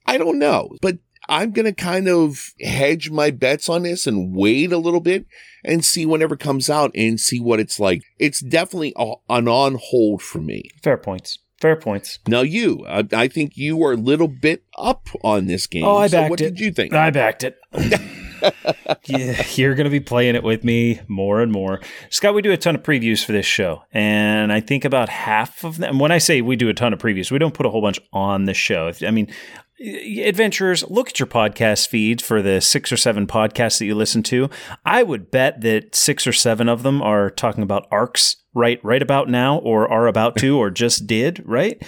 I 0.05 0.17
don't 0.17 0.39
know, 0.39 0.69
but 0.81 0.99
I'm 1.27 1.51
going 1.51 1.65
to 1.65 1.73
kind 1.73 2.07
of 2.07 2.53
hedge 2.61 3.09
my 3.09 3.31
bets 3.31 3.67
on 3.67 3.83
this 3.83 4.07
and 4.07 4.35
wait 4.35 4.71
a 4.71 4.77
little 4.77 5.01
bit 5.01 5.25
and 5.65 5.83
see 5.83 6.05
whenever 6.05 6.37
comes 6.37 6.69
out 6.69 6.91
and 6.95 7.19
see 7.19 7.39
what 7.39 7.59
it's 7.59 7.79
like. 7.79 8.03
It's 8.19 8.39
definitely 8.39 8.93
an 8.97 9.47
on 9.47 9.79
hold 9.81 10.21
for 10.21 10.39
me. 10.39 10.69
Fair 10.81 10.97
points. 10.97 11.39
Fair 11.59 11.75
points. 11.75 12.19
Now 12.27 12.41
you, 12.41 12.85
I, 12.87 13.03
I, 13.13 13.27
think 13.27 13.57
you 13.57 13.77
were 13.77 13.93
a 13.93 13.97
little 13.97 14.27
bit 14.27 14.63
up 14.77 15.07
on 15.23 15.47
this 15.47 15.65
game. 15.65 15.85
Oh, 15.85 15.97
I 15.97 16.07
backed 16.07 16.27
so 16.27 16.29
what 16.29 16.41
it. 16.41 16.43
did 16.43 16.59
you 16.59 16.71
think? 16.71 16.93
I 16.93 17.09
backed 17.09 17.43
it. 17.43 17.57
yeah, 19.05 19.43
you're 19.55 19.73
going 19.73 19.85
to 19.85 19.91
be 19.91 19.99
playing 19.99 20.35
it 20.35 20.43
with 20.43 20.63
me 20.63 21.01
more 21.07 21.41
and 21.41 21.51
more. 21.51 21.81
Scott, 22.11 22.35
we 22.35 22.43
do 22.43 22.51
a 22.51 22.57
ton 22.57 22.75
of 22.75 22.83
previews 22.83 23.25
for 23.25 23.31
this 23.31 23.45
show, 23.45 23.83
and 23.91 24.53
I 24.53 24.59
think 24.59 24.85
about 24.85 25.09
half 25.09 25.63
of 25.63 25.77
them. 25.77 25.97
When 25.97 26.11
I 26.11 26.19
say 26.19 26.41
we 26.41 26.55
do 26.55 26.69
a 26.69 26.73
ton 26.73 26.93
of 26.93 26.99
previews, 26.99 27.31
we 27.31 27.39
don't 27.39 27.53
put 27.53 27.65
a 27.65 27.69
whole 27.69 27.81
bunch 27.81 27.99
on 28.13 28.45
the 28.45 28.53
show. 28.53 28.91
I 29.01 29.11
mean, 29.11 29.33
adventurers, 29.79 30.83
look 30.89 31.09
at 31.09 31.19
your 31.19 31.27
podcast 31.27 31.87
feeds 31.87 32.23
for 32.23 32.41
the 32.41 32.61
six 32.61 32.91
or 32.91 32.97
seven 32.97 33.27
podcasts 33.27 33.79
that 33.79 33.85
you 33.85 33.95
listen 33.95 34.23
to. 34.23 34.49
I 34.85 35.03
would 35.03 35.31
bet 35.31 35.61
that 35.61 35.95
six 35.95 36.25
or 36.25 36.33
seven 36.33 36.67
of 36.67 36.83
them 36.83 37.01
are 37.01 37.29
talking 37.29 37.63
about 37.63 37.87
arcs 37.91 38.37
right 38.53 38.83
right 38.83 39.01
about 39.01 39.29
now 39.29 39.59
or 39.59 39.89
are 39.91 40.07
about 40.07 40.35
to 40.37 40.57
or 40.57 40.69
just 40.71 41.05
did, 41.05 41.43
right? 41.45 41.81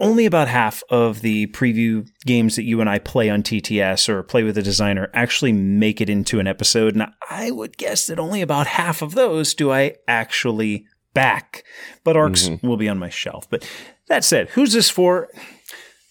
Only 0.00 0.26
about 0.26 0.46
half 0.46 0.84
of 0.90 1.22
the 1.22 1.48
preview 1.48 2.08
games 2.24 2.54
that 2.54 2.62
you 2.62 2.80
and 2.80 2.88
I 2.88 2.98
play 3.00 3.30
on 3.30 3.42
TTS 3.42 4.08
or 4.08 4.22
play 4.22 4.44
with 4.44 4.56
a 4.56 4.62
designer 4.62 5.10
actually 5.12 5.52
make 5.52 6.00
it 6.00 6.08
into 6.08 6.38
an 6.38 6.46
episode. 6.46 6.94
And 6.94 7.06
I 7.28 7.50
would 7.50 7.76
guess 7.76 8.06
that 8.06 8.20
only 8.20 8.40
about 8.40 8.68
half 8.68 9.02
of 9.02 9.14
those 9.14 9.54
do 9.54 9.72
I 9.72 9.96
actually 10.06 10.86
back. 11.14 11.64
But 12.04 12.16
arcs 12.16 12.48
mm-hmm. 12.48 12.64
will 12.64 12.76
be 12.76 12.88
on 12.88 12.98
my 12.98 13.08
shelf. 13.08 13.50
But 13.50 13.68
that 14.06 14.22
said, 14.22 14.50
who's 14.50 14.72
this 14.72 14.88
for? 14.88 15.28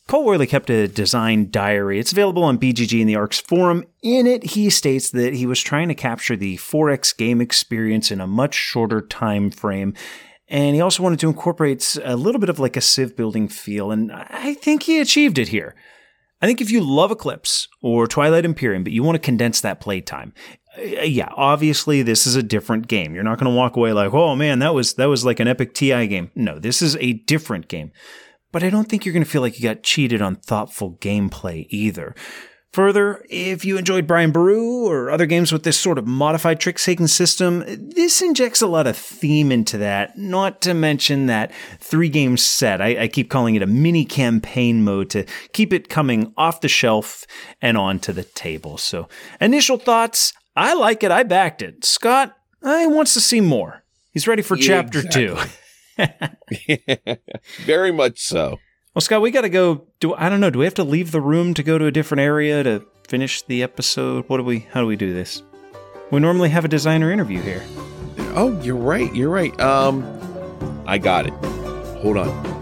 Cole 0.07 0.25
Wehrle 0.25 0.47
kept 0.47 0.69
a 0.69 0.87
design 0.87 1.49
diary. 1.51 1.99
It's 1.99 2.13
available 2.13 2.43
on 2.45 2.57
BGG 2.57 3.01
and 3.01 3.09
the 3.09 3.17
ARCS 3.17 3.41
forum. 3.41 3.83
In 4.01 4.25
it, 4.25 4.51
he 4.51 4.69
states 4.69 5.09
that 5.11 5.33
he 5.33 5.45
was 5.45 5.61
trying 5.61 5.89
to 5.89 5.95
capture 5.95 6.37
the 6.37 6.55
4X 6.57 7.15
game 7.17 7.41
experience 7.41 8.09
in 8.09 8.21
a 8.21 8.27
much 8.27 8.55
shorter 8.55 9.01
time 9.01 9.51
frame. 9.51 9.93
And 10.47 10.75
he 10.75 10.81
also 10.81 11.03
wanted 11.03 11.19
to 11.19 11.27
incorporate 11.27 11.97
a 12.05 12.15
little 12.15 12.39
bit 12.39 12.47
of 12.47 12.57
like 12.57 12.77
a 12.77 12.81
Civ 12.81 13.17
building 13.17 13.49
feel, 13.49 13.91
and 13.91 14.13
I 14.13 14.53
think 14.53 14.83
he 14.83 15.01
achieved 15.01 15.37
it 15.37 15.49
here. 15.49 15.75
I 16.41 16.45
think 16.45 16.61
if 16.61 16.71
you 16.71 16.79
love 16.79 17.11
Eclipse 17.11 17.67
or 17.81 18.07
Twilight 18.07 18.45
Imperium, 18.45 18.83
but 18.83 18.93
you 18.93 19.03
want 19.03 19.15
to 19.15 19.19
condense 19.19 19.59
that 19.59 19.81
playtime, 19.81 20.33
uh, 20.77 20.81
yeah, 21.03 21.29
obviously 21.35 22.01
this 22.01 22.25
is 22.25 22.35
a 22.35 22.43
different 22.43 22.87
game. 22.87 23.13
You're 23.13 23.25
not 23.25 23.39
going 23.39 23.51
to 23.51 23.57
walk 23.57 23.75
away 23.75 23.91
like, 23.91 24.13
"Oh 24.13 24.37
man, 24.37 24.59
that 24.59 24.73
was 24.73 24.93
that 24.93 25.07
was 25.07 25.25
like 25.25 25.41
an 25.41 25.49
epic 25.49 25.73
TI 25.73 26.07
game." 26.07 26.31
No, 26.33 26.59
this 26.59 26.81
is 26.81 26.95
a 26.97 27.13
different 27.13 27.67
game. 27.67 27.91
But 28.57 28.63
I 28.63 28.71
don't 28.71 28.89
think 28.89 29.05
you're 29.05 29.13
going 29.13 29.23
to 29.23 29.29
feel 29.29 29.43
like 29.43 29.59
you 29.59 29.69
got 29.69 29.83
cheated 29.83 30.19
on 30.19 30.37
thoughtful 30.37 30.93
gameplay 30.93 31.67
either. 31.69 32.15
Further, 32.71 33.23
if 33.29 33.63
you 33.63 33.77
enjoyed 33.77 34.07
Brian 34.07 34.31
Boru 34.31 34.87
or 34.87 35.11
other 35.11 35.27
games 35.27 35.51
with 35.51 35.61
this 35.61 35.79
sort 35.79 35.99
of 35.99 36.07
modified 36.07 36.59
trick 36.59 36.77
taking 36.77 37.05
system, 37.05 37.63
this 37.67 38.19
injects 38.19 38.59
a 38.63 38.65
lot 38.65 38.87
of 38.87 38.97
theme 38.97 39.51
into 39.51 39.77
that, 39.77 40.17
not 40.17 40.59
to 40.61 40.73
mention 40.73 41.27
that 41.27 41.51
three 41.77 42.09
game 42.09 42.35
set. 42.35 42.81
I, 42.81 43.03
I, 43.03 43.07
keep 43.07 43.29
calling 43.29 43.53
it 43.53 43.61
a 43.61 43.67
mini 43.67 44.05
campaign 44.05 44.83
mode 44.83 45.11
to 45.11 45.25
keep 45.53 45.71
it 45.71 45.87
coming 45.87 46.33
off 46.35 46.61
the 46.61 46.67
shelf 46.67 47.27
and 47.61 47.77
onto 47.77 48.11
the 48.11 48.23
table. 48.23 48.79
So, 48.79 49.07
initial 49.39 49.77
thoughts 49.77 50.33
I 50.55 50.73
like 50.73 51.03
it, 51.03 51.11
I 51.11 51.21
backed 51.21 51.61
it. 51.61 51.85
Scott, 51.85 52.35
I 52.63 52.87
wants 52.87 53.13
to 53.13 53.21
see 53.21 53.39
more. 53.39 53.83
He's 54.13 54.27
ready 54.27 54.41
for 54.41 54.57
chapter 54.57 55.01
exactly. 55.01 55.27
two. 55.27 55.37
Very 57.65 57.91
much 57.91 58.19
so. 58.19 58.59
Well, 58.93 59.01
Scott, 59.01 59.21
we 59.21 59.31
got 59.31 59.41
to 59.41 59.49
go. 59.49 59.87
Do 59.99 60.13
I 60.15 60.29
don't 60.29 60.39
know. 60.39 60.49
Do 60.49 60.59
we 60.59 60.65
have 60.65 60.73
to 60.75 60.83
leave 60.83 61.11
the 61.11 61.21
room 61.21 61.53
to 61.53 61.63
go 61.63 61.77
to 61.77 61.85
a 61.85 61.91
different 61.91 62.21
area 62.21 62.63
to 62.63 62.85
finish 63.07 63.41
the 63.43 63.61
episode? 63.63 64.25
What 64.27 64.37
do 64.37 64.43
we? 64.43 64.67
How 64.71 64.81
do 64.81 64.87
we 64.87 64.95
do 64.95 65.13
this? 65.13 65.43
We 66.11 66.19
normally 66.19 66.49
have 66.49 66.65
a 66.65 66.67
designer 66.69 67.11
interview 67.11 67.41
here. 67.41 67.63
Oh, 68.35 68.59
you're 68.61 68.75
right. 68.75 69.13
You're 69.13 69.29
right. 69.29 69.59
Um, 69.59 70.03
I 70.87 70.97
got 70.97 71.27
it. 71.27 71.33
Hold 72.01 72.17
on. 72.17 72.57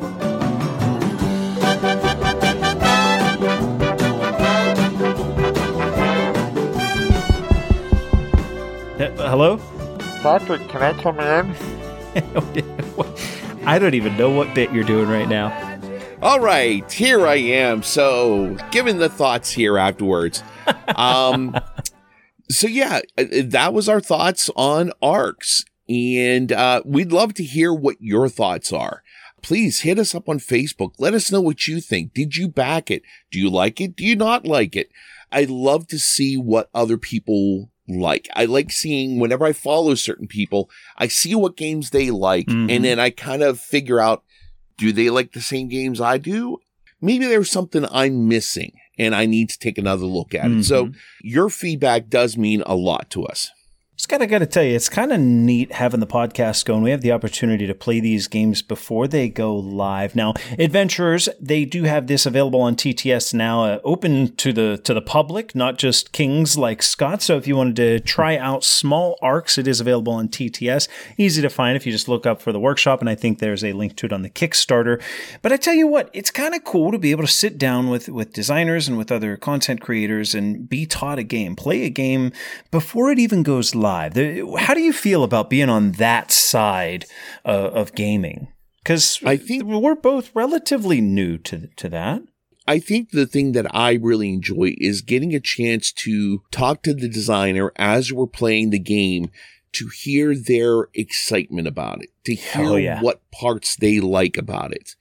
Uh, 8.97 9.29
hello? 9.29 9.57
Patrick, 10.21 10.67
can 10.69 10.81
I 10.81 10.93
come 11.01 11.19
in? 11.19 11.53
I 13.65 13.79
don't 13.79 13.93
even 13.93 14.17
know 14.17 14.29
what 14.29 14.53
bit 14.53 14.71
you're 14.71 14.83
doing 14.83 15.09
right 15.09 15.27
now. 15.27 15.79
All 16.21 16.39
right, 16.39 16.89
here 16.91 17.27
I 17.27 17.35
am. 17.35 17.83
So, 17.83 18.57
given 18.71 18.99
the 18.99 19.09
thoughts 19.09 19.51
here 19.51 19.77
afterwards. 19.77 20.43
Um, 20.95 21.55
so 22.49 22.67
yeah, 22.67 23.01
uh, 23.17 23.25
that 23.43 23.73
was 23.73 23.89
our 23.89 23.99
thoughts 23.99 24.49
on 24.55 24.91
arcs, 25.01 25.65
and 25.89 26.51
uh, 26.51 26.81
we'd 26.85 27.11
love 27.11 27.33
to 27.35 27.43
hear 27.43 27.73
what 27.73 27.97
your 27.99 28.29
thoughts 28.29 28.71
are. 28.71 29.03
Please 29.41 29.81
hit 29.81 29.99
us 29.99 30.15
up 30.15 30.27
on 30.27 30.39
Facebook. 30.39 30.93
Let 30.97 31.13
us 31.13 31.31
know 31.31 31.41
what 31.41 31.67
you 31.67 31.79
think. 31.79 32.13
Did 32.13 32.35
you 32.35 32.47
back 32.47 32.89
it? 32.89 33.03
Do 33.29 33.39
you 33.39 33.49
like 33.49 33.79
it? 33.79 33.95
Do 33.95 34.03
you 34.03 34.15
not 34.15 34.47
like 34.47 34.75
it? 34.75 34.89
I'd 35.31 35.49
love 35.49 35.87
to 35.87 35.99
see 35.99 36.37
what 36.37 36.69
other 36.73 36.97
people 36.97 37.69
like. 37.87 38.27
I 38.35 38.45
like 38.45 38.71
seeing 38.71 39.19
whenever 39.19 39.45
I 39.45 39.53
follow 39.53 39.95
certain 39.95 40.27
people, 40.27 40.69
I 40.97 41.07
see 41.07 41.35
what 41.35 41.57
games 41.57 41.89
they 41.89 42.11
like, 42.11 42.47
mm-hmm. 42.47 42.69
and 42.69 42.85
then 42.85 42.99
I 42.99 43.09
kind 43.09 43.43
of 43.43 43.59
figure 43.59 43.99
out 43.99 44.23
do 44.77 44.91
they 44.91 45.09
like 45.09 45.31
the 45.31 45.41
same 45.41 45.67
games 45.67 46.01
I 46.01 46.17
do? 46.17 46.57
Maybe 47.01 47.25
there's 47.25 47.51
something 47.51 47.85
I'm 47.91 48.27
missing 48.27 48.73
and 48.97 49.15
I 49.15 49.25
need 49.25 49.49
to 49.49 49.59
take 49.59 49.77
another 49.77 50.05
look 50.05 50.33
at 50.33 50.45
mm-hmm. 50.45 50.59
it. 50.59 50.63
So 50.63 50.85
mm-hmm. 50.87 50.97
your 51.21 51.49
feedback 51.49 52.09
does 52.09 52.37
mean 52.37 52.61
a 52.65 52.75
lot 52.75 53.09
to 53.11 53.25
us. 53.25 53.51
Scott, 53.97 54.21
I 54.21 54.25
got 54.25 54.39
to 54.39 54.45
tell 54.45 54.61
you, 54.61 54.75
it's 54.75 54.89
kind 54.89 55.13
of 55.13 55.21
neat 55.21 55.71
having 55.71 56.01
the 56.01 56.05
podcast 56.05 56.65
going. 56.65 56.83
We 56.83 56.91
have 56.91 56.99
the 56.99 57.13
opportunity 57.13 57.65
to 57.65 57.73
play 57.73 58.01
these 58.01 58.27
games 58.27 58.61
before 58.61 59.07
they 59.07 59.29
go 59.29 59.55
live. 59.55 60.17
Now, 60.17 60.33
adventurers, 60.59 61.29
they 61.39 61.63
do 61.63 61.83
have 61.83 62.07
this 62.07 62.25
available 62.25 62.59
on 62.59 62.75
TTS 62.75 63.33
now, 63.33 63.63
uh, 63.63 63.79
open 63.85 64.35
to 64.35 64.51
the 64.51 64.81
to 64.83 64.93
the 64.93 65.01
public, 65.01 65.55
not 65.55 65.77
just 65.77 66.11
kings 66.11 66.57
like 66.57 66.83
Scott. 66.83 67.21
So, 67.21 67.37
if 67.37 67.47
you 67.47 67.55
wanted 67.55 67.77
to 67.77 67.99
try 68.01 68.35
out 68.35 68.65
small 68.65 69.17
arcs, 69.21 69.57
it 69.57 69.65
is 69.65 69.79
available 69.79 70.11
on 70.11 70.27
TTS. 70.27 70.89
Easy 71.17 71.41
to 71.41 71.49
find 71.49 71.77
if 71.77 71.85
you 71.85 71.93
just 71.93 72.09
look 72.09 72.25
up 72.25 72.41
for 72.41 72.51
the 72.51 72.59
workshop, 72.59 72.99
and 72.99 73.09
I 73.09 73.15
think 73.15 73.39
there's 73.39 73.63
a 73.63 73.71
link 73.71 73.95
to 73.95 74.07
it 74.07 74.13
on 74.13 74.23
the 74.23 74.29
Kickstarter. 74.29 75.01
But 75.41 75.53
I 75.53 75.57
tell 75.57 75.73
you 75.73 75.87
what, 75.87 76.09
it's 76.11 76.31
kind 76.31 76.53
of 76.53 76.65
cool 76.65 76.91
to 76.91 76.99
be 76.99 77.11
able 77.11 77.23
to 77.23 77.31
sit 77.31 77.57
down 77.57 77.89
with 77.89 78.09
with 78.09 78.33
designers 78.33 78.89
and 78.89 78.97
with 78.97 79.09
other 79.09 79.37
content 79.37 79.79
creators 79.79 80.35
and 80.35 80.67
be 80.67 80.85
taught 80.85 81.17
a 81.17 81.23
game, 81.23 81.55
play 81.55 81.85
a 81.85 81.89
game 81.89 82.33
before 82.71 83.09
it 83.09 83.19
even 83.19 83.41
goes 83.41 83.73
live 83.73 83.84
live. 83.85 84.15
How 84.57 84.73
do 84.73 84.81
you 84.81 84.93
feel 84.93 85.23
about 85.23 85.49
being 85.49 85.69
on 85.69 85.93
that 85.93 86.31
side 86.31 87.05
uh, 87.45 87.69
of 87.81 87.93
gaming? 87.93 88.47
Because 88.81 89.19
I 89.25 89.37
think 89.37 89.63
we're 89.63 89.95
both 89.95 90.35
relatively 90.35 91.01
new 91.01 91.37
to 91.39 91.67
to 91.67 91.89
that. 91.89 92.21
I 92.67 92.79
think 92.79 93.11
the 93.11 93.27
thing 93.27 93.51
that 93.51 93.67
I 93.75 93.93
really 93.93 94.29
enjoy 94.33 94.73
is 94.79 95.01
getting 95.01 95.35
a 95.35 95.39
chance 95.39 95.91
to 96.05 96.41
talk 96.49 96.81
to 96.83 96.93
the 96.95 97.07
designer 97.07 97.71
as 97.75 98.11
we're 98.11 98.25
playing 98.41 98.71
the 98.71 98.79
game 98.79 99.29
to 99.73 99.89
hear 100.03 100.35
their 100.35 100.87
excitement 100.93 101.67
about 101.67 102.01
it, 102.01 102.09
to 102.25 102.33
hear 102.33 102.79
yeah. 102.79 103.01
what 103.01 103.29
parts 103.29 103.75
they 103.75 103.99
like 103.99 104.37
about 104.37 104.71
it. 104.73 104.95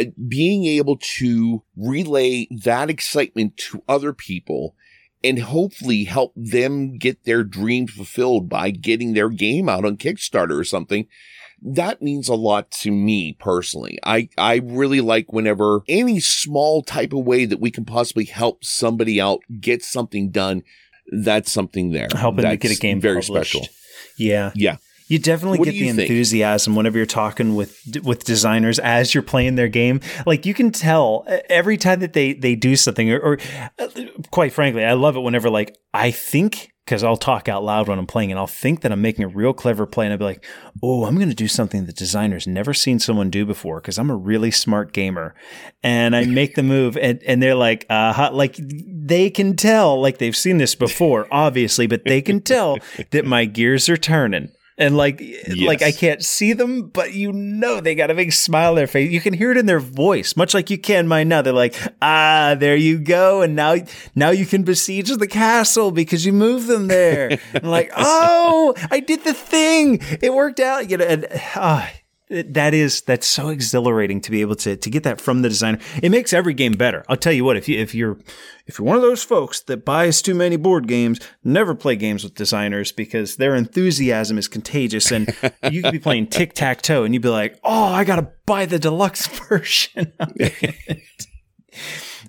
Uh, 0.00 0.06
being 0.28 0.64
able 0.64 0.96
to 1.18 1.62
relay 1.76 2.48
that 2.50 2.90
excitement 2.90 3.56
to 3.56 3.82
other 3.88 4.12
people 4.12 4.74
and 5.24 5.40
hopefully 5.40 6.04
help 6.04 6.32
them 6.36 6.98
get 6.98 7.24
their 7.24 7.44
dreams 7.44 7.92
fulfilled 7.92 8.48
by 8.48 8.70
getting 8.70 9.14
their 9.14 9.28
game 9.28 9.68
out 9.68 9.84
on 9.84 9.96
Kickstarter 9.96 10.58
or 10.58 10.64
something. 10.64 11.06
That 11.62 12.02
means 12.02 12.28
a 12.28 12.34
lot 12.34 12.70
to 12.82 12.90
me 12.90 13.34
personally. 13.38 13.98
I, 14.04 14.28
I 14.36 14.56
really 14.56 15.00
like 15.00 15.32
whenever 15.32 15.80
any 15.88 16.20
small 16.20 16.82
type 16.82 17.12
of 17.12 17.24
way 17.24 17.46
that 17.46 17.60
we 17.60 17.70
can 17.70 17.84
possibly 17.84 18.26
help 18.26 18.62
somebody 18.62 19.20
out 19.20 19.40
get 19.60 19.82
something 19.82 20.30
done. 20.30 20.62
That's 21.10 21.50
something 21.50 21.92
there. 21.92 22.08
Helping 22.14 22.42
that's 22.42 22.60
to 22.60 22.68
get 22.68 22.76
a 22.76 22.80
game 22.80 23.00
very 23.00 23.22
published. 23.22 23.52
special. 23.52 23.68
Yeah. 24.18 24.52
Yeah. 24.54 24.76
You 25.08 25.18
definitely 25.18 25.58
what 25.58 25.66
get 25.66 25.72
the 25.72 25.88
enthusiasm 25.88 26.72
think? 26.72 26.76
whenever 26.78 26.98
you're 26.98 27.06
talking 27.06 27.54
with 27.54 27.80
with 28.02 28.24
designers 28.24 28.78
as 28.78 29.14
you're 29.14 29.22
playing 29.22 29.54
their 29.54 29.68
game. 29.68 30.00
Like 30.26 30.46
you 30.46 30.54
can 30.54 30.72
tell 30.72 31.24
every 31.48 31.76
time 31.76 32.00
that 32.00 32.12
they 32.12 32.32
they 32.32 32.56
do 32.56 32.76
something, 32.76 33.12
or, 33.12 33.20
or 33.20 33.38
uh, 33.78 33.88
quite 34.30 34.52
frankly, 34.52 34.84
I 34.84 34.94
love 34.94 35.16
it 35.16 35.20
whenever 35.20 35.48
like 35.48 35.78
I 35.94 36.10
think 36.10 36.72
because 36.86 37.02
I'll 37.02 37.16
talk 37.16 37.48
out 37.48 37.64
loud 37.64 37.88
when 37.88 37.98
I'm 37.98 38.06
playing 38.06 38.30
and 38.30 38.38
I'll 38.38 38.46
think 38.46 38.82
that 38.82 38.92
I'm 38.92 39.02
making 39.02 39.24
a 39.24 39.28
real 39.28 39.52
clever 39.52 39.86
play 39.86 40.06
and 40.06 40.12
I'll 40.12 40.18
be 40.18 40.24
like, 40.24 40.44
oh, 40.80 41.04
I'm 41.04 41.16
going 41.16 41.28
to 41.28 41.34
do 41.34 41.48
something 41.48 41.84
that 41.86 41.96
designers 41.96 42.46
never 42.46 42.72
seen 42.72 43.00
someone 43.00 43.28
do 43.28 43.44
before 43.44 43.80
because 43.80 43.98
I'm 43.98 44.08
a 44.08 44.14
really 44.14 44.52
smart 44.52 44.92
gamer. 44.92 45.34
And 45.82 46.14
I 46.14 46.26
make 46.26 46.54
the 46.54 46.62
move 46.62 46.96
and, 46.96 47.20
and 47.24 47.42
they're 47.42 47.56
like, 47.56 47.86
uh, 47.90 48.30
like 48.32 48.56
they 48.60 49.30
can 49.30 49.56
tell, 49.56 50.00
like 50.00 50.18
they've 50.18 50.36
seen 50.36 50.58
this 50.58 50.76
before, 50.76 51.26
obviously, 51.32 51.88
but 51.88 52.04
they 52.04 52.22
can 52.22 52.40
tell 52.40 52.78
that 53.10 53.24
my 53.24 53.46
gears 53.46 53.88
are 53.88 53.96
turning 53.96 54.52
and 54.78 54.96
like 54.96 55.20
yes. 55.20 55.56
like 55.58 55.82
I 55.82 55.92
can't 55.92 56.24
see 56.24 56.52
them, 56.52 56.88
but 56.88 57.14
you 57.14 57.32
know 57.32 57.80
they 57.80 57.94
got 57.94 58.10
a 58.10 58.14
big 58.14 58.32
smile 58.32 58.70
on 58.70 58.76
their 58.76 58.86
face. 58.86 59.10
You 59.10 59.20
can 59.20 59.32
hear 59.32 59.50
it 59.50 59.56
in 59.56 59.66
their 59.66 59.80
voice, 59.80 60.36
much 60.36 60.54
like 60.54 60.70
you 60.70 60.78
can 60.78 61.08
mine 61.08 61.28
now. 61.28 61.42
They're 61.42 61.52
like, 61.52 61.74
ah, 62.02 62.56
there 62.58 62.76
you 62.76 62.98
go, 62.98 63.42
and 63.42 63.56
now 63.56 63.76
now 64.14 64.30
you 64.30 64.46
can 64.46 64.62
besiege 64.62 65.08
the 65.08 65.26
castle 65.26 65.90
because 65.90 66.26
you 66.26 66.32
moved 66.32 66.66
them 66.66 66.88
there. 66.88 67.38
and 67.54 67.70
like, 67.70 67.90
oh, 67.96 68.74
I 68.90 69.00
did 69.00 69.24
the 69.24 69.34
thing. 69.34 70.00
It 70.22 70.34
worked 70.34 70.60
out. 70.60 70.90
You 70.90 70.98
know, 70.98 71.04
and 71.04 71.26
ah, 71.54 71.90
that 72.28 72.74
is 72.74 73.02
that's 73.02 73.26
so 73.26 73.50
exhilarating 73.50 74.20
to 74.20 74.30
be 74.30 74.40
able 74.40 74.56
to 74.56 74.76
to 74.76 74.90
get 74.90 75.04
that 75.04 75.20
from 75.20 75.42
the 75.42 75.48
designer. 75.48 75.78
It 76.02 76.10
makes 76.10 76.32
every 76.32 76.54
game 76.54 76.72
better. 76.72 77.04
I'll 77.08 77.16
tell 77.16 77.32
you 77.32 77.44
what, 77.44 77.56
if 77.56 77.68
you 77.68 77.78
if 77.78 77.94
you're 77.94 78.18
if 78.66 78.78
you're 78.78 78.86
one 78.86 78.96
of 78.96 79.02
those 79.02 79.22
folks 79.22 79.60
that 79.62 79.84
buys 79.84 80.20
too 80.20 80.34
many 80.34 80.56
board 80.56 80.88
games, 80.88 81.20
never 81.44 81.74
play 81.74 81.94
games 81.94 82.24
with 82.24 82.34
designers 82.34 82.90
because 82.90 83.36
their 83.36 83.54
enthusiasm 83.54 84.38
is 84.38 84.48
contagious 84.48 85.12
and 85.12 85.34
you 85.70 85.82
could 85.82 85.92
be 85.92 85.98
playing 86.00 86.26
tic-tac-toe 86.26 87.04
and 87.04 87.14
you'd 87.14 87.22
be 87.22 87.28
like, 87.28 87.60
"Oh, 87.62 87.84
I 87.84 88.02
got 88.04 88.16
to 88.16 88.28
buy 88.44 88.66
the 88.66 88.78
deluxe 88.78 89.26
version." 89.48 90.12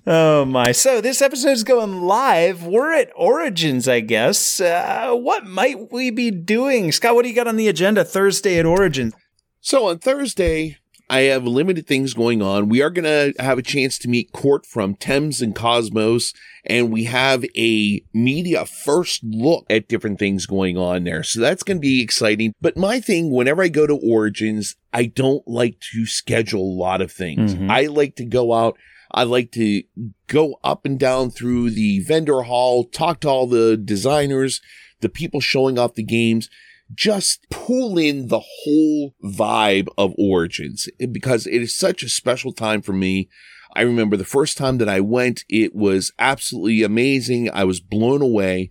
Oh 0.06 0.46
my. 0.46 0.72
So 0.72 1.02
this 1.02 1.20
episode 1.20 1.50
is 1.50 1.64
going 1.64 2.00
live. 2.00 2.64
We're 2.64 2.94
at 2.94 3.10
Origins, 3.14 3.86
I 3.86 4.00
guess. 4.00 4.58
Uh, 4.58 5.12
what 5.12 5.44
might 5.44 5.92
we 5.92 6.10
be 6.10 6.30
doing? 6.30 6.92
Scott, 6.92 7.14
what 7.14 7.24
do 7.24 7.28
you 7.28 7.34
got 7.34 7.46
on 7.46 7.56
the 7.56 7.68
agenda 7.68 8.04
Thursday 8.04 8.58
at 8.58 8.64
Origins? 8.64 9.12
So 9.60 9.88
on 9.88 9.98
Thursday, 9.98 10.78
I 11.10 11.20
have 11.20 11.46
limited 11.46 11.86
things 11.86 12.12
going 12.12 12.42
on. 12.42 12.68
We 12.68 12.82
are 12.82 12.90
going 12.90 13.04
to 13.04 13.42
have 13.42 13.58
a 13.58 13.62
chance 13.62 13.98
to 13.98 14.08
meet 14.08 14.32
Court 14.32 14.66
from 14.66 14.94
Thames 14.94 15.40
and 15.40 15.54
Kosmos, 15.54 16.34
and 16.64 16.92
we 16.92 17.04
have 17.04 17.44
a 17.56 18.02
media 18.12 18.66
first 18.66 19.24
look 19.24 19.64
at 19.70 19.88
different 19.88 20.18
things 20.18 20.44
going 20.44 20.76
on 20.76 21.04
there. 21.04 21.22
So 21.22 21.40
that's 21.40 21.62
going 21.62 21.78
to 21.78 21.82
be 21.82 22.02
exciting. 22.02 22.52
But 22.60 22.76
my 22.76 23.00
thing, 23.00 23.30
whenever 23.30 23.62
I 23.62 23.68
go 23.68 23.86
to 23.86 23.96
Origins, 23.96 24.76
I 24.92 25.06
don't 25.06 25.46
like 25.48 25.80
to 25.92 26.04
schedule 26.04 26.62
a 26.62 26.78
lot 26.78 27.00
of 27.00 27.10
things. 27.10 27.54
Mm-hmm. 27.54 27.70
I 27.70 27.86
like 27.86 28.16
to 28.16 28.24
go 28.24 28.52
out. 28.52 28.76
I 29.10 29.22
like 29.24 29.52
to 29.52 29.82
go 30.26 30.60
up 30.62 30.84
and 30.84 30.98
down 30.98 31.30
through 31.30 31.70
the 31.70 32.00
vendor 32.00 32.42
hall, 32.42 32.84
talk 32.84 33.20
to 33.20 33.28
all 33.28 33.46
the 33.46 33.78
designers, 33.78 34.60
the 35.00 35.08
people 35.08 35.40
showing 35.40 35.78
off 35.78 35.94
the 35.94 36.02
games 36.02 36.50
just 36.94 37.46
pull 37.50 37.98
in 37.98 38.28
the 38.28 38.40
whole 38.40 39.14
vibe 39.22 39.88
of 39.96 40.14
Origins 40.18 40.88
because 41.12 41.46
it 41.46 41.62
is 41.62 41.78
such 41.78 42.02
a 42.02 42.08
special 42.08 42.52
time 42.52 42.82
for 42.82 42.92
me. 42.92 43.28
I 43.74 43.82
remember 43.82 44.16
the 44.16 44.24
first 44.24 44.56
time 44.56 44.78
that 44.78 44.88
I 44.88 45.00
went, 45.00 45.44
it 45.48 45.74
was 45.74 46.12
absolutely 46.18 46.82
amazing. 46.82 47.50
I 47.50 47.64
was 47.64 47.80
blown 47.80 48.22
away. 48.22 48.70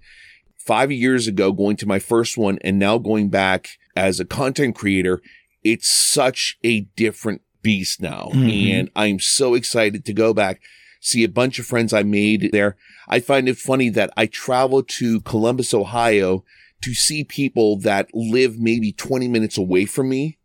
Five 0.57 0.91
years 0.91 1.27
ago, 1.27 1.51
going 1.53 1.77
to 1.77 1.85
my 1.85 1.99
first 1.99 2.37
one 2.37 2.57
and 2.61 2.77
now 2.77 2.97
going 2.97 3.29
back 3.29 3.69
as 3.95 4.19
a 4.19 4.25
content 4.25 4.75
creator, 4.75 5.21
it's 5.63 5.87
such 5.87 6.57
a 6.63 6.81
different 6.97 7.41
beast 7.61 8.01
now. 8.01 8.29
Mhm. 8.33 8.71
And 8.71 8.89
I'm 8.95 9.19
so 9.19 9.53
excited 9.53 10.03
to 10.05 10.13
go 10.13 10.33
back, 10.33 10.59
see 10.99 11.23
a 11.23 11.29
bunch 11.29 11.59
of 11.59 11.65
friends 11.65 11.93
I 11.93 12.03
made 12.03 12.49
there. 12.51 12.75
I 13.07 13.19
find 13.19 13.47
it 13.47 13.57
funny 13.57 13.89
that 13.89 14.11
I 14.17 14.25
travel 14.25 14.83
to 14.83 15.21
Columbus, 15.21 15.73
Ohio 15.73 16.43
to 16.81 16.93
see 16.93 17.23
people 17.23 17.79
that 17.79 18.09
live 18.13 18.59
maybe 18.59 18.91
20 18.91 19.27
minutes 19.27 19.57
away 19.57 19.85
from 19.85 20.09
me. 20.09 20.37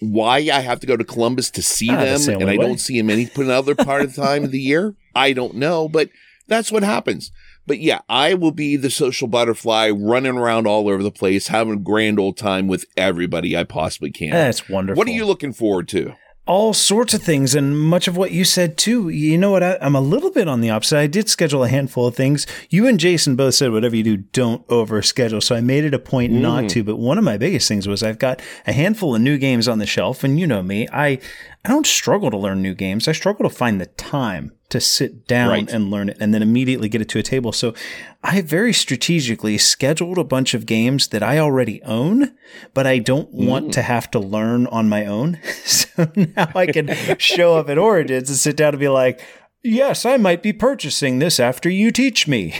Why 0.00 0.36
I 0.36 0.60
have 0.60 0.80
to 0.80 0.86
go 0.86 0.96
to 0.96 1.04
Columbus 1.04 1.50
to 1.52 1.62
see 1.62 1.88
Ah, 1.90 1.96
that's 1.96 2.26
the 2.26 2.32
them 2.32 2.42
and 2.42 2.50
only 2.50 2.62
I 2.62 2.66
don't 2.68 2.78
see 2.78 3.00
them 3.00 3.08
any 3.08 3.30
other 3.50 3.74
part 3.74 4.02
of 4.02 4.14
the 4.14 4.22
time 4.22 4.44
of 4.44 4.50
the 4.50 4.60
year, 4.60 4.94
I 5.14 5.32
don't 5.32 5.54
know, 5.54 5.88
but 5.88 6.10
that's 6.46 6.70
what 6.70 6.82
happens. 6.82 7.32
But 7.66 7.80
yeah, 7.80 8.00
I 8.08 8.34
will 8.34 8.52
be 8.52 8.76
the 8.76 8.90
social 8.90 9.26
butterfly 9.26 9.90
running 9.90 10.36
around 10.36 10.66
all 10.66 10.88
over 10.88 11.02
the 11.02 11.10
place, 11.10 11.48
having 11.48 11.72
a 11.74 11.78
grand 11.78 12.20
old 12.20 12.36
time 12.36 12.68
with 12.68 12.84
everybody 12.96 13.56
I 13.56 13.64
possibly 13.64 14.10
can. 14.12 14.30
That's 14.30 14.68
wonderful. 14.68 14.98
what 14.98 15.08
are 15.08 15.12
you 15.12 15.24
looking 15.24 15.52
forward 15.52 15.88
to? 15.88 16.14
All 16.46 16.72
sorts 16.72 17.12
of 17.12 17.22
things 17.22 17.54
and 17.54 17.78
much 17.78 18.06
of 18.06 18.16
what 18.16 18.30
you 18.30 18.44
said 18.44 18.78
too. 18.78 19.08
You 19.08 19.36
know 19.36 19.50
what? 19.50 19.62
I, 19.62 19.78
i'm 19.80 19.96
a 19.96 20.00
little 20.00 20.30
bit 20.30 20.48
on 20.48 20.60
the 20.60 20.70
opposite. 20.70 20.98
I 20.98 21.06
did 21.06 21.28
schedule 21.28 21.64
a 21.64 21.68
handful 21.68 22.06
of 22.06 22.14
things. 22.14 22.46
You 22.70 22.86
and 22.86 23.00
jason 23.00 23.36
both 23.36 23.54
said 23.54 23.72
whatever 23.72 23.96
you 23.96 24.02
do 24.02 24.16
don't 24.16 24.66
overschedule. 24.68 25.42
So 25.42 25.54
i 25.54 25.60
made 25.60 25.84
it 25.84 25.94
a 25.94 25.98
point 25.98 26.32
not 26.32 26.64
mm. 26.64 26.68
to 26.70 26.84
but 26.84 26.96
one 26.96 27.18
of 27.18 27.24
my 27.24 27.36
biggest 27.36 27.68
things 27.68 27.88
was 27.88 28.02
i've 28.02 28.18
got 28.18 28.40
a 28.66 28.72
handful 28.72 29.14
of 29.14 29.20
new 29.20 29.38
games 29.38 29.66
on 29.68 29.78
the 29.78 29.86
shelf 29.86 30.22
and 30.22 30.38
you 30.38 30.46
know 30.46 30.62
me 30.62 30.88
i 30.92 31.18
i 31.66 31.68
don't 31.68 31.86
struggle 31.86 32.30
to 32.30 32.36
learn 32.36 32.62
new 32.62 32.74
games. 32.74 33.08
I 33.08 33.12
struggle 33.12 33.48
to 33.48 33.54
find 33.54 33.80
the 33.80 33.86
time 33.86 34.52
to 34.68 34.80
sit 34.80 35.26
down 35.26 35.50
Right. 35.50 35.70
and 35.70 35.90
learn 35.90 36.08
it 36.08 36.16
and 36.20 36.32
then 36.32 36.42
immediately 36.42 36.88
get 36.88 37.00
it 37.00 37.08
to 37.10 37.18
a 37.18 37.22
table. 37.22 37.52
So 37.52 37.74
i 38.22 38.40
very 38.40 38.72
strategically 38.72 39.58
scheduled 39.58 40.18
a 40.18 40.24
bunch 40.24 40.54
of 40.54 40.66
games 40.66 41.08
that 41.08 41.22
i 41.22 41.38
already 41.38 41.82
own 41.82 42.34
but 42.74 42.86
i 42.86 42.98
don't 42.98 43.32
want 43.32 43.68
mm. 43.68 43.72
to 43.72 43.82
have 43.82 44.10
to 44.12 44.18
learn 44.18 44.66
on 44.68 44.88
my 44.88 45.04
own. 45.06 45.38
So 45.66 46.10
now 46.14 46.50
i 46.54 46.66
can 46.66 46.86
show 47.18 47.56
up 47.56 47.68
at 47.68 47.78
origins 47.78 48.28
and 48.28 48.38
sit 48.38 48.56
down 48.56 48.74
and 48.74 48.80
be 48.80 48.88
like 48.88 49.20
yes 49.66 50.04
i 50.04 50.16
might 50.16 50.42
be 50.42 50.52
purchasing 50.52 51.18
this 51.18 51.40
after 51.40 51.68
you 51.68 51.90
teach 51.90 52.26
me 52.28 52.54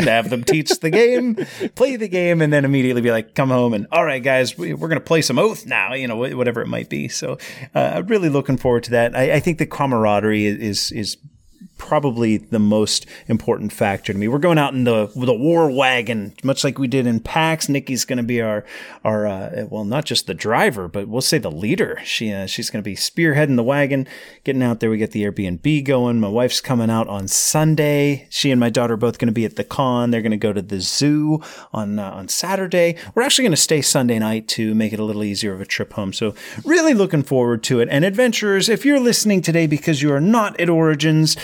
and 0.00 0.08
have 0.08 0.30
them 0.30 0.42
teach 0.42 0.80
the 0.80 0.90
game, 0.90 1.36
play 1.74 1.96
the 1.96 2.08
game, 2.08 2.42
and 2.42 2.52
then 2.52 2.64
immediately 2.64 3.02
be 3.02 3.10
like, 3.10 3.34
come 3.34 3.50
home 3.50 3.74
and 3.74 3.86
all 3.92 4.04
right, 4.04 4.22
guys, 4.22 4.56
we, 4.58 4.74
we're 4.74 4.88
going 4.88 5.00
to 5.00 5.04
play 5.04 5.22
some 5.22 5.38
Oath 5.38 5.66
now, 5.66 5.94
you 5.94 6.08
know, 6.08 6.16
whatever 6.16 6.60
it 6.60 6.66
might 6.66 6.88
be. 6.88 7.08
So, 7.08 7.38
uh, 7.74 7.92
I'm 7.94 8.06
really 8.06 8.28
looking 8.28 8.56
forward 8.56 8.84
to 8.84 8.90
that. 8.92 9.16
I, 9.16 9.34
I 9.34 9.40
think 9.40 9.58
the 9.58 9.66
camaraderie 9.66 10.46
is 10.46 10.90
is 10.90 11.16
probably 11.80 12.36
the 12.36 12.58
most 12.58 13.06
important 13.26 13.72
factor 13.72 14.12
to 14.12 14.18
me. 14.18 14.28
We're 14.28 14.38
going 14.38 14.58
out 14.58 14.74
in 14.74 14.84
the 14.84 15.10
the 15.16 15.34
war 15.34 15.70
wagon, 15.70 16.34
much 16.44 16.62
like 16.62 16.78
we 16.78 16.86
did 16.86 17.06
in 17.06 17.20
PAX. 17.20 17.68
Nikki's 17.68 18.04
going 18.04 18.18
to 18.18 18.22
be 18.22 18.40
our 18.42 18.64
our 19.02 19.26
uh, 19.26 19.66
well, 19.70 19.84
not 19.84 20.04
just 20.04 20.26
the 20.26 20.34
driver, 20.34 20.88
but 20.88 21.08
we'll 21.08 21.22
say 21.22 21.38
the 21.38 21.50
leader. 21.50 21.98
She 22.04 22.32
uh, 22.32 22.46
she's 22.46 22.68
going 22.68 22.84
to 22.84 22.88
be 22.88 22.94
spearheading 22.94 23.56
the 23.56 23.64
wagon, 23.64 24.06
getting 24.44 24.62
out 24.62 24.80
there. 24.80 24.90
We 24.90 24.98
get 24.98 25.12
the 25.12 25.24
Airbnb 25.24 25.84
going. 25.84 26.20
My 26.20 26.28
wife's 26.28 26.60
coming 26.60 26.90
out 26.90 27.08
on 27.08 27.26
Sunday. 27.26 28.28
She 28.28 28.50
and 28.50 28.60
my 28.60 28.70
daughter 28.70 28.94
are 28.94 28.98
both 28.98 29.18
going 29.18 29.28
to 29.28 29.32
be 29.32 29.46
at 29.46 29.56
the 29.56 29.64
con. 29.64 30.10
They're 30.10 30.22
going 30.22 30.30
to 30.32 30.36
go 30.36 30.52
to 30.52 30.62
the 30.62 30.80
zoo 30.80 31.40
on 31.72 31.98
uh, 31.98 32.10
on 32.10 32.28
Saturday. 32.28 32.96
We're 33.14 33.22
actually 33.22 33.44
going 33.44 33.52
to 33.52 33.56
stay 33.56 33.80
Sunday 33.80 34.18
night 34.18 34.48
to 34.48 34.74
make 34.74 34.92
it 34.92 35.00
a 35.00 35.04
little 35.04 35.24
easier 35.24 35.54
of 35.54 35.62
a 35.62 35.66
trip 35.66 35.94
home. 35.94 36.12
So 36.12 36.34
really 36.62 36.92
looking 36.92 37.22
forward 37.22 37.62
to 37.64 37.80
it. 37.80 37.88
And 37.90 38.04
adventurers, 38.04 38.68
if 38.68 38.84
you're 38.84 39.00
listening 39.00 39.40
today 39.40 39.66
because 39.66 40.02
you 40.02 40.12
are 40.12 40.20
not 40.20 40.60
at 40.60 40.68
Origins 40.68 41.38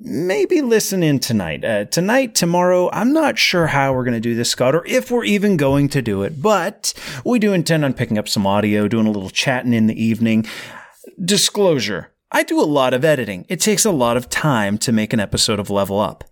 maybe 0.00 0.62
listen 0.62 1.02
in 1.02 1.18
tonight. 1.18 1.64
Uh, 1.64 1.84
tonight, 1.84 2.34
tomorrow, 2.34 2.90
I'm 2.92 3.12
not 3.12 3.38
sure 3.38 3.68
how 3.68 3.92
we're 3.92 4.04
going 4.04 4.14
to 4.14 4.20
do 4.20 4.34
this, 4.34 4.50
Scott, 4.50 4.74
or 4.74 4.84
if 4.86 5.10
we're 5.10 5.24
even 5.24 5.56
going 5.56 5.88
to 5.90 6.02
do 6.02 6.22
it, 6.22 6.40
but 6.42 6.92
we 7.24 7.38
do 7.38 7.52
intend 7.52 7.84
on 7.84 7.94
picking 7.94 8.18
up 8.18 8.28
some 8.28 8.46
audio, 8.46 8.88
doing 8.88 9.06
a 9.06 9.10
little 9.10 9.30
chatting 9.30 9.74
in 9.74 9.86
the 9.86 10.02
evening. 10.02 10.46
Disclosure 11.22 12.10
I 12.32 12.44
do 12.44 12.60
a 12.60 12.62
lot 12.62 12.94
of 12.94 13.04
editing. 13.04 13.44
It 13.48 13.58
takes 13.58 13.84
a 13.84 13.90
lot 13.90 14.16
of 14.16 14.30
time 14.30 14.78
to 14.78 14.92
make 14.92 15.12
an 15.12 15.18
episode 15.18 15.58
of 15.58 15.68
Level 15.68 15.98
Up. 15.98 16.22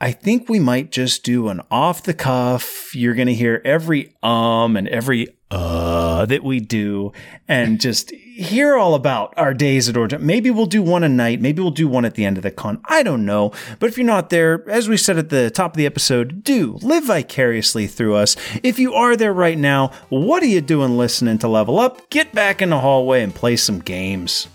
I 0.00 0.10
think 0.10 0.48
we 0.48 0.58
might 0.58 0.90
just 0.90 1.22
do 1.22 1.48
an 1.48 1.60
off 1.70 2.02
the 2.02 2.14
cuff. 2.14 2.94
You're 2.94 3.14
going 3.14 3.28
to 3.28 3.34
hear 3.34 3.62
every 3.64 4.16
um 4.22 4.76
and 4.76 4.88
every 4.88 5.37
uh 5.50 6.26
that 6.26 6.42
we 6.44 6.60
do 6.60 7.12
and 7.46 7.80
just 7.80 8.10
hear 8.38 8.76
all 8.76 8.94
about 8.94 9.34
our 9.36 9.52
days 9.52 9.88
at 9.88 9.96
Origin. 9.96 10.24
Maybe 10.24 10.50
we'll 10.50 10.66
do 10.66 10.82
one 10.82 11.02
a 11.02 11.08
night. 11.08 11.40
Maybe 11.40 11.60
we'll 11.60 11.70
do 11.72 11.88
one 11.88 12.04
at 12.04 12.14
the 12.14 12.24
end 12.24 12.36
of 12.36 12.42
the 12.42 12.50
con. 12.50 12.80
I 12.84 13.02
don't 13.02 13.24
know. 13.24 13.52
But 13.80 13.88
if 13.88 13.98
you're 13.98 14.06
not 14.06 14.30
there, 14.30 14.68
as 14.70 14.88
we 14.88 14.96
said 14.96 15.18
at 15.18 15.30
the 15.30 15.50
top 15.50 15.72
of 15.72 15.76
the 15.76 15.86
episode, 15.86 16.44
do 16.44 16.78
live 16.82 17.04
vicariously 17.04 17.86
through 17.86 18.14
us. 18.14 18.36
If 18.62 18.78
you 18.78 18.94
are 18.94 19.16
there 19.16 19.32
right 19.32 19.58
now, 19.58 19.90
what 20.08 20.42
are 20.42 20.46
you 20.46 20.60
doing 20.60 20.96
listening 20.96 21.38
to 21.38 21.48
Level 21.48 21.80
Up? 21.80 22.08
Get 22.10 22.32
back 22.32 22.62
in 22.62 22.70
the 22.70 22.78
hallway 22.78 23.22
and 23.22 23.34
play 23.34 23.56
some 23.56 23.80
games. 23.80 24.46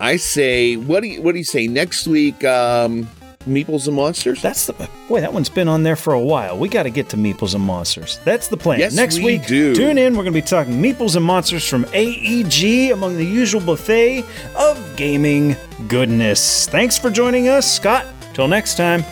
I 0.00 0.16
say, 0.16 0.76
what 0.76 1.00
do 1.02 1.08
you 1.08 1.22
what 1.22 1.32
do 1.32 1.38
you 1.38 1.44
say 1.44 1.66
next 1.68 2.08
week? 2.08 2.42
Um, 2.42 3.08
Meeples 3.48 3.86
and 3.86 3.96
Monsters. 3.96 4.42
That's 4.42 4.66
the 4.66 4.74
boy. 5.08 5.22
That 5.22 5.32
one's 5.32 5.48
been 5.48 5.66
on 5.66 5.82
there 5.82 5.96
for 5.96 6.12
a 6.12 6.20
while. 6.20 6.58
We 6.58 6.68
got 6.68 6.82
to 6.82 6.90
get 6.90 7.08
to 7.10 7.16
Meeples 7.16 7.54
and 7.54 7.64
Monsters. 7.64 8.18
That's 8.22 8.48
the 8.48 8.58
plan. 8.58 8.80
Yes, 8.80 8.94
Next 8.94 9.16
we 9.16 9.24
week, 9.24 9.46
do. 9.46 9.74
tune 9.74 9.96
in. 9.96 10.12
We're 10.14 10.24
going 10.24 10.34
to 10.34 10.42
be 10.42 10.46
talking 10.46 10.74
Meeples 10.74 11.16
and 11.16 11.24
Monsters 11.24 11.66
from 11.66 11.86
AEG 11.94 12.90
among 12.92 13.16
the 13.16 13.24
usual 13.24 13.62
buffet 13.62 14.24
of 14.56 14.78
gaming 14.96 15.56
goodness. 15.88 16.66
Thanks 16.68 16.98
for 16.98 17.08
joining 17.10 17.48
us, 17.48 17.74
Scott. 17.74 18.04
Till 18.34 18.46
next 18.46 18.76
time. 18.76 19.02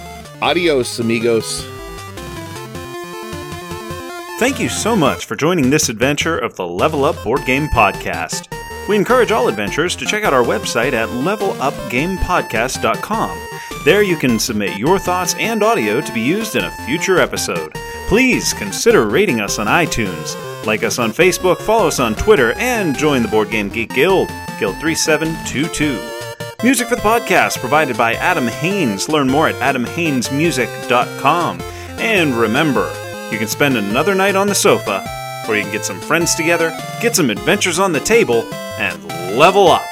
Adios, 0.42 0.98
amigos. 0.98 1.64
Thank 4.38 4.60
you 4.60 4.68
so 4.68 4.94
much 4.94 5.24
for 5.24 5.36
joining 5.36 5.70
this 5.70 5.88
adventure 5.88 6.36
of 6.38 6.54
the 6.54 6.66
Level 6.66 7.06
Up 7.06 7.16
Board 7.24 7.46
Game 7.46 7.66
Podcast. 7.68 8.46
We 8.88 8.96
encourage 8.96 9.32
all 9.32 9.48
adventurers 9.48 9.96
to 9.96 10.04
check 10.06 10.22
out 10.22 10.34
our 10.34 10.44
website 10.44 10.92
at 10.92 11.08
levelupgamepodcast.com. 11.08 13.47
There 13.84 14.02
you 14.02 14.16
can 14.16 14.38
submit 14.38 14.78
your 14.78 14.98
thoughts 14.98 15.34
and 15.38 15.62
audio 15.62 16.00
to 16.00 16.12
be 16.12 16.20
used 16.20 16.56
in 16.56 16.64
a 16.64 16.70
future 16.84 17.18
episode. 17.18 17.72
Please 18.08 18.52
consider 18.52 19.08
rating 19.08 19.40
us 19.40 19.58
on 19.58 19.66
iTunes, 19.66 20.36
like 20.66 20.82
us 20.82 20.98
on 20.98 21.12
Facebook, 21.12 21.58
follow 21.58 21.88
us 21.88 22.00
on 22.00 22.14
Twitter, 22.14 22.52
and 22.54 22.96
join 22.96 23.22
the 23.22 23.28
Board 23.28 23.50
Game 23.50 23.68
Geek 23.68 23.94
Guild, 23.94 24.28
Guild 24.58 24.76
3722. 24.80 25.98
Music 26.64 26.88
for 26.88 26.96
the 26.96 27.02
podcast 27.02 27.58
provided 27.58 27.96
by 27.96 28.14
Adam 28.14 28.48
Haynes. 28.48 29.08
Learn 29.08 29.28
more 29.28 29.48
at 29.48 29.54
adamhaynesmusic.com. 29.56 31.60
And 32.00 32.34
remember, 32.34 32.90
you 33.30 33.38
can 33.38 33.46
spend 33.46 33.76
another 33.76 34.14
night 34.14 34.36
on 34.36 34.48
the 34.48 34.54
sofa, 34.54 35.04
or 35.48 35.56
you 35.56 35.62
can 35.62 35.72
get 35.72 35.84
some 35.84 36.00
friends 36.00 36.34
together, 36.34 36.76
get 37.00 37.14
some 37.14 37.30
adventures 37.30 37.78
on 37.78 37.92
the 37.92 38.00
table, 38.00 38.42
and 38.78 39.04
level 39.38 39.68
up. 39.68 39.84